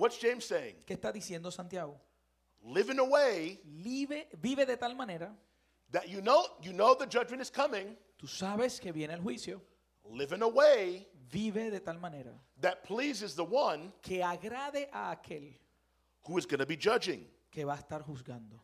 What's 0.00 0.16
James 0.16 0.46
saying? 0.46 0.76
¿Qué 0.86 0.94
está 0.94 1.12
diciendo 1.12 1.52
Santiago? 1.52 2.00
Live 2.64 2.88
in 2.88 2.98
a 3.00 3.04
way 3.04 3.60
Vive, 3.66 4.28
vive 4.40 4.64
de 4.64 4.78
tal 4.78 4.94
manera, 4.94 5.30
that 5.92 6.08
you 6.08 6.22
know 6.22 6.42
you 6.62 6.72
know 6.72 6.94
the 6.94 7.04
judgment 7.06 7.42
is 7.42 7.50
coming. 7.50 7.98
tú 8.18 8.26
sabes 8.26 8.80
que 8.80 8.92
viene 8.92 9.12
el 9.12 9.20
juicio. 9.20 9.60
Live 10.10 10.32
in 10.32 10.42
a 10.42 10.48
way 10.48 11.06
Vive 11.30 11.70
de 11.70 11.80
tal 11.80 11.98
manera 11.98 12.32
that 12.62 12.82
pleases 12.82 13.34
the 13.34 13.44
one 13.44 13.92
que 14.00 14.22
agrade 14.22 14.88
a 14.90 15.14
aquel 15.14 15.52
who 16.26 16.38
is 16.38 16.46
going 16.46 16.60
to 16.60 16.66
be 16.66 16.76
judging. 16.78 17.26
que 17.50 17.66
va 17.66 17.74
a 17.74 17.78
estar 17.78 18.02
juzgando. 18.02 18.58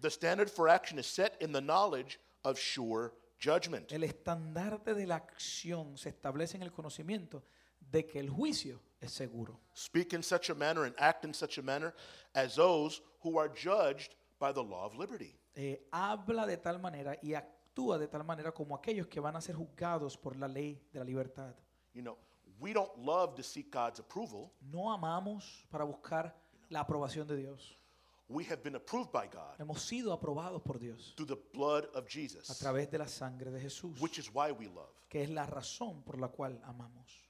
The 0.00 0.10
standard 0.10 0.50
for 0.50 0.70
action 0.70 0.98
is 0.98 1.06
set 1.06 1.36
in 1.42 1.52
the 1.52 1.60
knowledge 1.60 2.18
of 2.42 2.58
sure 2.58 3.12
judgment. 3.38 3.92
El 3.92 4.02
estandarte 4.04 4.94
de 4.94 5.06
la 5.06 5.16
acción 5.16 5.98
se 5.98 6.08
establece 6.08 6.56
en 6.56 6.62
el 6.62 6.72
conocimiento 6.72 7.42
de 7.90 8.06
que 8.06 8.18
el 8.18 8.30
juicio 8.30 8.80
es 9.04 9.12
seguro. 9.12 9.60
Speak 9.74 10.12
in 10.12 10.22
such 10.22 10.50
a 10.50 10.54
manner 10.54 10.84
and 10.84 10.94
act 10.98 11.24
in 11.24 11.32
such 11.34 11.58
a 11.58 11.62
manner 11.62 11.94
as 12.34 12.56
those 12.56 13.02
who 13.22 13.38
are 13.38 13.48
judged 13.54 14.14
by 14.38 14.52
the 14.52 14.62
law 14.62 14.84
of 14.86 14.94
liberty. 14.96 15.38
Eh, 15.54 15.86
habla 15.92 16.46
de 16.46 16.56
tal 16.56 16.78
manera 16.80 17.16
y 17.22 17.34
actúa 17.34 17.98
de 17.98 18.08
tal 18.08 18.24
manera 18.24 18.52
como 18.52 18.74
aquellos 18.74 19.06
que 19.06 19.20
van 19.20 19.36
a 19.36 19.40
ser 19.40 19.54
juzgados 19.54 20.16
por 20.16 20.36
la 20.36 20.48
ley 20.48 20.80
de 20.92 20.98
la 20.98 21.04
libertad. 21.04 21.54
You 21.92 22.02
know, 22.02 22.18
we 22.58 22.72
don't 22.72 22.96
love 22.96 23.34
to 23.36 23.42
seek 23.42 23.70
God's 23.70 24.00
approval. 24.00 24.52
No 24.60 24.92
amamos 24.92 25.64
para 25.70 25.84
buscar 25.84 26.34
la 26.68 26.80
aprobación 26.80 27.26
de 27.26 27.36
Dios. 27.36 27.78
We 28.26 28.44
have 28.44 28.62
been 28.62 28.74
approved 28.74 29.12
by 29.12 29.28
God 29.28 29.58
Hemos 29.58 29.82
sido 29.82 30.10
aprobados 30.10 30.62
por 30.62 30.78
Dios 30.78 31.12
through 31.14 31.28
the 31.28 31.40
blood 31.52 31.84
of 31.94 32.06
a 32.06 32.08
Jesus, 32.08 32.48
través 32.58 32.90
de 32.90 32.98
la 32.98 33.06
sangre 33.06 33.50
de 33.50 33.60
Jesús, 33.60 34.00
which 34.00 34.18
is 34.18 34.30
why 34.32 34.50
we 34.50 34.66
love. 34.66 34.88
que 35.10 35.22
es 35.22 35.30
la 35.30 35.44
razón 35.46 36.02
por 36.02 36.18
la 36.18 36.28
cual 36.28 36.58
amamos. 36.64 37.23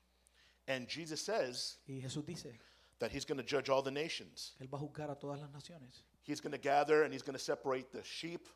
And 0.67 0.89
Jesus 0.89 1.21
says 1.21 1.77
Y 1.89 2.01
Jesús 2.03 2.25
dice, 2.25 2.47
that 2.99 3.11
he's 3.11 3.25
going 3.25 3.39
to 3.39 3.45
judge 3.45 3.69
all 3.69 3.83
the 3.83 3.91
nations. 3.91 4.53
Él 4.61 4.69
va 4.73 4.79
a 4.79 4.81
juzgar 4.81 5.11
a 5.11 5.15
todas 5.17 5.41
las 5.41 5.51
naciones, 5.51 6.03
He's 6.23 6.41
going 6.41 6.53
to 6.53 6.59
gather 6.59 7.03
and 7.03 7.12
he's 7.12 7.23
going 7.23 7.37
to 7.37 7.43
separate 7.43 7.93
the 7.93 8.03
sheep 8.03 8.49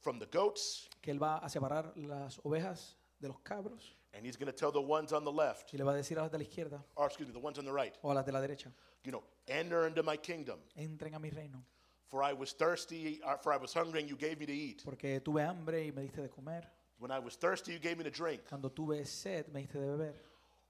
from 0.00 0.18
the 0.20 0.26
goats, 0.26 0.88
que 1.02 1.12
Él 1.12 1.20
va 1.20 1.38
a 1.42 1.48
separar 1.48 1.92
las 1.96 2.38
ovejas 2.44 2.94
de 3.20 3.28
los 3.28 3.38
cabros 3.42 3.96
and 4.14 4.24
he's 4.24 4.36
going 4.36 4.46
to 4.46 4.56
tell 4.56 4.70
the 4.70 4.80
ones 4.80 5.12
on 5.12 5.24
the 5.24 5.32
left, 5.32 5.72
y 5.74 5.78
le 5.78 5.84
va 5.84 5.92
a 5.92 5.96
decir 5.96 6.16
a 6.18 6.22
las 6.22 6.30
de 6.30 6.38
la 6.38 6.44
izquierda 6.44 6.82
or 6.94 7.06
excuse 7.06 7.26
me, 7.26 7.32
the 7.32 7.40
ones 7.40 7.58
on 7.58 7.64
the 7.64 7.72
right, 7.72 7.96
o 8.04 8.12
a 8.12 8.14
las 8.14 8.24
de 8.24 8.30
la 8.32 8.40
derecha, 8.40 8.70
you 9.04 9.10
know, 9.10 9.24
enter 9.48 9.86
into 9.88 10.02
my 10.04 10.16
kingdom. 10.16 10.58
entren 10.78 11.14
a 11.14 11.18
mi 11.18 11.30
reino, 11.30 11.64
For 12.08 12.22
I 12.22 12.32
was 12.32 12.52
thirsty, 12.52 13.20
uh, 13.24 13.36
for 13.36 13.52
I 13.52 13.56
was 13.56 13.74
hungry, 13.74 13.98
and 14.00 14.08
you 14.08 14.16
gave 14.16 14.38
me 14.38 14.46
to 14.46 14.52
eat. 14.52 14.82
porque 14.84 15.20
tuve 15.24 15.42
hambre 15.42 15.84
y 15.84 15.90
me 15.90 16.02
diste 16.02 16.22
de 16.22 16.28
comer, 16.28 16.62
When 16.98 17.10
I 17.10 17.18
was 17.18 17.34
thirsty, 17.36 17.72
you 17.72 17.80
gave 17.80 17.98
me 17.98 18.04
to 18.04 18.10
drink. 18.10 18.42
cuando 18.48 18.70
tuve 18.70 19.04
sed 19.04 19.48
me 19.52 19.62
diste 19.62 19.80
de 19.80 19.86
beber, 19.86 20.14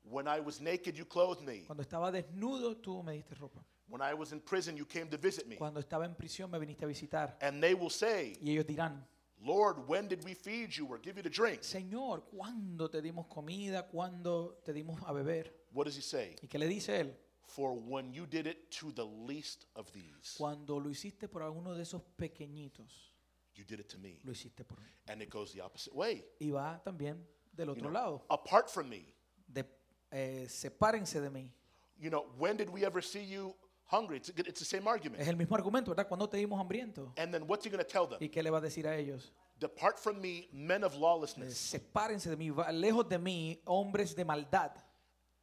When 0.09 0.29
I 0.29 0.41
was 0.41 0.61
naked, 0.61 0.97
you 0.97 1.05
clothed 1.05 1.43
me. 1.45 1.65
cuando 1.67 1.83
estaba 1.83 2.13
desnudo 2.13 2.77
tú 2.77 3.03
me 3.03 3.13
diste 3.15 3.35
ropa, 3.35 3.65
When 3.89 4.01
I 4.03 4.15
was 4.15 4.33
in 4.33 4.41
prison, 4.41 4.77
you 4.77 4.85
came 4.87 5.09
to 5.11 5.17
visit 5.19 5.47
me. 5.47 5.57
cuando 5.57 5.81
estaba 5.81 6.05
en 6.05 6.15
prisión 6.15 6.51
me 6.51 6.59
viniste 6.59 6.85
a 6.85 6.89
visitar. 6.89 7.37
And 7.41 7.61
they 7.63 7.75
will 7.75 7.91
say, 7.91 8.37
Y 8.43 8.51
ellos 8.53 8.67
dirán, 8.67 9.05
Lord, 9.41 9.87
when 9.89 10.09
did 10.09 10.25
we 10.25 10.35
feed 10.35 10.71
you 10.77 10.87
or 10.89 10.99
give 10.99 11.17
you 11.17 11.23
to 11.23 11.29
drink? 11.31 11.63
Señor, 11.63 12.25
¿cuándo 12.31 12.89
te 12.91 13.01
dimos 13.03 13.27
comida? 13.27 13.87
¿Cuándo 13.89 14.61
te 14.65 14.73
dimos 14.73 15.01
a 15.07 15.13
beber? 15.13 15.53
What 15.73 15.85
does 15.87 15.97
he 15.97 16.03
say? 16.03 16.37
¿Y 16.43 16.49
qué 16.49 16.59
le 16.59 16.67
dice 16.67 17.01
él? 17.01 17.15
For 17.49 17.75
when 17.75 18.13
you 18.13 18.27
did 18.27 18.47
it 18.47 18.71
to 18.81 18.91
the 18.93 19.05
least 19.05 19.67
of 19.77 19.91
these, 19.93 20.37
Cuando 20.37 20.81
lo 20.81 20.89
hiciste 20.91 21.29
por 21.29 21.43
alguno 21.43 21.75
de 21.75 21.83
esos 21.83 22.03
pequeñitos, 22.17 23.13
you 23.55 23.65
did 23.65 23.79
it 23.81 23.89
to 23.89 23.99
me. 23.99 24.21
lo 24.25 24.33
hiciste 24.33 24.65
por 24.65 24.79
mí. 24.81 24.89
And 25.09 25.23
it 25.23 25.31
goes 25.31 25.53
the 25.53 25.61
opposite 25.61 25.95
way. 25.95 26.25
Y 26.41 26.51
va 26.51 26.81
también 26.85 27.25
del 27.53 27.67
You 27.69 27.73
otro 27.73 27.91
know, 27.91 27.93
lado. 27.93 28.27
apart 28.31 28.69
from 28.69 28.89
me, 28.89 29.15
eh, 30.11 30.47
sepárense 30.49 31.21
de 31.21 31.31
mí. 31.31 31.53
you 31.99 32.11
know, 32.11 32.27
when 32.39 32.57
did 32.57 32.69
we 32.71 32.85
ever 32.85 33.03
see 33.03 33.25
you 33.27 33.55
hungry? 33.91 34.19
It's, 34.19 34.29
it's 34.31 34.59
the 34.61 34.65
same 34.65 34.83
Es 34.83 34.89
argument. 34.89 35.27
el 35.29 35.37
mismo 35.37 35.57
argumento, 35.57 35.91
¿verdad? 35.91 36.07
Cuando 36.09 36.29
te 36.29 36.37
dimos 36.37 36.59
hambriento. 36.61 37.13
And 37.17 37.33
then 37.33 37.45
what's 37.47 37.65
he 37.65 37.71
going 37.71 37.83
to 37.83 37.89
tell 37.91 38.07
them? 38.07 38.19
¿Y 38.21 38.29
qué 38.29 38.43
le 38.43 38.51
va 38.51 38.59
a 38.59 38.61
decir 38.61 38.87
a 38.87 38.97
ellos? 38.97 39.33
Depart 39.59 39.99
from 39.99 40.21
me, 40.21 40.49
men 40.53 40.85
of 40.85 40.95
Eh, 40.95 40.99
lawlessness. 40.99 41.57
sepárense 41.57 42.29
de 42.29 42.37
mí, 42.37 42.51
va- 42.51 42.71
lejos 42.71 43.09
de 43.09 43.19
mí, 43.19 43.61
hombres 43.65 44.15
de 44.15 44.25
maldad. 44.25 44.73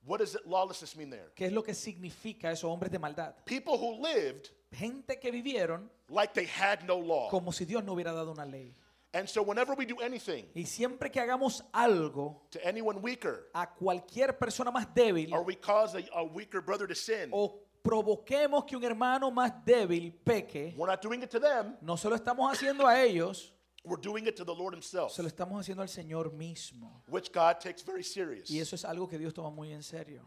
What 0.06 0.20
does 0.20 0.36
it, 0.36 0.42
lawlessness 0.46 0.96
mean 0.96 1.10
there? 1.10 1.32
¿Qué 1.34 1.46
es 1.48 1.52
lo 1.54 1.64
que 1.64 1.74
significa 1.74 2.52
eso, 2.52 2.70
hombres 2.70 2.92
de 2.92 3.00
maldad? 3.00 3.36
People 3.46 3.74
who 3.78 4.02
lived 4.06 4.50
Gente 4.72 5.18
que 5.20 5.32
vivieron 5.32 5.90
like 6.10 6.34
they 6.34 6.46
had 6.48 6.82
no 6.84 6.96
law. 7.00 7.30
como 7.30 7.52
si 7.52 7.64
Dios 7.66 7.84
no 7.84 7.94
hubiera 7.94 8.12
dado 8.12 8.32
una 8.32 8.46
ley. 8.46 8.76
And 9.16 9.30
so 9.30 9.44
whenever 9.44 9.76
we 9.76 9.86
do 9.86 10.00
anything 10.02 10.48
Y 10.56 10.66
siempre 10.66 11.12
que 11.12 11.22
hagamos 11.22 11.62
algo 11.72 12.42
to 12.50 12.60
anyone 12.66 13.00
weaker, 13.00 13.48
a 13.54 13.68
cualquier 13.68 14.38
persona 14.40 14.72
más 14.72 14.88
débil 14.94 15.32
or 15.32 15.44
we 15.44 15.56
cause 15.56 15.96
a, 15.96 16.04
a 16.16 16.24
weaker 16.24 16.62
brother 16.62 16.88
to 16.88 16.96
sin, 16.96 17.30
o 17.32 17.60
provoquemos 17.84 18.66
que 18.66 18.76
un 18.76 18.84
hermano 18.84 19.30
más 19.30 19.52
débil 19.66 20.14
peque, 20.26 20.74
we're 20.76 20.88
not 20.88 21.02
doing 21.02 21.22
it 21.22 21.30
to 21.30 21.40
them, 21.40 21.76
no 21.82 21.96
se 21.96 22.10
lo 22.10 22.16
estamos 22.16 22.52
haciendo 22.52 22.88
a 22.88 23.04
ellos, 23.04 23.52
we're 23.84 24.02
doing 24.02 24.26
it 24.26 24.36
to 24.36 24.46
the 24.46 24.54
Lord 24.54 24.74
himself, 24.74 25.12
se 25.12 25.22
lo 25.22 25.28
estamos 25.28 25.60
haciendo 25.60 25.82
al 25.82 25.90
Señor 25.90 26.32
mismo. 26.34 27.04
which 27.08 27.32
God 27.32 27.60
takes 27.60 27.84
very 27.84 28.04
serious. 28.04 28.50
Y 28.50 28.60
eso 28.60 28.76
es 28.76 28.84
algo 28.84 29.08
que 29.08 29.20
Dios 29.20 29.34
toma 29.34 29.52
muy 29.52 29.72
en 29.72 29.84
serio. 29.84 30.22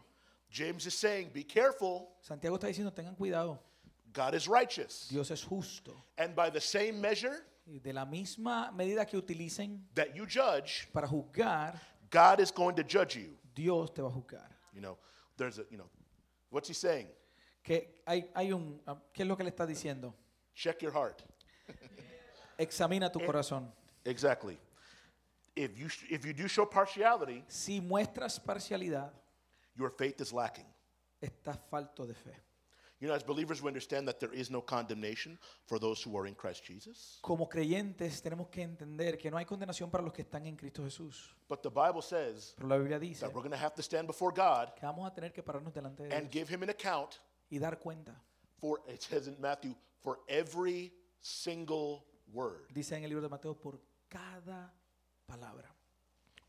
James 0.49 0.85
is 0.85 0.93
saying, 0.93 1.29
be 1.33 1.43
careful, 1.43 2.07
Santiago 2.21 2.55
está 2.55 2.67
diciendo, 2.67 2.93
tengan 2.93 3.15
cuidado, 3.15 3.59
God 4.13 4.33
is 4.33 4.47
righteous. 4.47 5.07
Dios 5.09 5.29
es 5.31 5.43
justo. 5.43 6.05
And 6.17 6.35
by 6.35 6.49
the 6.49 6.61
same 6.61 7.01
measure 7.01 7.43
de 7.67 7.91
la 7.93 8.05
misma 8.05 8.71
medida 8.71 9.05
que 9.05 9.17
utilicen 9.17 9.85
that 9.93 10.15
you 10.15 10.25
judge, 10.25 10.87
para 10.93 11.07
juzgar, 11.07 11.79
God 12.09 12.39
is 12.39 12.51
going 12.51 12.75
to 12.75 12.83
judge 12.83 13.15
you. 13.17 13.37
Dios 13.53 13.91
te 13.93 14.01
va 14.01 14.07
a 14.07 14.11
juzgar. 14.11 14.47
You 14.73 14.81
know, 14.81 14.97
there's 15.35 15.59
a, 15.59 15.65
you 15.69 15.77
know, 15.77 15.89
what's 16.49 16.69
he 16.69 16.73
saying? 16.73 17.07
Que 17.63 18.01
hay, 18.07 18.25
hay 18.33 18.53
un, 18.53 18.79
ah, 18.87 18.95
¿Qué 19.13 19.23
es 19.23 19.27
lo 19.27 19.35
que 19.35 19.43
le 19.43 19.51
está 19.51 19.65
diciendo? 19.67 20.13
Check 20.55 20.81
your 20.81 20.91
heart. 20.93 21.21
Examina 22.57 23.11
tu 23.11 23.19
corazón. 23.19 23.67
Exactly. 24.05 24.57
If 25.55 25.77
you, 25.77 25.87
if 26.09 26.25
you 26.25 26.33
do 26.33 26.47
show 26.47 26.65
partiality, 26.65 27.43
Si 27.47 27.81
muestras 27.81 28.39
parcialidad, 28.39 29.11
your 29.75 29.89
faith 29.89 30.21
is 30.21 30.31
lacking. 30.31 30.65
estás 31.21 31.59
falto 31.69 32.05
de 32.07 32.13
fe. 32.13 32.31
You 32.99 33.07
know, 33.07 33.13
as 33.13 33.21
believers, 33.21 33.61
we 33.61 33.67
understand 33.67 34.07
that 34.07 34.19
there 34.19 34.33
is 34.33 34.49
no 34.49 34.59
condemnation 34.59 35.37
for 35.67 35.77
those 35.77 36.01
who 36.01 36.17
are 36.17 36.25
in 36.25 36.33
Christ 36.33 36.63
Jesus. 36.65 37.19
Como 37.21 37.45
creyentes 37.47 38.21
tenemos 38.21 38.49
que 38.49 38.63
entender 38.63 39.19
que 39.19 39.29
no 39.29 39.37
hay 39.37 39.45
condenación 39.45 39.91
para 39.91 40.03
los 40.03 40.13
que 40.13 40.23
están 40.23 40.47
en 40.47 40.55
Cristo 40.55 40.83
Jesús. 40.83 41.29
But 41.47 41.61
the 41.61 41.69
Bible 41.69 42.01
says 42.01 42.55
Pero 42.57 42.67
la 42.67 42.77
Biblia 42.77 42.99
dice 42.99 43.19
that 43.19 43.33
we're 43.33 43.41
going 43.41 43.51
to 43.51 43.57
have 43.57 43.75
to 43.75 43.83
stand 43.83 44.07
before 44.07 44.31
God 44.31 44.75
que 44.75 44.87
vamos 44.87 45.05
a 45.05 45.13
tener 45.13 45.31
que 45.31 45.43
pararnos 45.43 45.73
delante 45.73 46.03
de 46.07 46.15
and 46.15 46.29
Dios 46.29 46.33
give 46.33 46.49
Him 46.49 46.63
an 46.63 46.69
account 46.69 47.19
y 47.51 47.59
dar 47.59 47.77
cuenta. 47.77 48.15
for, 48.59 48.79
it 48.87 49.03
says 49.03 49.27
in 49.27 49.35
Matthew, 49.39 49.75
for 50.01 50.19
every 50.27 50.91
single 51.21 52.03
word. 52.33 52.67
Dice 52.73 52.93
en 52.93 53.03
el 53.03 53.09
libro 53.09 53.21
de 53.21 53.29
Mateo 53.29 53.53
por 53.53 53.79
cada 54.09 54.71
palabra. 55.29 55.69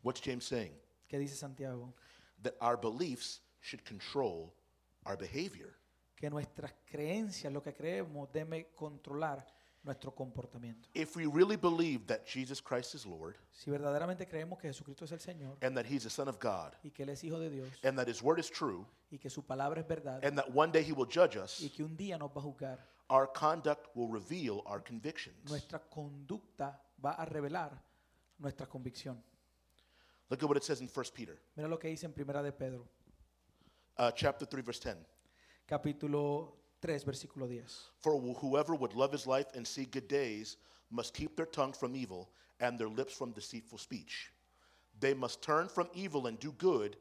What's 0.03 0.21
James 0.21 0.45
saying? 0.45 0.73
¿Qué 1.11 1.19
dice 1.19 1.37
Santiago? 1.37 1.93
That 2.43 2.55
our 2.61 2.77
beliefs 2.77 3.41
should 3.61 3.85
control 3.85 4.55
our 5.05 5.17
behavior. 5.17 5.75
Que 6.19 6.29
nuestras 6.29 6.75
creencias, 6.85 7.53
lo 7.53 7.63
que 7.63 7.73
creemos, 7.73 8.29
debe 8.33 8.73
controlar 8.75 9.47
nuestro 9.85 10.13
comportamiento. 10.13 10.89
If 10.93 11.17
we 11.17 11.27
really 11.27 11.57
believe 11.57 12.07
that 12.07 12.27
Jesus 12.27 12.61
Christ 12.61 12.95
is 12.95 13.07
Lord 13.07 13.37
Si 13.53 13.71
verdaderamente 13.71 14.27
creemos 14.27 14.59
que 14.59 14.69
Jesucristo 14.69 15.05
es 15.05 15.13
el 15.13 15.21
Señor 15.21 15.57
and 15.63 15.77
that 15.77 15.87
He's 15.87 16.03
the 16.03 16.11
Son 16.11 16.29
of 16.29 16.39
God 16.41 16.75
y 16.83 16.91
que 16.91 17.05
Él 17.05 17.11
es 17.11 17.23
Hijo 17.23 17.39
de 17.39 17.49
Dios 17.49 17.69
and 17.85 17.97
that 17.97 18.09
His 18.09 18.21
Word 18.21 18.41
is 18.41 18.51
true 18.51 18.85
y 19.11 19.19
que 19.19 19.31
su 19.31 19.47
palabra 19.47 19.81
es 19.81 19.87
verdad 19.87 20.25
and 20.25 20.37
that 20.37 20.51
one 20.53 20.73
day 20.73 20.83
He 20.83 20.93
will 20.93 21.07
judge 21.09 21.37
us, 21.37 21.61
y 21.61 21.71
que 21.71 21.85
un 21.85 21.97
día 21.97 22.19
nos 22.19 22.31
va 22.31 22.41
a 22.41 22.43
juzgar, 22.43 22.79
our 23.09 23.31
conduct 23.33 23.87
will 23.95 24.09
reveal 24.09 24.63
our 24.67 24.83
convictions. 24.83 25.49
nuestra 25.49 25.79
conducta 25.79 26.83
va 27.03 27.13
a 27.13 27.25
revelar 27.25 27.81
nuestra 28.39 28.67
convicción. 28.67 29.23
Look 30.29 30.43
at 30.43 30.49
what 30.49 30.57
it 30.57 30.65
says 30.65 30.81
in 30.81 30.89
1 30.89 31.05
Peter 31.15 31.39
Mira 31.57 31.69
lo 31.69 31.79
que 31.79 31.89
dice 31.89 32.05
en 32.05 32.13
Primera 32.13 32.43
de 32.43 32.53
Pedro, 32.53 32.87
uh, 33.97 34.11
chapter 34.11 34.47
3, 34.47 34.63
verse 34.63 34.81
10. 34.81 34.97
Capítulo 35.69 36.57
3, 36.81 37.05
versículo 37.05 37.47
10. 37.47 37.93
For 38.01 38.15
wh- 38.19 38.43
whoever 38.43 38.75
would 38.75 38.95
love 38.95 39.13
his 39.13 39.27
life 39.27 39.47
and 39.55 39.67
see 39.67 39.85
good 39.85 40.09
days 40.09 40.57
must 40.91 41.15
keep 41.15 41.37
their 41.37 41.47
tongue 41.47 41.75
from 41.75 41.95
evil 41.95 42.31
and 42.61 42.79
their 42.79 42.89
lips 42.89 43.15
from 43.15 43.33
deceitful 43.33 43.79
speech. 43.79 44.33
They 44.99 45.15
must 45.15 45.43
turn 45.43 45.69
from 45.69 45.89
evil 45.95 46.27
and 46.27 46.39
do 46.39 46.53
good. 46.59 46.97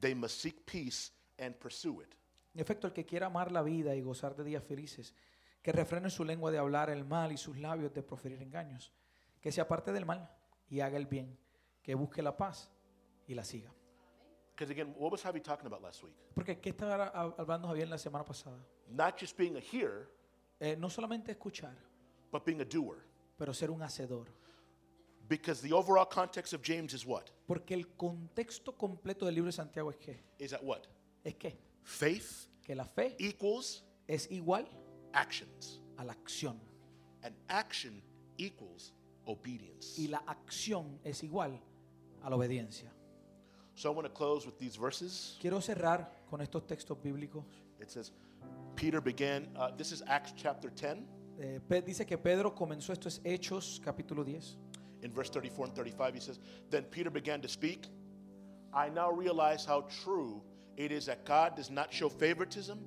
They 0.00 0.14
must 0.14 0.40
seek 0.40 0.64
peace 0.64 1.10
and 1.38 1.58
pursue 1.58 2.00
it. 2.00 2.14
En 2.54 2.60
efecto, 2.60 2.86
el 2.86 2.92
que 2.92 3.04
quiera 3.04 3.26
amar 3.26 3.50
la 3.50 3.62
vida 3.62 3.94
y 3.94 4.02
gozar 4.02 4.36
de 4.36 4.44
días 4.44 4.62
felices, 4.62 5.14
que 5.62 5.72
refrene 5.72 6.10
su 6.10 6.24
lengua 6.24 6.50
de 6.50 6.58
hablar 6.58 6.90
el 6.90 7.04
mal 7.04 7.32
y 7.32 7.36
sus 7.36 7.58
labios 7.58 7.92
de 7.92 8.02
proferir 8.02 8.40
engaños, 8.42 8.92
que 9.40 9.50
se 9.50 9.60
aparte 9.60 9.92
del 9.92 10.06
mal 10.06 10.30
y 10.68 10.80
haga 10.80 10.96
el 10.96 11.06
bien, 11.06 11.38
que 11.82 11.94
busque 11.94 12.22
la 12.22 12.36
paz 12.36 12.70
y 13.26 13.34
la 13.34 13.44
siga. 13.44 13.72
Because 14.54 14.70
again, 14.70 14.94
what 14.98 15.10
was 15.10 15.22
Javi 15.22 15.42
talking 15.42 15.66
about 15.66 15.82
last 15.82 16.02
week? 16.02 16.14
Porque 16.34 16.60
¿qué 16.60 16.70
estaba 16.70 17.10
hab- 17.14 17.34
hablando 17.38 17.68
Javier 17.68 17.88
la 17.88 17.96
semana 17.96 18.24
pasada? 18.24 18.58
Not 18.88 19.18
just 19.18 19.36
being 19.36 19.56
a 19.56 19.60
hearer, 19.60 20.08
Eh, 20.60 20.76
no 20.78 20.88
solamente 20.88 21.30
escuchar, 21.32 21.74
but 22.30 22.44
being 22.44 22.60
a 22.60 22.64
doer. 22.64 22.98
pero 23.38 23.52
ser 23.52 23.70
un 23.70 23.80
hacedor. 23.82 24.26
Because 25.28 25.62
the 25.62 25.72
overall 25.72 26.04
context 26.04 26.52
of 26.52 26.62
James 26.62 26.92
is 26.92 27.06
what? 27.06 27.30
Porque 27.46 27.72
el 27.72 27.86
contexto 27.96 28.72
completo 28.76 29.24
del 29.24 29.34
libro 29.34 29.46
de 29.48 29.52
Santiago 29.52 29.90
es 29.90 29.96
que, 29.96 30.20
Is 30.38 30.50
that 30.50 30.62
what? 30.62 30.86
es 31.24 31.34
que, 31.34 31.56
Faith 31.82 32.48
que 32.62 32.74
la 32.74 32.84
fe 32.84 33.16
equals 33.18 33.82
es 34.06 34.28
igual 34.30 34.68
actions, 35.14 35.80
a 35.96 36.04
la 36.04 36.12
acción 36.12 36.60
and 37.22 37.34
action 37.48 38.02
equals 38.36 38.92
obedience. 39.26 39.98
y 39.98 40.08
la 40.08 40.18
acción 40.26 40.98
es 41.02 41.22
igual 41.24 41.58
a 42.22 42.28
la 42.30 42.36
obediencia. 42.36 42.92
So 43.74 43.90
I 43.90 43.94
want 43.94 44.06
to 44.06 44.12
close 44.12 44.44
with 44.46 44.58
these 44.58 44.76
verses. 44.76 45.36
Quiero 45.40 45.58
cerrar 45.60 46.06
con 46.30 46.40
estos 46.40 46.62
textos 46.66 46.96
bíblicos. 47.02 47.44
It 47.80 47.90
says, 47.90 48.12
Peter 48.76 49.00
began, 49.00 49.48
uh, 49.56 49.70
this 49.76 49.92
is 49.92 50.02
Acts 50.06 50.32
chapter 50.36 50.70
10, 50.70 51.04
Eh, 51.40 51.58
Pe- 51.66 51.80
dice 51.80 52.06
que 52.06 52.18
Pedro 52.18 52.50
comenzó, 52.50 52.90
esto 52.92 53.08
es 53.08 53.18
Hechos 53.24 53.80
capítulo 53.80 54.24
10. 54.24 54.56
in 55.02 55.10
verse 55.10 55.30
34 55.30 55.64
and 55.66 55.74
35. 55.74 56.14
He 56.14 56.20
says, 56.20 56.38
Then 56.70 56.84
Peter 56.84 57.10
began 57.10 57.40
to 57.40 57.48
speak. 57.48 57.86
I 58.72 58.88
now 58.90 59.10
realize 59.10 59.64
how 59.64 59.82
true 60.04 60.42
it 60.76 60.92
is 60.92 61.06
that 61.06 61.24
God 61.24 61.56
does 61.56 61.70
not 61.70 61.92
show 61.92 62.08
favoritism, 62.08 62.78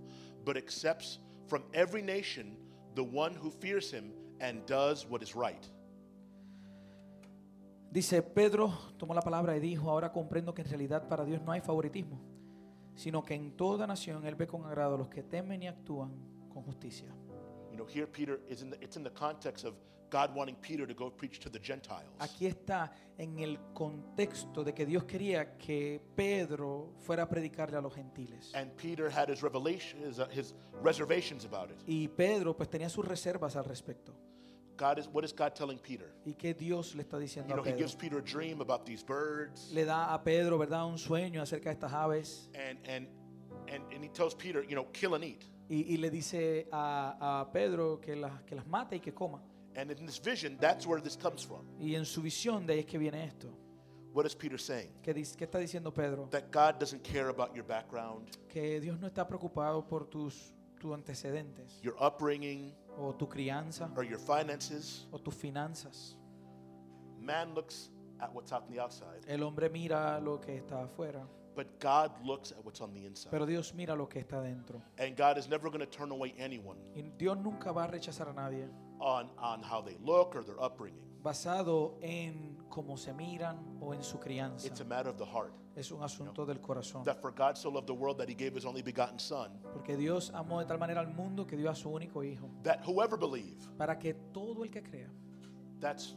but 0.46 0.56
accepts 0.58 1.18
from 1.48 1.64
every 1.74 2.02
nation 2.02 2.56
the 2.96 3.04
one 3.04 3.34
who 3.36 3.50
fears 3.52 3.92
him 3.92 4.14
and 4.40 4.66
does 4.66 5.06
what 5.06 5.22
is 5.22 5.36
right. 5.36 5.68
Dice, 7.96 8.22
Pedro 8.22 8.74
tomó 8.98 9.14
la 9.14 9.22
palabra 9.22 9.56
y 9.56 9.62
dijo, 9.62 9.90
ahora 9.90 10.12
comprendo 10.12 10.54
que 10.54 10.64
en 10.64 10.68
realidad 10.68 11.08
para 11.08 11.24
Dios 11.24 11.42
no 11.42 11.54
hay 11.54 11.62
favoritismo, 11.62 12.20
sino 12.94 13.24
que 13.24 13.36
en 13.36 13.56
toda 13.56 13.88
nación 13.88 14.26
Él 14.26 14.36
ve 14.36 14.48
con 14.48 14.66
agrado 14.66 14.96
a 14.96 14.98
los 14.98 15.08
que 15.08 15.24
temen 15.24 15.64
y 15.64 15.68
actúan 15.68 16.12
con 16.50 16.64
justicia. 16.64 17.08
You 17.72 17.78
know, 17.78 17.88
here 17.88 18.06
Peter 18.06 18.42
is 18.50 18.62
in 18.62 18.72
the, 18.72 18.78
it's 18.84 18.98
in 18.98 19.04
the 19.06 19.14
context 19.14 19.64
of 19.64 19.76
God 20.10 20.36
wanting 20.36 20.58
Peter 20.58 20.86
to 20.86 20.94
go 20.94 21.10
preach 21.10 21.40
to 21.40 21.50
the 21.50 21.58
Gentiles. 21.58 22.12
Aquí 22.20 22.48
está 22.48 22.92
en 23.18 23.40
el 23.40 23.58
contexto 23.74 24.66
de 24.66 24.74
que 24.74 24.86
Dios 24.86 25.06
quería 25.06 25.58
que 25.58 26.02
Pedro 26.18 26.96
fuera 27.00 27.24
a 27.24 27.30
predicarle 27.30 27.78
a 27.78 27.82
los 27.82 27.96
gentiles. 27.96 28.52
And 28.56 28.76
Peter 28.76 29.10
had 29.10 29.30
his 29.30 29.42
revelation, 29.42 30.02
his, 30.06 30.20
uh, 30.20 30.28
his 30.30 30.54
reservations 30.84 31.46
about 31.46 31.70
it. 31.72 31.78
Y 31.88 32.10
Pedro 32.10 32.58
pues 32.58 32.70
tenía 32.70 32.90
sus 32.90 33.06
reservas 33.08 33.56
al 33.56 33.64
respecto. 33.64 34.14
God 34.78 35.00
is, 35.00 35.08
what 35.08 35.24
is 35.24 35.32
God 35.34 35.56
telling 35.56 35.78
Peter? 35.80 36.12
¿Y 36.26 36.34
qué 36.34 36.54
Dios 36.54 36.96
le 36.96 37.04
está 37.04 37.18
diciendo 37.18 37.50
You 37.50 37.56
know, 37.56 37.64
a 37.64 37.66
he 37.68 37.72
Pedro? 37.72 37.78
gives 37.80 37.96
Peter 37.96 38.18
a 38.18 38.22
dream 38.22 38.62
about 38.62 38.86
these 38.86 39.04
birds. 39.04 39.72
Le 39.74 39.86
da 39.86 40.14
a 40.14 40.22
Pedro, 40.24 40.58
¿verdad?, 40.58 40.86
un 40.86 40.98
sueño 40.98 41.42
acerca 41.42 41.66
de 41.70 41.76
estas 41.76 41.94
aves. 41.94 42.50
And, 42.56 42.78
and, 42.88 43.08
and, 43.68 43.84
and 43.94 44.04
he 44.04 44.10
tells 44.10 44.34
Peter, 44.36 44.62
you 44.64 44.76
know, 44.76 44.86
kill 44.94 45.16
and 45.16 45.24
eat. 45.24 45.44
Y, 45.70 45.86
y 45.94 45.98
le 45.98 46.10
dice 46.12 46.68
a, 46.72 47.42
a 47.42 47.52
Pedro 47.52 48.00
que 48.00 48.16
las, 48.16 48.42
que 48.44 48.56
las 48.56 48.68
mate 48.68 48.98
y 48.98 49.00
que 49.00 49.14
coma. 49.14 49.42
And 49.76 49.92
in 49.92 50.06
this 50.06 50.20
vision, 50.20 50.58
that's 50.60 50.86
where 50.88 51.02
this 51.02 51.16
comes 51.18 51.44
from. 51.44 51.66
Y 51.80 51.96
en 51.96 52.06
su 52.06 52.22
visión 52.22 52.66
de 52.66 52.74
ahí 52.74 52.80
es 52.80 52.86
que 52.86 52.98
viene 53.00 53.24
esto. 53.26 53.48
What 54.14 54.26
is 54.26 54.34
Peter 54.36 54.58
saying? 54.58 54.90
¿Qué, 55.04 55.14
dice- 55.14 55.36
qué 55.36 55.44
está 55.46 55.60
diciendo 55.60 55.94
Pedro? 55.94 56.28
That 56.32 56.50
God 56.52 56.80
doesn't 56.80 57.04
care 57.04 57.28
about 57.30 57.54
your 57.54 57.66
background, 57.66 58.30
Que 58.48 58.80
Dios 58.80 58.98
no 59.00 59.08
está 59.08 59.28
preocupado 59.28 59.86
por 59.86 60.06
tus, 60.06 60.54
tus 60.80 60.94
antecedentes 60.94 61.82
your 61.82 61.96
upbringing, 62.00 62.74
o 62.98 63.14
tu 63.14 63.28
crianza 63.28 63.90
or 63.96 64.04
your 64.04 64.20
finances. 64.20 65.08
o 65.12 65.18
tus 65.18 65.34
finanzas. 65.36 66.16
Man 67.20 67.54
looks 67.54 67.90
at 68.20 68.34
what's 68.34 68.52
the 68.70 68.80
outside, 68.80 69.26
El 69.28 69.44
hombre 69.44 69.70
mira 69.70 70.20
lo 70.22 70.40
que 70.40 70.56
está 70.58 70.84
afuera, 70.84 71.28
but 71.56 71.80
God 71.80 72.12
looks 72.24 72.52
at 72.52 72.64
what's 72.64 72.80
on 72.82 72.94
the 72.94 73.06
inside. 73.06 73.30
pero 73.32 73.46
Dios 73.46 73.74
mira 73.74 73.96
lo 73.96 74.08
que 74.08 74.20
está 74.22 74.42
dentro. 74.42 74.82
And 74.98 75.16
God 75.18 75.38
is 75.38 75.48
never 75.50 75.70
going 75.70 75.80
to 75.82 75.86
turn 75.86 76.12
away 76.12 76.34
anyone 76.38 76.78
Y 76.96 77.02
Dios 77.18 77.38
nunca 77.38 77.72
va 77.74 77.86
a 77.86 77.88
rechazar 77.88 78.30
a 78.30 78.34
nadie 78.34 78.68
on, 79.00 79.30
on 79.38 79.62
how 79.64 79.82
they 79.82 79.98
look 80.02 80.36
or 80.36 80.44
their 80.44 80.60
upbringing. 80.62 81.04
Basado 81.26 81.98
en 82.02 82.56
cómo 82.70 82.98
se 82.98 83.12
miran 83.12 83.58
o 83.82 83.96
en 83.96 84.04
su 84.04 84.20
crianza. 84.20 84.68
It's 84.68 84.80
a 84.80 84.86
matter 84.86 85.10
of 85.10 85.18
the 85.18 85.26
heart. 85.26 85.52
Es 85.76 85.92
un 85.92 86.04
asunto 86.04 86.46
del 86.46 86.62
corazón. 86.62 87.04
That 87.04 87.20
for 87.20 87.32
God 87.32 87.56
so 87.58 87.70
loved 87.70 87.88
the 87.88 87.94
world 87.94 88.20
that 88.20 88.30
he 88.30 88.36
gave 88.36 88.56
his 88.56 88.64
only 88.64 88.84
begotten 88.84 89.18
Son, 89.20 89.60
Porque 89.74 89.98
Dios 89.98 90.32
amó 90.36 90.60
de 90.60 90.68
tal 90.68 90.78
manera 90.78 91.02
al 91.02 91.08
mundo 91.08 91.48
que 91.48 91.58
dio 91.58 91.70
a 91.72 91.76
su 91.76 91.90
único 91.90 92.24
hijo. 92.24 92.48
that 92.62 92.80
whoever 92.86 93.18
believe, 93.18 93.58
Para 93.76 93.98
que 93.98 94.14
todo 94.32 94.64
el 94.64 94.70
que 94.70 94.84
crea, 94.84 95.10
that's 95.82 96.16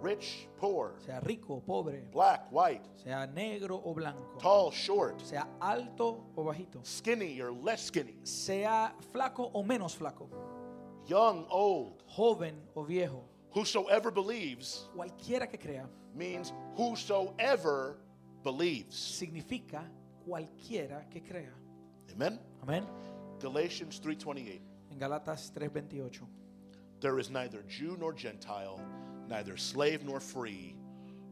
rich, 0.00 0.48
poor, 0.60 0.94
sea 1.00 1.18
rico 1.18 1.54
o 1.54 1.60
pobre, 1.60 2.06
black, 2.12 2.46
white, 2.52 2.88
sea 2.94 3.26
negro 3.26 3.82
o 3.84 3.92
blanco, 3.94 4.38
tall, 4.38 4.70
short, 4.70 5.20
sea 5.20 5.48
alto 5.60 6.30
o 6.36 6.44
bajito, 6.44 6.80
skinny 6.84 7.40
or 7.40 7.52
less 7.52 7.86
skinny, 7.88 8.14
sea 8.22 8.94
flaco 9.12 9.50
o 9.52 9.64
menos 9.64 9.96
flaco, 9.96 10.30
young, 11.04 11.44
old, 11.50 12.00
joven 12.06 12.62
o 12.74 12.84
viejo, 12.84 13.33
whosoever 13.54 14.10
believes 14.10 14.88
cualquiera 14.94 15.46
que 15.46 15.58
crea, 15.58 15.86
means 16.14 16.52
whosoever 16.76 17.96
believes. 18.42 18.94
significa 18.94 19.82
cualquiera 20.26 21.08
que 21.10 21.20
crea. 21.20 21.52
Amen. 22.12 22.38
Amén. 22.62 22.86
Galatians 23.40 24.00
3:28. 24.00 24.60
En 24.90 24.98
Galatas 24.98 25.52
3:28. 25.52 26.26
There 27.00 27.18
is 27.18 27.30
neither 27.30 27.62
Jew 27.68 27.96
nor 27.98 28.12
Gentile, 28.14 28.80
neither 29.28 29.56
slave 29.56 30.04
nor 30.04 30.20
free, 30.20 30.74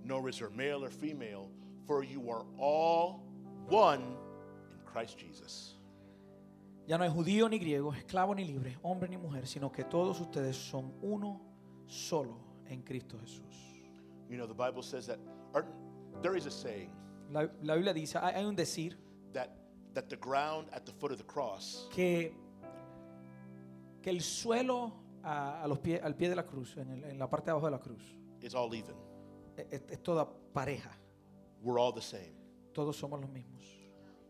nor 0.05 0.29
is 0.29 0.39
there 0.39 0.51
male 0.51 0.85
or 0.85 0.91
female, 0.91 1.51
for 1.87 2.05
you 2.05 2.31
are 2.31 2.45
all 2.59 3.23
one 3.69 4.03
in 4.71 4.79
Christ 4.85 5.19
Jesus. 5.19 5.79
Ya 6.87 6.99
no 6.99 7.05
hay 7.05 7.11
judío 7.11 7.49
ni 7.49 7.59
griego, 7.59 7.95
esclavo 7.95 8.35
ni 8.35 8.45
libre, 8.45 8.77
hombre 8.83 9.09
ni 9.09 9.17
mujer, 9.17 9.47
sino 9.47 9.71
que 9.71 9.85
todos 9.85 10.21
ustedes 10.21 10.57
son 10.57 10.93
uno 11.01 11.41
solo 11.93 12.37
en 12.69 12.83
Cristo 12.83 13.19
Jesús. 13.19 13.55
You 14.29 14.37
know, 14.39 14.47
the 14.47 14.55
Bible 14.55 14.83
says 14.83 15.07
that, 15.07 15.19
or 15.55 15.67
there 16.23 16.37
is 16.37 16.47
a 16.47 16.51
saying 16.51 16.91
La, 17.31 17.47
la 17.63 17.75
Biblia 17.75 17.93
dice, 17.95 18.15
hay, 18.19 18.33
hay 18.35 18.45
un 18.45 18.55
decir 18.57 18.97
that, 19.33 19.51
that 19.95 20.09
the 20.09 20.17
ground 20.17 20.69
at 20.73 20.85
the 20.87 20.93
foot 20.93 21.13
of 21.13 21.19
the 21.19 21.25
cross 21.25 21.89
que, 21.91 22.33
que 24.03 24.11
el 24.11 24.21
suelo 24.21 24.93
a, 25.23 25.63
a 25.63 25.69
los 25.69 25.79
pies, 25.79 26.01
al 26.03 26.15
pie 26.15 26.29
de 26.29 26.37
la 26.37 26.43
cruz, 26.45 26.77
en, 26.77 26.91
el- 26.91 27.05
en 27.05 27.19
la 27.19 27.29
parte 27.29 27.47
de 27.47 27.51
abajo 27.53 27.67
de 27.67 27.73
la 27.73 27.79
cruz, 27.81 28.03
is 28.43 28.55
all 28.55 28.73
even. 28.75 28.97
es- 29.57 29.83
es 29.89 30.03
toda 30.03 30.27
pareja. 30.53 30.91
We're 31.63 31.79
all 31.79 31.93
the 31.93 32.01
same. 32.03 32.35
Todos 32.73 32.97
somos 32.97 33.21
los 33.21 33.31
mismos. 33.31 33.63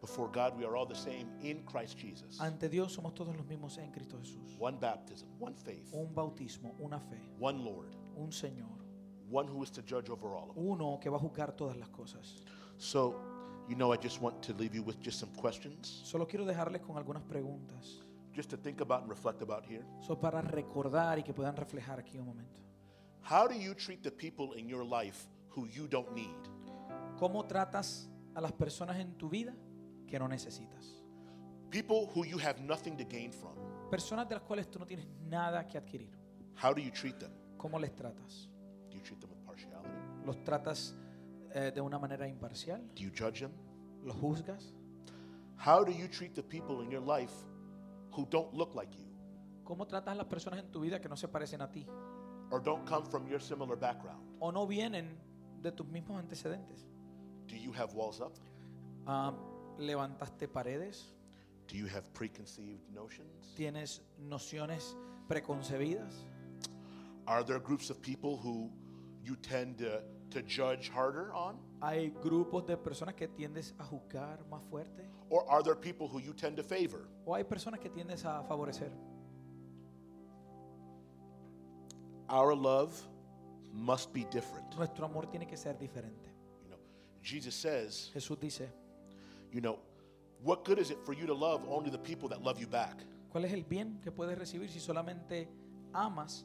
Before 0.02 0.28
God, 0.32 0.58
we 0.58 0.64
are 0.64 0.76
all 0.76 0.84
the 0.84 0.96
same 0.96 1.28
in 1.42 1.62
Christ 1.64 1.96
Jesus. 1.96 2.38
Ante 2.40 2.68
Dios 2.68 2.92
somos 2.92 3.14
todos 3.14 3.36
los 3.36 3.46
mismos 3.46 3.78
en 3.78 3.92
Cristo 3.92 4.18
Jesús. 4.18 4.56
One 4.58 4.76
baptism, 4.78 5.28
one 5.38 5.54
faith, 5.54 5.88
Un 5.94 6.12
bautismo, 6.12 6.74
una 6.80 6.98
fe, 6.98 7.20
one 7.38 7.64
Lord, 7.64 7.94
un 8.16 8.30
Señor, 8.32 8.82
one 9.30 9.46
who 9.46 9.62
is 9.62 9.70
to 9.70 9.80
judge 9.82 10.10
over 10.10 10.34
all 10.34 10.50
of 10.50 10.56
uno 10.58 10.98
que 11.00 11.08
va 11.08 11.16
a 11.18 11.20
juzgar 11.20 11.56
todas 11.56 11.76
las 11.76 11.88
cosas. 11.90 12.42
So, 12.78 13.14
you 13.68 13.76
know, 13.76 13.92
I 13.92 13.96
just 13.96 14.20
want 14.20 14.42
to 14.42 14.52
leave 14.54 14.74
you 14.74 14.82
with 14.82 15.00
just 15.00 15.20
some 15.20 15.30
questions, 15.36 16.02
Solo 16.04 16.26
quiero 16.26 16.44
dejarles 16.44 16.82
con 16.82 16.96
algunas 16.96 17.22
preguntas, 17.22 18.02
just 18.34 18.50
to 18.50 18.56
think 18.56 18.80
about 18.80 19.02
and 19.02 19.08
reflect 19.10 19.40
about 19.40 19.64
here. 19.64 19.84
solo 20.00 20.18
para 20.20 20.40
recordar 20.42 21.20
y 21.20 21.22
que 21.22 21.32
puedan 21.32 21.54
reflejar 21.54 22.00
aquí 22.00 22.18
un 22.18 22.26
momento. 22.26 22.60
How 23.22 23.46
do 23.46 23.54
you 23.54 23.72
treat 23.74 24.02
the 24.02 24.10
people 24.10 24.58
in 24.58 24.68
your 24.68 24.84
life 24.84 25.28
who 25.50 25.68
you 25.68 25.86
don't 25.86 26.12
need? 26.12 26.34
¿Cómo 27.20 27.46
tratas 27.46 28.08
a 28.34 28.40
las 28.40 28.50
personas 28.52 28.96
en 28.98 29.16
tu 29.16 29.28
vida 29.28 29.54
que 30.12 30.18
no 30.18 30.28
necesitas? 30.28 31.02
People 31.70 32.06
who 32.14 32.26
you 32.26 32.36
have 32.38 32.60
nothing 32.60 32.98
to 32.98 33.04
gain 33.04 33.32
from. 33.32 33.54
Personas 33.90 34.28
de 34.28 34.34
las 34.34 34.44
cuales 34.44 34.70
tú 34.70 34.78
no 34.78 34.84
tienes 34.84 35.06
nada 35.26 35.66
que 35.66 35.78
adquirir. 35.78 36.10
How 36.62 36.74
do 36.74 36.82
you 36.82 36.90
treat 36.90 37.18
them? 37.18 37.32
¿Cómo 37.56 37.80
les 37.80 37.94
tratas? 37.96 38.50
Do 38.90 38.98
you 38.98 39.02
treat 39.02 39.20
them 39.20 39.30
with 39.30 39.42
partiality? 39.46 39.88
¿Los 40.26 40.36
tratas 40.44 40.94
eh, 41.54 41.72
de 41.74 41.80
una 41.80 41.98
manera 41.98 42.28
imparcial? 42.28 42.82
Do 42.94 43.02
you 43.02 43.10
judge 43.10 43.40
them? 43.40 43.52
¿Los 44.04 44.14
juzgas? 44.16 44.74
How 45.56 45.82
do 45.82 45.92
you 45.92 46.08
treat 46.08 46.34
the 46.34 46.42
people 46.42 46.82
in 46.82 46.90
your 46.90 47.00
life 47.00 47.32
who 48.10 48.26
don't 48.26 48.52
look 48.52 48.74
like 48.74 48.94
you 48.94 49.06
¿Cómo 49.64 49.86
tratas 49.86 50.12
a 50.12 50.14
las 50.16 50.26
personas 50.26 50.60
en 50.60 50.70
tu 50.70 50.80
vida 50.80 51.00
que 51.00 51.08
no 51.08 51.16
se 51.16 51.26
parecen 51.28 51.62
a 51.62 51.70
ti? 51.70 51.86
or 52.50 52.60
don't 52.60 52.84
come 52.84 53.06
from 53.06 53.26
your 53.26 53.40
similar 53.40 53.76
background? 53.76 54.20
¿O 54.40 54.50
no 54.50 54.66
vienen 54.66 55.16
de 55.62 55.72
tus 55.72 55.86
mismos 55.86 56.18
antecedentes? 56.18 56.84
Do 57.46 57.56
you 57.56 57.72
have 57.72 57.94
walls 57.94 58.20
up? 58.20 58.34
Ah, 59.06 59.32
¿Levantaste 59.82 60.46
paredes? 60.46 61.12
Do 61.66 61.76
you 61.76 61.86
have 61.86 62.12
preconceived 62.12 62.88
notions? 62.94 63.54
¿Tienes 63.56 64.00
nociones 64.18 64.96
preconcebidas? 65.28 66.24
Are 67.26 67.42
there 67.42 67.58
groups 67.58 67.90
of 67.90 68.00
people 68.00 68.36
who 68.36 68.70
you 69.24 69.36
tend 69.36 69.78
to, 69.78 70.02
to 70.30 70.42
judge 70.42 70.88
harder 70.88 71.32
on? 71.32 71.58
¿Hay 71.80 72.12
grupos 72.22 72.64
de 72.66 72.76
personas 72.76 73.14
que 73.16 73.26
tiendes 73.26 73.74
a 73.78 73.84
juzgar 73.84 74.44
más 74.48 74.62
fuerte? 74.70 75.08
Or 75.30 75.44
are 75.50 75.62
there 75.62 75.74
people 75.74 76.06
who 76.06 76.20
you 76.20 76.32
tend 76.32 76.56
to 76.56 76.62
favor? 76.62 77.08
¿O 77.26 77.34
hay 77.34 77.42
personas 77.42 77.80
que 77.80 77.90
tiendes 77.90 78.24
a 78.24 78.42
favorecer? 78.44 78.90
Our 82.28 82.54
love 82.54 82.92
must 83.72 84.12
be 84.12 84.24
different. 84.30 84.76
Nuestro 84.76 85.06
amor 85.06 85.26
tiene 85.26 85.46
que 85.46 85.56
ser 85.56 85.76
diferente. 85.76 86.30
You 86.62 86.68
know, 86.70 86.78
Jesus 87.20 87.54
says, 87.54 88.10
Jesús 88.14 88.38
dice, 88.38 88.68
you 89.52 89.60
know, 89.60 89.78
what 90.42 90.64
good 90.64 90.78
is 90.78 90.90
it 90.90 90.98
for 91.04 91.12
you 91.14 91.26
to 91.26 91.34
love 91.34 91.62
only 91.68 91.90
the 91.90 91.98
people 91.98 92.28
that 92.30 92.42
love 92.42 92.58
you 92.60 92.66
back? 92.66 93.04
¿cuál 93.32 93.44
es 93.46 93.52
el 93.52 93.64
bien 93.64 93.98
que 94.02 94.10
puedes 94.12 94.36
recibir 94.38 94.68
si 94.70 94.78
solamente 94.80 95.48
amas 95.94 96.44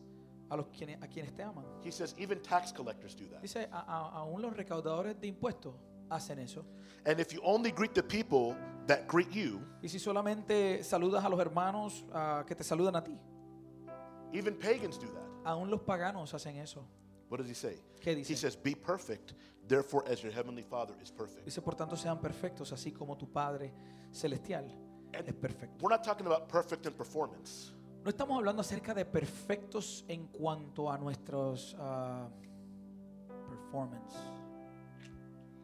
a, 0.49 0.55
los 0.55 0.68
quienes, 0.68 1.01
a 1.01 1.08
quienes 1.08 1.34
te 1.36 1.43
aman? 1.43 1.66
He 1.84 1.91
says 1.91 2.14
even 2.18 2.41
tax 2.41 2.72
collectors 2.72 3.16
do 3.16 3.26
that. 3.32 3.41
Dice, 3.41 3.68
a- 3.72 3.78
a- 3.88 4.20
aún 4.20 4.41
los 4.41 4.55
recaudadores 4.55 5.20
de 5.20 5.28
impuestos 5.28 5.74
hacen 6.10 6.39
eso. 6.39 6.66
And 7.05 7.20
if 7.20 7.34
you 7.34 7.41
only 7.43 7.72
greet 7.72 7.93
the 7.93 8.03
people 8.03 8.55
that 8.88 9.08
greet 9.08 9.32
you, 9.32 9.60
Y 9.82 9.89
si 9.89 9.99
solamente 9.99 10.82
saludas 10.84 11.24
a 11.26 11.30
los 11.30 11.39
hermanos 11.39 12.05
ah, 12.14 12.43
que 12.47 12.55
te 12.55 12.64
saludan 12.64 12.95
a 12.95 13.03
ti, 13.03 13.18
even 14.34 14.58
pagans 14.58 14.97
do 14.99 15.08
that. 15.08 15.24
aún 15.45 15.70
los 15.70 15.82
paganos 15.82 16.34
hacen 16.34 16.55
eso. 16.58 16.86
What 17.30 17.39
does 17.39 17.49
he 17.49 17.55
say? 17.55 17.78
¿Qué 18.01 18.11
He 18.11 18.15
dice? 18.23 18.38
says, 18.38 18.55
Be 18.55 18.73
perfect, 18.75 19.34
therefore, 19.67 20.03
as 20.09 20.21
your 20.23 20.32
heavenly 20.32 20.63
Father 20.63 20.93
is 21.01 21.11
perfect. 21.11 21.45
Dice, 21.45 21.61
por 21.61 21.75
tanto, 21.75 21.95
sean 21.97 22.19
perfectos, 22.19 22.71
así 22.71 22.91
como 22.93 23.15
tu 23.17 23.28
Padre 23.32 23.73
celestial 24.11 24.65
es 25.13 25.34
perfecto. 25.34 25.78
We're 25.82 25.89
not 25.93 26.03
talking 26.03 26.25
about 26.28 26.47
perfect 26.47 26.86
in 26.86 26.93
performance. 26.93 27.73
No 28.03 28.09
estamos 28.11 28.38
hablando 28.38 28.61
acerca 28.61 28.93
de 28.93 29.03
perfectos 29.03 30.05
en 30.07 30.28
cuanto 30.28 30.89
a 30.89 30.97
nuestros 30.97 31.75
ah, 31.80 32.30
performance, 33.49 34.13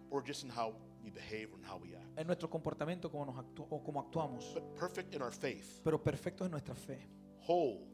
or 0.10 0.22
just 0.22 0.44
in 0.44 0.50
how 0.50 0.74
we 1.04 1.10
behave 1.10 1.50
and 1.54 1.64
how 1.66 1.78
we 1.78 1.96
act, 1.96 2.18
en 2.20 2.28
nuestro 2.28 2.50
comportamiento 2.50 3.10
como 3.10 3.26
nos 3.26 3.36
actu- 3.38 3.68
o 3.70 3.82
como 3.84 4.00
actuamos, 4.02 4.52
but 4.54 4.64
perfect 4.76 5.14
in 5.16 5.22
our 5.22 5.32
faith, 5.32 5.80
pero 5.84 6.02
perfectos 6.02 6.46
en 6.46 6.52
nuestra 6.52 6.76
fe, 6.76 7.08
whole, 7.48 7.86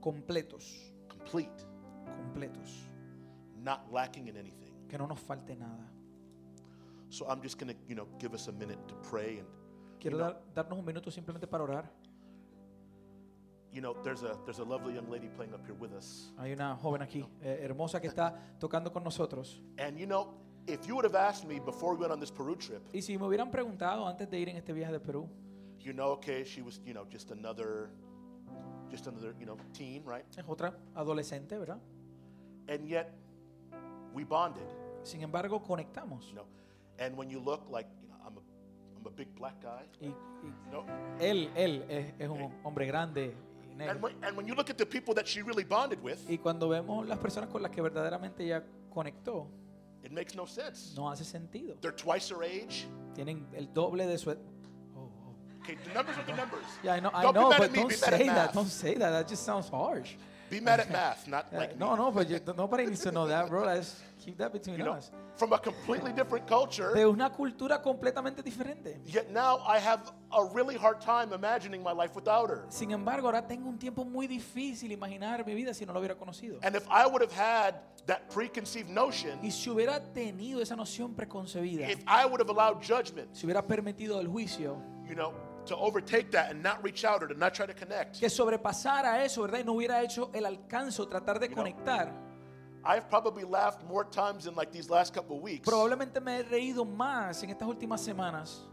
completos, 0.00 0.92
complete, 1.08 1.64
completos, 2.16 2.89
not 3.62 3.90
lacking 3.92 4.28
in 4.28 4.36
anything. 4.36 4.70
que 4.88 4.98
no 4.98 5.06
nos 5.06 5.20
falte 5.20 5.54
nada. 5.56 5.86
So 7.10 7.26
I'm 7.28 7.40
just 7.42 7.58
going 7.58 7.72
to, 7.74 7.78
you 7.88 7.94
know, 7.94 8.06
give 8.18 8.34
us 8.34 8.48
a 8.48 8.52
minute 8.52 8.78
to 8.88 8.94
pray 9.08 9.38
and 9.38 9.46
Quiero 10.00 10.16
You 10.16 10.22
know- 10.24 10.32
dar- 10.54 10.64
darnos 10.68 10.78
un 10.78 10.84
minuto 10.84 11.10
simplemente 11.10 11.46
para 11.46 11.62
orar. 11.64 11.90
you 13.72 13.80
know, 13.80 13.94
there's 14.02 14.22
a 14.24 14.36
there's 14.44 14.58
a 14.58 14.64
lovely 14.64 14.94
young 14.94 15.08
lady 15.08 15.28
playing 15.28 15.54
up 15.54 15.64
here 15.64 15.74
with 15.78 15.92
us. 15.92 16.32
Hay 16.38 16.52
una 16.52 16.74
joven 16.76 17.02
aquí, 17.02 17.24
eh, 17.42 17.60
hermosa, 17.62 18.00
que 18.00 18.08
está 18.08 18.34
tocando 18.58 18.92
con 18.92 19.04
nosotros. 19.04 19.60
And 19.78 19.96
you 19.96 20.06
know, 20.06 20.34
if 20.66 20.86
you 20.88 20.94
would 20.96 21.04
have 21.04 21.14
asked 21.14 21.46
me 21.46 21.60
before 21.60 21.94
we 21.94 22.00
went 22.00 22.12
on 22.12 22.18
this 22.18 22.30
Peru 22.32 22.56
trip, 22.56 22.82
Y 22.92 23.00
si 23.00 23.16
me 23.16 23.26
hubieran 23.26 23.50
preguntado 23.50 24.06
antes 24.08 24.28
de 24.28 24.38
ir 24.40 24.48
en 24.48 24.56
este 24.56 24.72
viaje 24.72 24.90
de 24.92 24.98
Perú, 25.00 25.28
you 25.78 25.92
know, 25.92 26.10
okay, 26.12 26.42
she 26.44 26.62
was, 26.62 26.80
you 26.84 26.92
know, 26.92 27.04
just 27.08 27.30
another 27.30 27.90
just 28.90 29.06
another, 29.06 29.34
you 29.38 29.46
know, 29.46 29.56
teen, 29.72 30.04
right? 30.04 30.24
es 30.36 30.44
otra 30.48 30.74
adolescente, 30.96 31.56
¿verdad? 31.56 31.78
And 32.68 32.88
yet 32.88 33.12
we 34.14 34.24
bonded, 34.24 34.62
Sin 35.02 35.22
embargo, 35.22 35.60
conectamos. 35.62 36.32
know. 36.34 36.44
And 36.98 37.16
when 37.16 37.30
you 37.30 37.40
look 37.40 37.62
like, 37.70 37.86
you 38.02 38.08
know, 38.08 38.16
I'm 38.26 38.36
a 38.36 38.40
I'm 38.98 39.06
a 39.06 39.10
big 39.10 39.34
black 39.34 39.60
guy, 39.62 39.84
Y, 40.00 40.08
y 40.08 40.70
know. 40.70 40.84
él, 41.18 41.50
él 41.56 41.84
es, 41.88 42.12
es 42.18 42.28
un 42.28 42.52
hombre 42.62 42.86
grande 42.86 43.34
y 43.78 43.82
And 43.82 44.02
when, 44.02 44.12
and 44.22 44.36
when 44.36 44.46
you 44.46 44.54
look 44.54 44.68
at 44.68 44.76
the 44.76 44.84
people 44.84 45.14
that 45.14 45.26
she 45.26 45.40
really 45.42 45.64
bonded 45.64 46.02
with, 46.02 46.18
Y 46.28 46.36
cuando 46.36 46.68
vemos 46.68 47.06
las 47.08 47.18
personas 47.18 47.48
con 47.48 47.62
las 47.62 47.70
que 47.70 47.80
verdaderamente 47.80 48.44
ella 48.44 48.62
conectó, 48.92 49.46
it 50.04 50.12
makes 50.12 50.34
no 50.34 50.44
sense. 50.46 50.94
no 50.96 51.08
hace 51.10 51.24
sentido. 51.24 51.76
They're 51.80 51.96
twice 51.96 52.28
her 52.30 52.42
age. 52.42 52.86
Tienen 53.14 53.46
el 53.54 53.72
doble 53.72 54.06
de 54.06 54.18
su... 54.18 54.30
Oh, 54.30 54.36
oh. 54.96 55.60
Okay, 55.62 55.76
the 55.76 55.94
numbers 55.94 56.16
are 56.18 56.24
the 56.26 56.34
numbers. 56.36 56.64
Yeah, 56.82 56.94
I 56.96 57.00
know, 57.00 57.10
Don't 57.10 57.34
be 57.34 57.40
know 57.40 57.48
but 57.56 57.72
don't 57.72 57.88
be 57.88 57.94
mad 57.96 58.12
at 58.12 58.18
say 58.18 58.26
that. 58.26 58.34
math. 58.36 58.52
Don't 58.54 58.68
say 58.68 58.94
that. 58.96 59.10
That 59.10 59.28
just 59.28 59.44
sounds 59.44 59.68
harsh. 59.70 60.14
Be 60.50 60.60
mad 60.60 60.80
at 60.80 60.90
math, 60.90 61.28
not 61.28 61.46
Eh, 61.52 61.56
like 61.58 61.76
no, 61.78 61.94
no, 61.94 62.10
but 62.10 62.28
you, 62.28 62.40
nobody 62.56 62.84
needs 62.86 63.00
to 63.02 63.12
know 63.12 63.26
that, 63.28 63.48
bro. 63.48 63.64
Let's 63.64 64.02
keep 64.18 64.36
that 64.38 64.52
between 64.52 64.78
You 64.78 64.84
know, 64.84 64.94
us. 64.94 65.10
from 65.36 65.52
a 65.52 65.58
completely 65.58 66.12
different 66.12 66.46
culture. 66.48 66.92
De 66.92 67.06
una 67.06 67.30
cultura 67.30 67.80
completamente 67.80 68.42
diferente. 68.42 68.98
Yet 69.06 69.30
now 69.30 69.60
I 69.66 69.78
have 69.78 70.12
a 70.32 70.44
really 70.52 70.76
hard 70.76 71.00
time 71.00 71.32
imagining 71.32 71.82
my 71.82 71.92
life 71.92 72.14
without 72.16 72.50
her. 72.50 72.64
Sin 72.68 72.90
embargo, 72.90 73.26
ahora 73.28 73.46
tengo 73.46 73.68
un 73.68 73.78
tiempo 73.78 74.04
muy 74.04 74.26
difícil 74.26 74.90
imaginar 74.92 75.46
mi 75.46 75.54
vida 75.54 75.72
si 75.72 75.86
no 75.86 75.92
lo 75.92 76.00
hubiera 76.00 76.16
conocido. 76.16 76.58
And 76.62 76.74
if 76.74 76.86
I 76.90 77.06
would 77.06 77.22
have 77.22 77.32
had 77.32 77.76
that 78.06 78.28
preconceived 78.28 78.90
notion, 78.90 79.38
Y 79.42 79.50
si 79.50 79.70
hubiera 79.70 80.00
tenido 80.12 80.60
esa 80.60 80.74
noción 80.74 81.14
preconcebida, 81.14 81.88
if 81.88 82.02
I 82.08 82.26
would 82.26 82.40
have 82.40 82.50
allowed 82.50 82.82
judgment, 82.82 83.28
si 83.34 83.46
hubiera 83.46 83.62
permitido 83.66 84.20
el 84.20 84.26
juicio 84.26 84.76
you 85.08 85.14
know, 85.14 85.32
to 85.66 85.76
overtake 85.76 86.30
that 86.30 86.50
and 86.50 86.62
not 86.62 86.82
reach 86.82 87.04
out 87.04 87.22
or 87.22 87.28
to 87.28 87.34
not 87.34 87.52
try 87.54 87.66
to 87.66 87.74
connect, 87.74 88.18
que 88.18 88.28
sobrepasara 88.28 89.24
eso, 89.24 89.42
¿verdad? 89.42 89.58
Y 89.60 89.64
no 89.64 89.74
hubiera 89.74 90.02
hecho 90.02 90.30
el 90.32 90.44
alcance 90.46 91.00
o 91.00 91.06
tratar 91.08 91.38
de 91.38 91.48
know, 91.48 91.56
conectar, 91.64 92.12
I've 92.84 93.08
probably 93.10 93.44
laughed 93.44 93.84
more 93.86 94.04
times 94.04 94.46
in 94.46 94.54
like 94.54 94.72
these 94.72 94.88
last 94.88 95.12
couple 95.14 95.36
of 95.36 95.42
weeks 95.42 95.68
probablemente 95.68 96.18
me 96.22 96.38
he 96.38 96.42
reído 96.42 96.84
más 96.86 97.42
en 97.42 97.50
estas 97.50 97.68
últimas 97.68 98.00
semanas 98.00 98.66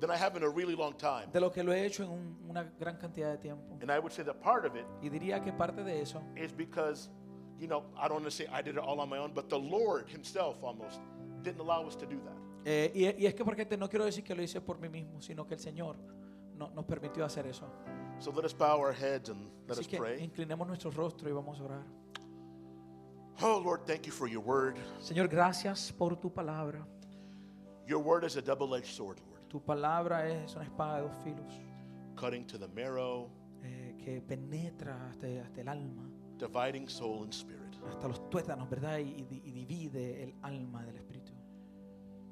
than 0.00 0.10
I 0.12 0.16
have 0.16 0.36
in 0.36 0.44
a 0.44 0.48
really 0.48 0.76
long 0.76 0.94
time. 0.96 1.26
de 1.32 1.40
lo 1.40 1.50
que 1.50 1.64
lo 1.64 1.72
he 1.72 1.84
hecho 1.84 2.04
en 2.04 2.10
un- 2.10 2.36
una 2.48 2.62
gran 2.78 2.96
cantidad 2.98 3.32
de 3.32 3.38
tiempo. 3.38 3.76
And 3.80 3.90
I 3.90 3.98
would 3.98 4.12
say 4.12 4.22
that 4.24 4.40
part 4.40 4.64
of 4.64 4.76
it 4.76 4.84
Y 5.02 5.08
diría 5.08 5.42
que 5.42 5.52
parte 5.52 5.82
de 5.82 6.00
eso 6.00 6.22
is 6.36 6.52
because, 6.52 7.10
you 7.58 7.66
know, 7.66 7.82
I 7.96 8.02
don't 8.06 8.22
want 8.22 8.26
to 8.26 8.30
say 8.30 8.46
I 8.46 8.62
did 8.62 8.76
it 8.76 8.80
all 8.80 9.00
on 9.00 9.08
my 9.08 9.18
own, 9.18 9.32
but 9.34 9.48
the 9.48 9.58
Lord 9.58 10.08
Himself 10.08 10.62
almost 10.62 11.00
didn't 11.42 11.60
allow 11.60 11.84
us 11.84 11.96
to 11.96 12.06
do 12.06 12.20
that. 12.24 12.38
Eh, 12.64 12.92
y, 12.94 13.24
y 13.24 13.26
es 13.26 13.34
que 13.34 13.44
porque 13.44 13.64
te- 13.64 13.76
no 13.76 13.88
quiero 13.88 14.04
decir 14.04 14.22
que 14.22 14.36
lo 14.36 14.42
hice 14.42 14.60
por 14.60 14.78
mí 14.78 14.88
mismo, 14.88 15.20
sino 15.20 15.44
que 15.48 15.54
el 15.54 15.60
Señor 15.60 15.96
no- 16.58 16.70
nos 16.70 16.84
permitió 16.84 17.24
hacer 17.24 17.46
eso. 17.46 17.66
So 18.18 18.32
let 18.32 18.44
us 18.44 18.52
bow 18.52 18.78
our 18.80 18.92
heads 18.92 19.30
and 19.30 19.48
let 19.68 19.74
Así 19.76 19.80
us 19.82 19.88
que 19.88 19.98
pray. 19.98 20.22
inclinemos 20.22 20.66
nuestro 20.66 20.90
rostro 20.90 21.28
y 21.28 21.32
vamos 21.32 21.60
a 21.60 21.64
orar. 21.64 21.84
Oh, 23.40 23.60
Lord, 23.64 23.84
thank 23.86 24.02
you 24.06 24.12
for 24.12 24.26
your 24.28 24.42
word. 24.42 24.76
Señor, 25.00 25.28
gracias 25.28 25.92
por 25.92 26.16
tu 26.16 26.28
palabra. 26.32 26.84
Your 27.86 28.00
word 28.02 28.24
is 28.24 28.36
a 28.36 28.42
double 28.42 28.74
edged 28.76 28.88
sword, 28.92 29.18
Lord, 29.20 29.48
Tu 29.48 29.60
palabra 29.60 30.28
es 30.28 30.54
una 30.56 30.64
espada 30.64 30.96
de 30.96 31.02
dos 31.02 31.16
filos 31.24 31.60
cutting 32.16 32.44
to 32.46 32.58
the 32.58 32.66
marrow, 32.68 33.30
eh, 33.62 33.94
que 33.96 34.20
penetra 34.20 35.08
hasta, 35.08 35.26
hasta 35.40 35.60
el 35.60 35.68
alma, 35.68 36.10
dividing 36.36 36.88
soul 36.88 37.22
and 37.22 37.32
spirit. 37.32 37.76
hasta 37.88 38.08
los 38.08 38.28
tuétanos, 38.28 38.68
¿verdad? 38.68 38.98
Y, 38.98 39.24
y- 39.30 39.42
y 39.44 39.52
divide 39.52 40.24
el 40.24 40.34
alma 40.42 40.84
del 40.84 40.96
espíritu. 40.96 41.07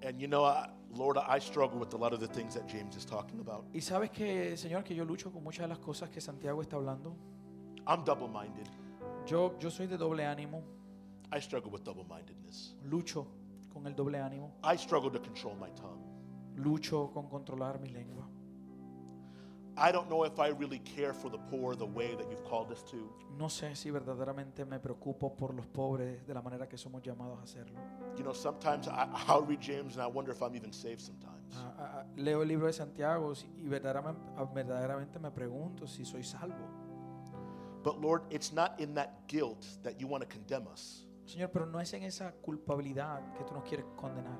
And 0.03 0.21
you 0.21 0.29
know, 0.29 0.45
I, 0.45 0.69
Lord, 0.93 1.17
I 1.19 1.39
struggle 1.39 1.79
with 1.79 1.93
a 1.95 1.97
lot 1.97 2.13
of 2.13 2.21
the 2.21 2.29
things 2.29 2.55
that 2.55 2.67
James 2.69 2.97
is 2.97 3.05
talking 3.05 3.41
about. 3.41 3.65
Y 3.73 3.81
sabes 3.81 4.11
que, 4.11 4.57
Señor, 4.57 4.85
que 4.85 4.95
yo 4.95 5.05
lucho 5.05 5.33
con 5.33 5.43
muchas 5.43 5.63
de 5.63 5.69
las 5.69 5.79
cosas 5.79 6.11
que 6.11 6.21
Santiago 6.21 6.61
está 6.63 6.77
hablando. 6.77 7.17
I'm 7.87 8.05
double 8.05 8.29
minded. 8.29 8.69
Yo, 9.27 9.57
yo 9.59 9.71
soy 9.71 9.87
de 9.87 9.97
doble 9.97 10.25
ánimo, 10.25 10.63
I 11.33 11.41
struggle 11.41 11.71
with 11.71 11.83
double 11.83 12.05
mindedness. 12.05 12.75
lucho 12.85 13.27
con 13.73 13.87
el 13.87 13.95
doble 13.95 14.19
ánimo, 14.19 14.53
I 14.63 14.77
struggle 14.77 15.11
to 15.11 15.21
control 15.21 15.57
my 15.57 15.71
tongue. 15.75 16.03
lucho 16.57 17.11
con 17.13 17.29
controlar 17.29 17.81
mi 17.81 17.89
lengua. 17.89 18.29
I 19.79 19.93
don't 19.93 20.09
know 20.09 20.25
if 20.25 20.39
I 20.41 20.49
really 20.49 20.79
care 20.79 21.13
for 21.13 21.29
the 21.29 21.37
poor 21.37 21.75
the 21.77 21.85
way 21.85 22.15
that 22.15 22.31
you've 22.31 22.45
called 22.45 22.73
us 22.73 22.83
to. 22.91 22.97
No 23.37 23.49
sé 23.49 23.77
si 23.77 23.91
verdaderamente 23.91 24.65
me 24.65 24.79
preocupo 24.79 25.37
por 25.37 25.53
los 25.53 25.67
pobres 25.67 26.27
de 26.27 26.33
la 26.33 26.41
manera 26.41 26.67
que 26.67 26.79
somos 26.79 27.03
llamados 27.03 27.39
a 27.39 27.43
hacerlo. 27.43 27.79
You 28.17 28.25
know, 28.25 28.33
sometimes 28.33 28.89
I, 28.89 29.07
I'll 29.29 29.43
read 29.43 29.61
James 29.61 29.95
and 29.97 30.03
I 30.03 30.07
wonder 30.07 30.33
if 30.33 30.41
I'm 30.41 30.57
even 30.57 30.73
saved 30.73 31.03
sometimes. 31.03 31.55
Ah, 31.57 31.75
ah, 31.79 31.91
ah, 31.99 32.05
leo 32.17 32.41
el 32.41 32.49
libro 32.49 32.67
de 32.67 32.73
Santiago 32.73 33.35
y 33.59 33.69
verdaderamente, 33.69 34.21
ah, 34.39 34.45
verdaderamente 34.45 35.19
me 35.19 35.31
pregunto 35.31 35.87
si 35.87 36.07
soy 36.07 36.23
salvo. 36.23 36.87
But 37.83 38.01
Lord, 38.01 38.23
it's 38.31 38.53
not 38.53 38.81
in 38.81 38.95
that 38.95 39.29
guilt 39.29 39.67
that 39.83 40.01
you 40.01 40.09
want 40.09 40.23
to 40.23 40.29
condemn 40.29 40.67
us. 40.73 41.07
Señor, 41.27 41.51
pero 41.53 41.67
no 41.67 41.81
es 41.81 41.93
en 41.93 42.05
esa 42.05 42.33
culpabilidad 42.33 43.21
que 43.37 43.45
tú 43.45 43.53
nos 43.53 43.65
quieres 43.65 43.85
condenar. 43.97 44.39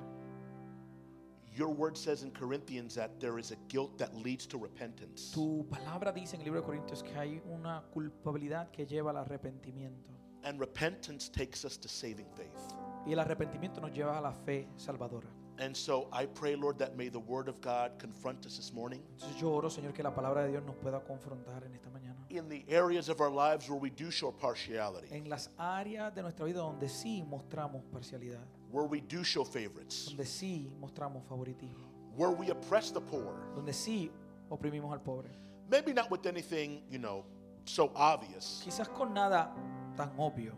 Your 1.57 1.69
word 1.69 1.97
says 1.97 2.21
in 2.21 2.29
Corinthians 2.29 2.93
that 2.93 3.19
there 3.19 3.39
is 3.39 3.49
a 3.49 3.55
guilt 3.67 3.97
that 3.97 4.15
leads 4.15 4.45
to 4.45 4.59
repentance. 4.59 5.31
Tu 5.33 5.65
palabra 5.71 6.13
dice 6.13 6.35
en 6.35 6.41
el 6.41 6.45
libro 6.45 6.61
de 6.61 6.67
Corintios 6.67 7.01
que 7.03 7.17
hay 7.17 7.41
una 7.51 7.83
culpabilidad 7.91 8.71
que 8.71 8.85
lleva 8.85 9.09
al 9.09 9.17
arrepentimiento. 9.17 10.11
And 10.43 10.59
repentance 10.59 11.29
takes 11.29 11.65
us 11.65 11.75
to 11.77 11.87
saving 11.87 12.27
faith. 12.35 12.75
Y 13.07 13.13
el 13.13 13.19
arrepentimiento 13.19 13.81
nos 13.81 13.91
lleva 13.91 14.19
a 14.19 14.21
la 14.21 14.33
fe 14.33 14.67
salvadora. 14.75 15.29
And 15.59 15.75
so 15.75 16.07
I 16.13 16.27
pray, 16.27 16.55
Lord, 16.55 16.77
that 16.77 16.95
may 16.95 17.09
the 17.09 17.19
word 17.19 17.49
of 17.49 17.59
God 17.59 17.93
confront 17.97 18.45
us 18.45 18.57
this 18.57 18.71
morning 18.71 19.01
Entonces 19.15 19.41
yo 19.41 19.49
oro, 19.49 19.69
Señor, 19.69 19.95
que 19.95 20.03
la 20.03 20.13
palabra 20.13 20.43
de 20.43 20.49
Dios 20.51 20.63
nos 20.63 20.75
pueda 20.75 20.99
confrontar 21.03 21.63
en 21.65 21.73
esta 21.73 21.89
mañana. 21.89 22.23
in 22.29 22.47
the 22.49 22.63
areas 22.69 23.09
of 23.09 23.19
our 23.19 23.31
lives 23.31 23.67
where 23.67 23.79
we 23.79 23.89
do 23.89 24.11
show 24.11 24.31
partiality, 24.31 25.07
En 25.09 25.27
las 25.27 25.49
áreas 25.57 26.13
de 26.13 26.21
nuestra 26.21 26.45
vida 26.45 26.59
donde 26.59 26.87
sí 26.87 27.23
mostramos 27.23 27.81
parcialidad, 27.91 28.45
where 28.71 28.85
we 28.85 29.01
do 29.01 29.23
show 29.23 29.43
favorites, 29.43 30.07
donde 30.07 30.25
sí 30.25 30.69
mostramos 30.79 31.23
favoritismo, 31.27 31.85
where 32.15 32.31
we 32.31 32.49
oppress 32.49 32.91
the 32.91 33.01
poor. 33.01 33.33
donde 33.55 33.73
sí 33.73 34.09
oprimimos 34.49 34.91
al 34.91 34.99
pobre. 35.01 35.29
Maybe 35.69 35.93
not 35.93 36.09
with 36.09 36.25
anything, 36.25 36.81
you 36.89 36.97
know, 36.99 37.25
so 37.65 37.91
obvious, 37.95 38.61
Quizás 38.65 38.87
con 38.93 39.13
nada 39.13 39.51
tan 39.97 40.09
obvio, 40.17 40.53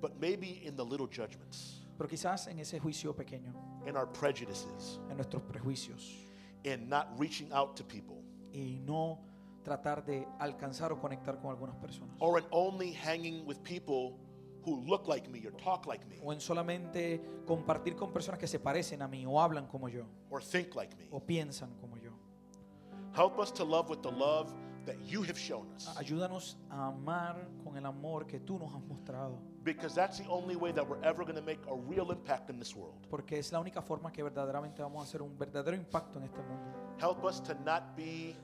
but 0.00 0.18
maybe 0.20 0.62
in 0.64 0.76
the 0.76 0.84
little 0.84 1.06
judgments, 1.06 1.80
pero 1.98 2.08
quizás 2.08 2.46
en 2.48 2.58
ese 2.58 2.78
juicio 2.80 3.14
pequeño, 3.14 3.52
in 3.86 3.96
our 3.96 4.06
prejudices, 4.06 4.98
en 5.10 5.16
nuestros 5.16 5.42
prejuicios, 5.42 6.12
in 6.64 6.88
not 6.88 7.08
reaching 7.18 7.50
out 7.52 7.76
to 7.76 7.84
people, 7.84 8.22
y 8.54 8.80
no 8.86 9.18
tratar 9.64 10.04
de 10.04 10.26
alcanzar 10.40 10.92
o 10.92 10.96
conectar 11.00 11.40
con 11.40 11.50
algunas 11.50 11.76
personas. 11.76 12.16
or 12.20 12.38
in 12.38 12.44
only 12.50 12.92
hanging 12.92 13.44
with 13.46 13.62
people 13.64 14.18
who 14.66 14.80
look 14.86 15.06
like 15.08 15.28
me 15.30 15.44
or 15.46 15.52
talk 15.52 15.86
like 15.86 16.04
me 16.06 16.18
O 16.22 16.32
en 16.32 16.40
solamente 16.40 17.20
compartir 17.46 17.96
con 17.96 18.12
personas 18.12 18.38
que 18.38 18.46
se 18.46 18.58
parecen 18.58 19.02
a 19.02 19.08
mí 19.08 19.24
o 19.26 19.40
hablan 19.40 19.66
como 19.66 19.88
yo 19.88 20.04
or 20.30 20.42
think 20.42 20.74
like 20.74 20.96
me. 20.96 21.08
o 21.10 21.20
piensan 21.20 21.74
como 21.80 21.96
yo. 21.98 22.12
Help 23.14 23.38
us 23.38 23.52
to 23.52 23.64
love 23.64 23.88
with 23.90 24.00
the 24.02 24.10
love 24.10 24.52
that 24.86 24.96
you 25.06 25.22
have 25.22 25.38
shown 25.38 25.70
us. 25.74 25.88
Ayúdanos 25.96 26.56
a 26.68 26.88
amar 26.88 27.48
con 27.62 27.76
el 27.76 27.86
amor 27.86 28.26
que 28.26 28.40
tú 28.40 28.58
nos 28.58 28.74
has 28.74 28.82
mostrado, 28.82 29.38
Because 29.62 29.94
that's 29.94 30.18
the 30.18 30.26
only 30.28 30.56
way 30.56 30.72
that 30.72 30.86
we're 30.86 31.02
ever 31.02 31.24
going 31.24 31.36
to 31.36 31.42
make 31.42 31.60
a 31.70 31.74
real 31.88 32.10
impact 32.12 32.50
in 32.50 32.58
this 32.58 32.74
world. 32.76 33.06
porque 33.08 33.38
es 33.38 33.50
la 33.52 33.60
única 33.60 33.80
forma 33.80 34.12
que 34.12 34.22
verdaderamente 34.22 34.82
vamos 34.82 35.00
a 35.00 35.04
hacer 35.08 35.22
un 35.22 35.38
verdadero 35.38 35.74
impacto 35.76 36.18
en 36.18 36.24
este 36.24 36.38
mundo. 36.42 36.70
Help 37.00 37.24
us 37.24 37.40
to 37.42 37.54
not 37.64 37.96
be 37.96 38.36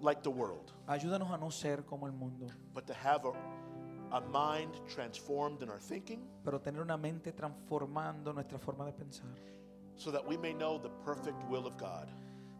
like 0.00 0.22
the 0.22 0.30
world, 0.30 0.70
Ayúdanos 0.86 1.30
a 1.32 1.36
no 1.38 1.50
ser 1.50 1.84
como 1.84 2.06
el 2.06 2.12
mundo, 2.12 2.46
but 2.72 2.84
to 2.86 2.92
have 2.94 3.26
a, 3.26 3.32
a 4.12 4.20
mind 4.20 4.72
transformed 4.88 5.62
in 5.62 5.68
our 5.68 5.80
thinking 5.80 6.20
pero 6.44 6.60
tener 6.60 6.80
una 6.80 6.96
mente 6.96 7.32
transformando 7.32 8.32
nuestra 8.32 8.58
forma 8.58 8.84
de 8.86 8.92
pensar, 8.92 9.26
so 9.96 10.10
that 10.10 10.26
we 10.26 10.36
may 10.36 10.52
know 10.52 10.78
the 10.78 10.90
perfect 11.04 11.36
will 11.50 11.66
of 11.66 11.76
God, 11.76 12.08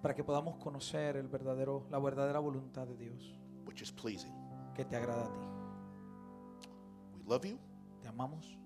para 0.02 0.14
que 0.14 0.22
podamos 0.24 0.56
conocer 0.58 1.16
el 1.16 1.28
verdadero, 1.28 1.86
la 1.90 1.98
verdadera 1.98 2.38
voluntad 2.40 2.86
de 2.86 2.96
Dios 2.96 3.34
which 3.66 3.82
is 3.82 3.90
pleasing. 3.90 4.32
que 4.74 4.84
te 4.84 4.96
agrada 4.96 5.24
a 5.26 5.32
ti. 5.32 5.40
We 7.16 7.22
love 7.26 7.44
you, 7.44 7.58
Te 8.02 8.08
amamos 8.08 8.56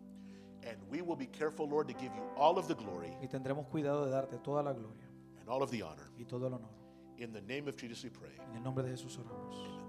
and 0.64 0.76
we 0.88 1.02
will 1.02 1.16
be 1.16 1.26
careful, 1.26 1.68
Lord, 1.68 1.88
to 1.88 1.94
give 1.94 2.12
you 2.14 2.22
all 2.36 2.56
of 2.58 2.68
the 2.68 2.74
glory 2.74 3.12
y 3.20 3.26
tendremos 3.26 3.66
cuidado 3.68 4.04
de 4.04 4.12
darte 4.12 4.38
toda 4.44 4.62
la 4.62 4.72
gloria 4.72 5.08
and 5.40 5.48
all 5.48 5.62
of 5.62 5.70
the 5.70 5.82
honor. 5.82 6.10
y 6.18 6.24
todo 6.24 6.46
el 6.46 6.54
honor. 6.54 6.68
In 7.18 7.32
the 7.32 7.40
name 7.42 7.68
of 7.68 7.76
Jesus 7.76 8.02
we 8.04 8.10
pray. 8.10 8.32
En 8.50 8.56
el 8.56 8.62
nombre 8.62 8.84
de 8.84 8.90
Jesús 8.90 9.18
oramos. 9.18 9.81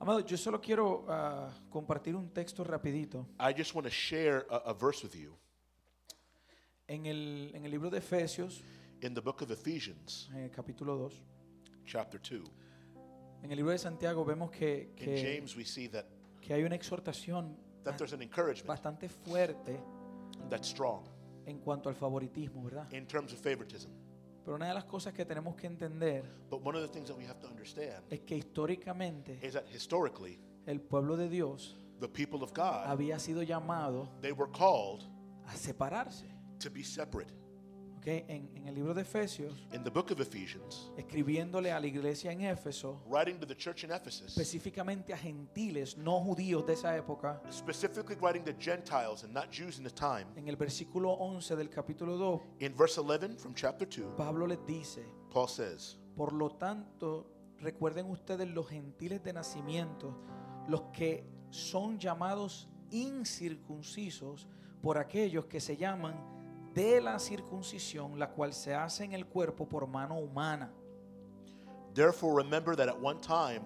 Amado, 0.00 0.20
yo 0.20 0.36
solo 0.36 0.60
quiero 0.60 1.04
ah, 1.08 1.50
compartir 1.68 2.14
un 2.14 2.30
texto 2.32 2.62
rapidito. 2.62 3.26
I 3.40 3.52
just 3.56 3.74
want 3.74 3.84
to 3.86 3.90
share 3.90 4.46
a, 4.48 4.70
a 4.70 4.72
verse 4.74 5.02
with 5.04 5.14
you 5.14 5.36
En 6.86 7.04
el, 7.06 7.50
en 7.54 7.64
el 7.64 7.70
libro 7.70 7.90
de 7.90 7.98
Efesios, 7.98 8.62
in 9.02 9.12
the 9.12 9.20
book 9.20 9.42
of 9.42 9.50
Ephesians, 9.50 10.28
en 10.32 10.44
el 10.44 10.50
capítulo 10.50 10.96
2, 10.96 11.22
chapter 11.84 12.20
2. 12.20 12.48
en 13.42 13.50
el 13.50 13.56
libro 13.56 13.72
de 13.72 13.78
Santiago 13.78 14.24
vemos 14.24 14.50
que, 14.50 14.92
In 14.96 15.04
que, 15.04 15.22
James, 15.22 15.56
we 15.56 15.64
see 15.64 15.88
that, 15.88 16.06
que 16.40 16.54
hay 16.54 16.62
una 16.62 16.76
exhortación 16.76 17.56
that 17.84 17.96
there's 17.96 18.12
an 18.12 18.22
encouragement 18.22 18.66
bastante 18.66 19.08
fuerte 19.08 19.78
that's 20.48 20.68
strong 20.68 21.04
en 21.46 21.58
cuanto 21.58 21.88
al 21.88 21.94
favoritismo, 21.94 22.62
¿verdad? 22.64 22.90
in 22.92 23.06
terms 23.06 23.32
of 23.32 23.40
favoritism. 23.40 23.90
Pero 24.48 24.56
una 24.56 24.68
de 24.68 24.72
las 24.72 24.86
cosas 24.86 25.12
que 25.12 25.26
tenemos 25.26 25.54
que 25.56 25.66
entender 25.66 26.24
But 26.48 26.64
one 26.64 26.74
of 26.74 26.80
the 26.80 26.88
things 26.88 27.08
that 27.08 27.18
we 27.18 27.26
have 27.26 27.38
to 27.40 27.46
understand 27.48 28.02
es 28.08 28.20
que 28.20 28.34
históricamente 28.34 29.38
is 29.42 29.52
that 29.52 29.66
historically, 29.70 30.40
el 30.64 30.80
pueblo 30.80 31.18
de 31.18 31.28
Dios 31.28 31.76
the 32.00 32.08
people 32.08 32.42
of 32.42 32.54
God, 32.54 32.86
había 32.86 33.18
sido 33.18 33.42
llamado 33.42 34.08
they 34.22 34.32
were 34.32 34.50
called 34.50 35.04
a 35.48 35.54
separarse. 35.54 36.24
to 36.60 36.70
be 36.70 36.82
separate. 36.82 37.30
En 38.08 38.66
el 38.66 38.74
libro 38.74 38.94
de 38.94 39.02
Efesios, 39.02 39.66
In 39.72 39.84
the 39.84 39.90
book 39.90 40.10
of 40.10 40.20
Ephesians, 40.20 40.90
escribiéndole 40.96 41.72
a 41.72 41.78
la 41.78 41.86
iglesia 41.86 42.32
en 42.32 42.42
Éfeso, 42.42 43.02
writing 43.08 43.38
to 43.38 43.46
the 43.46 43.54
church 43.54 43.84
in 43.84 43.90
Ephesus, 43.90 44.36
específicamente 44.36 45.12
a 45.12 45.16
gentiles 45.16 45.96
no 45.96 46.20
judíos 46.20 46.66
de 46.66 46.72
esa 46.72 46.96
época, 46.96 47.40
specifically 47.50 48.16
writing 48.20 48.44
to 48.44 48.52
Gentiles 48.58 49.24
and 49.24 49.32
not 49.32 49.50
Jews 49.50 49.78
in 49.78 49.84
the 49.84 49.90
time, 49.90 50.26
en 50.36 50.48
el 50.48 50.56
versículo 50.56 51.12
11 51.12 51.56
del 51.56 51.68
capítulo 51.68 52.16
2, 52.16 52.40
in 52.60 52.74
verse 52.74 52.98
11 52.98 53.36
from 53.36 53.54
chapter 53.54 53.86
2, 53.86 54.16
Pablo 54.16 54.46
les 54.46 54.58
dice, 54.66 55.04
Paul 55.30 55.48
says, 55.48 55.98
por 56.16 56.32
lo 56.32 56.50
tanto, 56.50 57.30
recuerden 57.60 58.10
ustedes 58.10 58.48
los 58.48 58.68
gentiles 58.68 59.22
de 59.22 59.32
nacimiento, 59.32 60.18
los 60.68 60.82
que 60.92 61.24
son 61.50 61.98
llamados 61.98 62.68
incircuncisos 62.90 64.48
por 64.82 64.98
aquellos 64.98 65.46
que 65.46 65.60
se 65.60 65.76
llaman 65.76 66.37
de 66.78 67.00
la 67.00 67.18
circuncisión, 67.18 68.20
la 68.20 68.28
cual 68.28 68.52
se 68.52 68.72
hace 68.72 69.02
en 69.02 69.12
el 69.12 69.26
cuerpo 69.26 69.66
por 69.66 69.88
mano 69.88 70.14
humana. 70.16 70.70
Therefore, 71.92 72.36
remember 72.36 72.76
that 72.76 72.88
at 72.88 72.96
one 73.00 73.18
time 73.20 73.62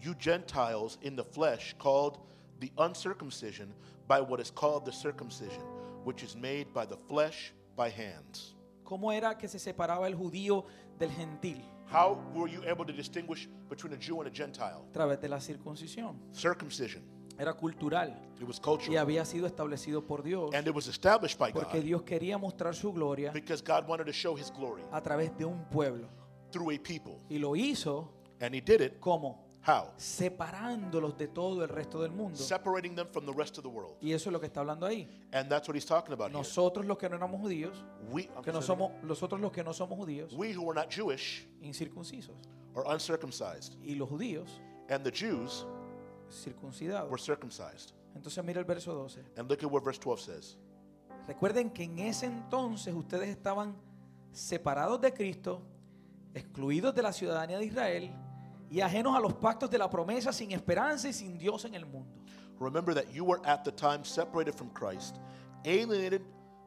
you 0.00 0.14
Gentiles 0.14 0.98
in 1.02 1.16
the 1.16 1.24
flesh 1.24 1.74
called 1.80 2.20
the 2.60 2.70
uncircumcision 2.78 3.74
by 4.06 4.20
what 4.20 4.38
is 4.38 4.52
called 4.52 4.84
the 4.84 4.92
circumcision, 4.92 5.64
which 6.04 6.22
is 6.22 6.36
made 6.36 6.72
by 6.72 6.86
the 6.86 6.96
flesh 7.08 7.52
by 7.74 7.90
hands. 7.90 8.54
¿Cómo 8.84 9.12
era 9.12 9.36
que 9.36 9.48
se 9.48 9.58
separaba 9.58 10.06
el 10.06 10.14
judío 10.14 10.64
del 10.96 11.10
gentil? 11.10 11.60
How 11.86 12.20
were 12.32 12.48
you 12.48 12.62
able 12.68 12.84
to 12.84 12.92
distinguish 12.92 13.48
between 13.68 13.94
a 13.94 13.96
Jew 13.96 14.20
and 14.20 14.28
a 14.28 14.30
Gentile? 14.30 14.84
A 14.90 14.96
través 14.96 15.20
de 15.20 15.28
la 15.28 15.38
circuncisión. 15.38 16.20
Circumcision. 16.32 17.02
Era 17.38 17.52
cultural 17.54 18.16
It 18.40 18.46
was 18.46 18.58
y 18.58 18.62
cultural. 18.62 18.98
había 18.98 19.24
sido 19.24 19.46
establecido 19.46 20.06
por 20.06 20.22
Dios 20.22 20.54
And 20.54 20.66
it 20.66 20.74
was 20.74 20.86
established 20.86 21.38
by 21.38 21.52
porque 21.52 21.78
God 21.78 21.84
Dios 21.84 22.02
quería 22.02 22.38
mostrar 22.38 22.74
su 22.74 22.92
gloria 22.92 23.32
because 23.32 23.62
God 23.62 23.88
wanted 23.88 24.06
to 24.06 24.12
show 24.12 24.36
his 24.36 24.50
glory 24.52 24.82
a 24.92 25.00
través 25.02 25.36
de 25.36 25.44
un 25.44 25.64
pueblo. 25.70 26.08
through 26.52 26.70
a 26.72 26.78
people. 26.78 27.20
Y 27.28 27.38
lo 27.38 27.56
hizo 27.56 28.08
And 28.40 28.54
he 28.54 28.60
did 28.60 28.80
it. 28.80 29.00
como 29.00 29.42
How? 29.66 29.92
separándolos 29.96 31.16
de 31.16 31.28
todo 31.28 31.62
el 31.62 31.68
resto 31.68 32.00
del 32.02 32.12
mundo. 32.12 32.36
Separating 32.36 32.94
them 32.94 33.06
from 33.10 33.24
the 33.24 33.32
rest 33.32 33.56
of 33.58 33.64
the 33.64 33.68
world. 33.70 33.96
Y 34.00 34.12
eso 34.12 34.28
es 34.28 34.32
lo 34.32 34.38
que 34.40 34.46
está 34.46 34.60
hablando 34.60 34.86
ahí. 34.86 35.08
And 35.32 35.48
that's 35.48 35.66
what 35.68 35.74
he's 35.74 35.86
talking 35.86 36.12
about 36.12 36.28
here. 36.30 36.38
Nosotros 36.38 36.84
los 36.86 36.98
que 36.98 37.08
no 37.08 37.16
éramos 37.16 37.40
judíos, 37.40 37.82
We, 38.10 38.28
I'm 38.36 38.42
que 38.44 38.52
no 38.52 38.60
sorry. 38.60 38.66
somos 38.90 39.02
nosotros 39.02 39.40
los 39.40 39.50
que 39.52 39.64
no 39.64 39.72
somos 39.72 39.98
judíos, 39.98 40.32
we 40.34 40.52
who 40.52 40.68
are 40.70 40.74
not 40.74 40.90
Jewish 40.90 41.46
incircuncisos, 41.62 42.36
are 42.76 42.84
uncircumcised, 42.92 43.74
y 43.82 43.94
los 43.94 44.08
judíos 44.08 44.60
and 44.90 45.02
the 45.02 45.10
Jews 45.10 45.64
circuncidados. 46.34 47.10
were 47.10 47.18
circumcised. 47.18 47.92
Entonces 48.14 48.44
mira 48.44 48.60
el 48.60 48.64
verso 48.64 48.92
12. 48.94 49.24
And 49.36 49.48
look 49.48 49.62
at 49.62 49.70
what 49.70 49.82
verse 49.82 49.98
12 49.98 50.20
says. 50.20 50.56
Recuerden 51.26 51.70
que 51.70 51.84
en 51.84 51.98
ese 51.98 52.26
entonces 52.26 52.94
ustedes 52.94 53.28
estaban 53.28 53.74
separados 54.32 55.00
de 55.00 55.12
Cristo, 55.12 55.62
excluidos 56.34 56.94
de 56.94 57.02
la 57.02 57.12
ciudadanía 57.12 57.58
de 57.58 57.64
Israel 57.64 58.10
y 58.70 58.80
ajenos 58.80 59.16
a 59.16 59.20
los 59.20 59.34
pactos 59.34 59.70
de 59.70 59.78
la 59.78 59.88
promesa, 59.88 60.32
sin 60.32 60.52
esperanza 60.52 61.08
y 61.08 61.12
sin 61.12 61.38
Dios 61.38 61.64
en 61.64 61.74
el 61.74 61.86
mundo. 61.86 62.20
Remember 62.60 62.94
that 62.94 63.10
you 63.12 63.24
were 63.24 63.40
at 63.44 63.64
the 63.64 63.72
time 63.72 64.04
separated 64.04 64.54
from 64.54 64.70
Christ, 64.70 65.16
alienated 65.64 66.22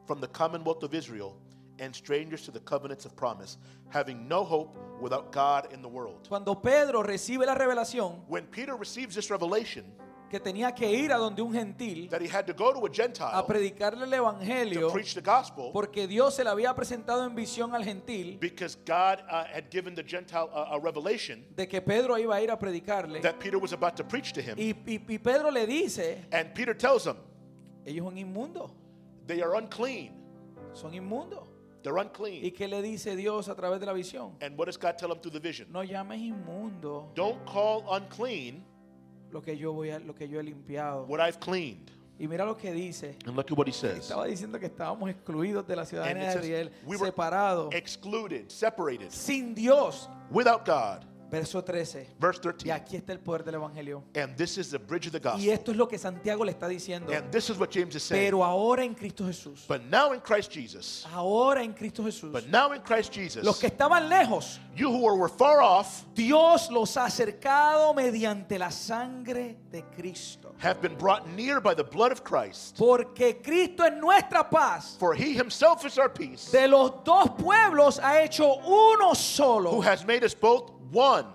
from 0.06 0.20
the 0.20 0.28
commonwealth 0.28 0.84
of 0.84 0.94
Israel, 0.94 1.38
and 1.80 1.94
strangers 1.96 2.44
to 2.44 2.52
the 2.52 2.60
covenants 2.60 3.06
of 3.06 3.16
promise, 3.16 3.58
having 3.90 4.28
no 4.28 4.44
hope 4.44 4.76
without 5.02 5.32
God 5.32 5.72
in 5.72 5.82
the 5.82 5.88
world. 5.88 6.28
Cuando 6.28 6.56
Pedro 6.56 7.04
recibe 7.04 7.46
la 7.46 7.56
revelación 7.56 8.24
When 8.28 8.46
Peter 8.48 8.76
receives 8.76 9.16
this 9.16 9.30
revelation 9.30 9.86
que 10.30 10.40
tenía 10.42 10.76
que 10.76 10.92
ir 10.92 11.14
a 11.14 11.18
donde 11.18 11.42
un 11.42 11.54
gentil 11.54 12.10
that 12.10 12.22
he 12.22 12.28
had 12.28 12.46
to 12.46 12.52
go 12.54 12.74
to 12.74 12.80
a 12.80 12.90
a 12.90 12.94
Gentile 12.94 13.44
predicarle 13.48 14.04
el 14.04 14.14
evangelio 14.14 14.88
to 14.88 14.92
preach 14.92 15.14
the 15.14 15.22
gospel 15.22 15.72
porque 15.72 16.06
Dios 16.06 16.36
se 16.36 16.44
le 16.44 16.50
había 16.50 16.76
presentado 16.76 17.24
en 17.26 17.34
visión 17.34 17.74
al 17.74 17.82
gentil 17.86 18.38
because 18.38 18.76
God 18.86 19.20
uh, 19.32 19.46
had 19.46 19.70
given 19.72 19.96
the 19.96 20.04
Gentile 20.04 20.50
a, 20.54 20.76
a 20.76 20.80
revelation 20.82 21.46
de 21.56 21.66
que 21.66 21.80
Pedro 21.82 22.18
iba 22.18 22.36
a 22.36 22.42
ir 22.42 22.52
a 22.52 22.58
predicarle 22.60 23.22
that 23.22 23.40
Peter 23.40 23.58
was 23.58 23.72
about 23.72 23.96
to 23.96 24.04
preach 24.04 24.34
to 24.34 24.42
him. 24.42 24.58
y, 24.58 24.76
y- 24.86 25.00
y 25.08 25.18
Pedro 25.18 25.50
le 25.50 25.66
dice, 25.66 26.26
And 26.34 26.54
Peter 26.54 26.74
tells 26.74 27.06
him, 27.06 27.16
ellos 27.86 28.04
son 28.04 28.18
inmundos, 28.18 28.72
they 29.28 29.42
are 29.42 29.56
unclean. 29.56 30.12
son 30.74 30.94
inmundos. 30.94 31.48
They're 31.84 31.98
¿Y 31.98 32.02
unclean. 32.02 32.52
qué 32.54 32.68
le 32.68 32.82
dice 32.82 33.16
Dios 33.16 33.48
a 33.50 33.56
través 33.56 33.80
de 33.80 33.86
la 33.86 33.94
visión? 33.94 34.36
And 34.42 34.58
what 34.58 34.66
does 34.66 34.78
God 34.78 34.96
tell 34.98 35.12
him 35.12 35.20
through 35.20 35.32
the 35.34 35.40
vision? 35.40 35.68
No 35.72 35.84
llames 35.84 36.20
inmundo 36.20 37.12
Don't 37.16 37.44
call 37.46 37.84
unclean 37.90 38.64
lo 39.32 39.42
que 39.42 39.58
yo 39.58 39.74
voy 39.74 39.90
a, 39.92 40.00
lo 40.00 40.14
que 40.16 40.28
yo 40.28 40.40
he 40.40 40.44
limpiado. 40.44 41.06
what 41.08 41.20
I've 41.20 41.40
cleaned. 41.40 41.92
Y 42.20 42.28
mira 42.28 42.46
lo 42.46 42.58
que 42.58 42.72
dice. 42.72 43.16
And 43.28 43.36
look 43.36 43.52
at 43.52 43.58
what 43.58 43.68
he 43.68 43.72
says. 43.74 44.00
Estaba 44.10 44.26
diciendo 44.26 44.60
que 44.60 44.66
estábamos 44.66 45.08
excluidos 45.10 45.68
de 45.68 45.76
la 45.76 45.82
And 45.84 45.90
ciudadanía 45.90 46.24
it 46.24 46.26
de 46.28 46.34
says 46.34 46.44
Israel, 46.46 46.72
we 46.86 46.98
were 46.98 47.12
separados, 47.12 47.74
excluded, 47.76 48.50
separated, 48.50 49.12
sin 49.12 49.54
Dios. 49.54 50.10
without 50.32 50.66
God. 50.66 51.06
Verso 51.30 51.62
13. 51.64 52.08
Verse 52.20 52.40
Y 52.40 52.42
13. 52.42 52.72
aquí 52.72 52.96
está 52.96 53.12
el 53.14 53.20
poder 53.20 53.44
del 53.44 53.56
evangelio. 53.56 54.04
And 54.16 54.36
this 54.38 54.58
is 54.58 54.70
the 54.72 54.80
bridge 54.80 55.08
of 55.08 55.12
the 55.12 55.20
Y 55.20 55.22
gospel. 55.22 55.50
esto 55.52 55.72
es 55.72 55.78
lo 55.78 55.88
que 55.88 55.98
Santiago 55.98 56.46
le 56.46 56.52
está 56.54 56.68
diciendo. 56.68 57.12
And 57.14 57.30
this 57.32 57.50
is 57.50 57.58
what 57.58 57.70
James 57.70 57.96
is 57.96 58.04
saying. 58.04 58.24
Pero 58.32 58.44
ahora 58.44 58.84
en 58.84 58.94
Cristo 58.96 59.26
Jesús. 59.26 59.66
But 59.68 59.84
now 59.90 60.14
in 60.14 60.22
Christ 60.22 60.52
Jesus, 60.52 61.06
Ahora 61.14 61.64
en 61.64 61.74
Cristo 61.74 62.04
Jesús. 62.04 62.32
but 62.32 62.48
now 62.48 62.72
in 62.72 62.82
Christ 62.82 63.10
Los 63.18 63.34
Jesus, 63.34 63.60
que 63.60 63.68
estaban 63.70 64.08
lejos, 64.10 64.60
you 64.76 64.90
who 64.90 65.16
were 65.16 65.28
far 65.30 65.60
off 65.62 66.06
Dios 66.14 66.70
los 66.72 66.96
ha 66.96 67.06
acercado 67.06 67.94
mediante 67.94 68.58
la 68.58 68.70
sangre 68.70 69.58
de 69.72 69.84
Cristo. 69.96 70.54
have 70.60 70.82
been 70.82 70.96
brought 70.96 71.28
near 71.30 71.60
by 71.60 71.74
the 71.74 71.84
blood 71.84 72.12
of 72.12 72.24
Christ. 72.24 72.76
Porque 72.78 73.42
Cristo 73.44 73.84
es 73.84 73.94
nuestra 74.00 74.50
paz. 74.50 74.96
For 75.00 75.14
he 75.14 75.34
himself 75.34 75.86
is 75.86 75.98
our 75.98 76.10
peace, 76.10 76.50
De 76.52 76.68
los 76.68 77.04
dos 77.04 77.30
pueblos 77.38 78.00
ha 78.00 78.22
hecho 78.22 78.46
uno 78.66 79.10
who 79.10 79.16
solo, 79.16 79.82
has 79.82 80.06
made 80.06 80.24
us 80.24 80.34
both 80.34 80.72
one, 80.92 81.26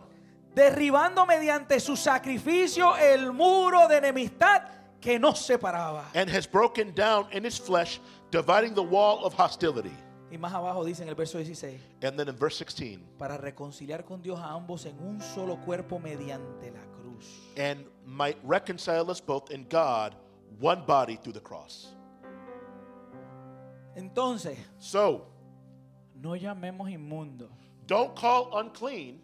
derribando 0.55 1.25
mediante 1.27 1.81
su 1.81 1.97
sacrificio 1.97 2.97
el 2.97 3.33
muro 3.33 3.89
de 3.89 3.97
enemistad 3.99 4.63
que 5.01 5.19
nos 5.19 5.41
separaba. 5.41 6.05
and 6.15 6.29
has 6.31 6.47
broken 6.47 6.93
down 6.95 7.27
in 7.33 7.45
his 7.45 7.59
flesh, 7.59 8.01
dividing 8.31 8.75
the 8.75 8.83
wall 8.83 9.25
of 9.25 9.35
hostility. 9.35 9.93
Y 10.31 10.39
más 10.39 10.53
abajo 10.55 10.83
dice 10.85 11.03
en 11.03 11.09
el 11.11 11.15
verso 11.15 11.39
16, 11.39 11.79
And 12.03 12.17
then 12.19 12.29
in 12.29 12.37
verse 12.37 12.57
16, 12.57 13.05
para 13.19 13.37
reconciliar 13.37 14.05
con 14.05 14.23
Dios 14.23 14.39
a 14.39 14.53
ambos 14.55 14.87
en 14.87 14.99
un 14.99 15.21
solo 15.21 15.57
cuerpo 15.57 15.99
mediante 15.99 16.71
la 16.71 16.81
cruz. 16.97 17.27
and 17.57 17.85
might 18.07 18.39
reconcile 18.43 19.11
us 19.11 19.21
both 19.21 19.51
in 19.51 19.67
God, 19.69 20.15
one 20.59 20.85
body 20.87 21.17
through 21.17 21.35
the 21.35 21.41
cross. 21.43 21.89
Entonces, 23.95 24.57
So, 24.79 25.27
no 26.15 26.31
llamemos 26.37 26.91
inmundo 26.91 27.49
don't 27.87 28.15
call 28.15 28.57
unclean 28.59 29.21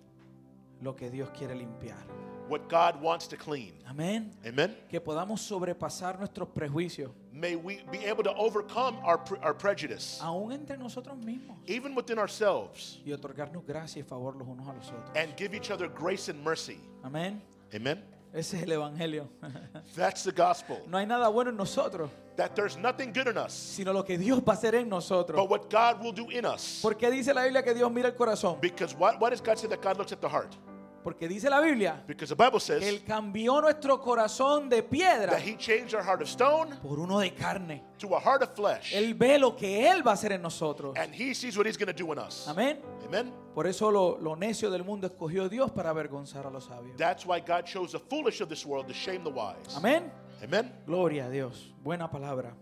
lo 0.83 0.95
que 0.95 1.11
Dios 1.11 1.31
quiere 1.37 1.55
limpiar. 1.55 2.05
what 2.49 2.67
God 2.71 2.99
wants 3.03 3.29
to 3.29 3.37
clean. 3.37 3.75
Amén. 3.87 4.31
Amen. 4.47 4.75
Que 4.89 4.99
podamos 5.03 5.43
sobrepasar 5.43 6.19
nuestros 6.19 6.49
prejuicios, 6.49 7.11
May 7.31 7.57
we 7.57 7.83
be 7.93 7.99
able 8.07 8.23
to 8.25 8.33
overcome 8.37 8.97
our, 9.05 9.19
pre- 9.19 9.39
our 9.43 9.53
prejudice, 9.53 10.19
aún 10.23 10.53
entre 10.53 10.79
nosotros 10.79 11.15
mismos, 11.19 11.57
even 11.67 11.95
within 11.95 12.19
ourselves, 12.19 13.01
y 13.05 13.13
otorgarnos 13.13 13.67
gracia 13.67 14.01
y 14.01 14.03
favor 14.03 14.35
los 14.35 14.49
unos 14.49 14.67
a 14.67 14.73
los 14.73 14.87
otros. 14.89 15.11
and 15.15 15.37
give 15.37 15.55
each 15.55 15.71
other 15.71 15.89
grace 15.89 16.31
and 16.31 16.43
mercy. 16.43 16.79
Amén. 17.05 17.43
Amen. 17.75 18.03
Ese 18.33 18.55
es 18.57 18.63
el 18.63 18.73
evangelio. 18.73 19.29
That's 19.95 20.23
the 20.25 20.33
gospel. 20.33 20.79
No 20.89 20.97
hay 20.99 21.05
nada 21.07 21.29
bueno 21.29 21.51
en 21.51 21.57
nosotros, 21.59 22.11
That 22.37 22.55
there's 22.55 22.77
nothing 22.79 23.13
good 23.13 23.27
in 23.29 23.37
us, 23.37 23.53
sino 23.53 23.93
lo 23.93 24.05
que 24.05 24.17
Dios 24.17 24.41
va 24.41 24.55
a 24.55 24.57
hacer 24.57 24.75
en 24.75 24.89
nosotros. 24.89 25.37
but 25.37 25.51
what 25.51 25.69
God 25.69 26.03
will 26.03 26.13
do 26.13 26.31
in 26.31 26.47
us. 26.47 26.81
¿Por 26.81 26.95
qué 26.95 27.11
dice 27.11 27.35
la 27.35 27.43
Biblia 27.43 27.63
que 27.63 27.75
Dios 27.75 27.91
mira 27.93 28.09
el 28.09 28.15
corazón? 28.15 28.59
Because 28.61 28.95
what, 28.95 29.21
what 29.21 29.31
does 29.31 29.43
God 29.43 29.59
say 29.59 29.69
that 29.69 29.83
God 29.83 29.99
looks 29.99 30.13
at 30.13 30.21
the 30.23 30.29
heart? 30.29 30.57
Porque 31.03 31.29
dice 31.29 31.49
la 31.49 31.61
Biblia 31.61 32.03
Because 32.07 32.29
the 32.29 32.35
Bible 32.35 32.59
que 32.59 32.61
says 32.61 32.83
Él 32.83 33.05
cambió 33.05 33.61
nuestro 33.61 34.01
corazón 34.01 34.69
de 34.69 34.83
piedra 34.83 35.31
that 35.31 35.41
He 35.41 35.57
changed 35.57 35.95
our 35.95 36.03
heart 36.03 36.21
of 36.23 36.29
stone 36.29 36.77
por 36.83 36.99
uno 36.99 37.21
de 37.21 37.31
carne. 37.31 37.83
to 37.99 38.15
a 38.15 38.21
heart 38.21 38.43
of 38.43 38.55
flesh. 38.55 38.95
Él 38.95 39.15
ve 39.15 39.39
lo 39.39 39.57
que 39.57 39.89
Él 39.89 40.07
va 40.07 40.13
a 40.13 40.15
hacer 40.15 40.33
en 40.33 40.43
nosotros. 40.43 40.97
And 40.97 41.15
He 41.15 41.35
sees 41.35 41.57
what 41.57 41.67
He's 41.67 41.77
going 41.77 41.93
to 41.93 41.93
do 41.93 42.13
in 42.13 42.19
us. 42.19 42.47
Amén. 42.49 42.79
Amen. 43.07 43.33
Por 43.55 43.67
eso 43.67 43.91
lo, 43.91 44.19
lo 44.21 44.37
necio 44.37 44.71
del 44.71 44.85
mundo 44.85 45.07
escogió 45.07 45.49
Dios 45.49 45.71
para 45.71 45.91
avergonzar 45.91 46.47
a 46.47 46.51
los 46.51 46.67
sabios. 46.67 46.97
That's 46.97 47.25
why 47.25 47.41
God 47.41 47.65
chose 47.65 47.93
the 47.93 48.01
foolish 48.01 48.41
of 48.41 48.49
this 48.49 48.65
world 48.67 48.87
to 48.89 48.95
shame 48.95 49.25
the 49.25 49.31
wise. 49.31 49.77
Amén. 49.77 50.11
Amen. 50.43 50.73
Gloria 50.87 51.27
a 51.27 51.31
Dios. 51.31 51.73
Buena 51.83 52.09
palabra. 52.11 52.55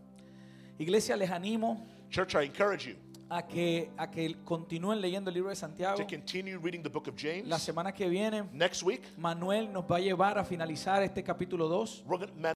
Iglesia, 0.78 1.16
les 1.16 1.30
animo 1.30 1.86
Church, 2.10 2.34
I 2.34 2.42
encourage 2.42 2.86
you 2.86 2.94
a 3.28 3.46
que, 3.46 3.90
a 3.96 4.10
que 4.10 4.36
continúen 4.44 5.00
leyendo 5.00 5.30
el 5.30 5.34
libro 5.34 5.50
de 5.50 5.56
Santiago. 5.56 5.96
to 5.96 6.06
continue 6.06 6.58
reading 6.58 6.82
the 6.82 6.88
book 6.88 7.08
of 7.08 7.14
James. 7.16 7.46
La 7.46 7.58
semana 7.58 7.92
que 7.92 8.08
viene, 8.08 8.44
Next 8.52 8.82
week, 8.82 9.02
Manuel 9.16 9.72
nos 9.72 9.84
va 9.84 9.96
a 9.96 10.00
llevar 10.00 10.38
a 10.38 10.44
finalizar 10.44 11.02
este 11.02 11.22
capítulo 11.22 11.68
2. 11.68 12.04
we're 12.06 12.26
gonna, 12.26 12.54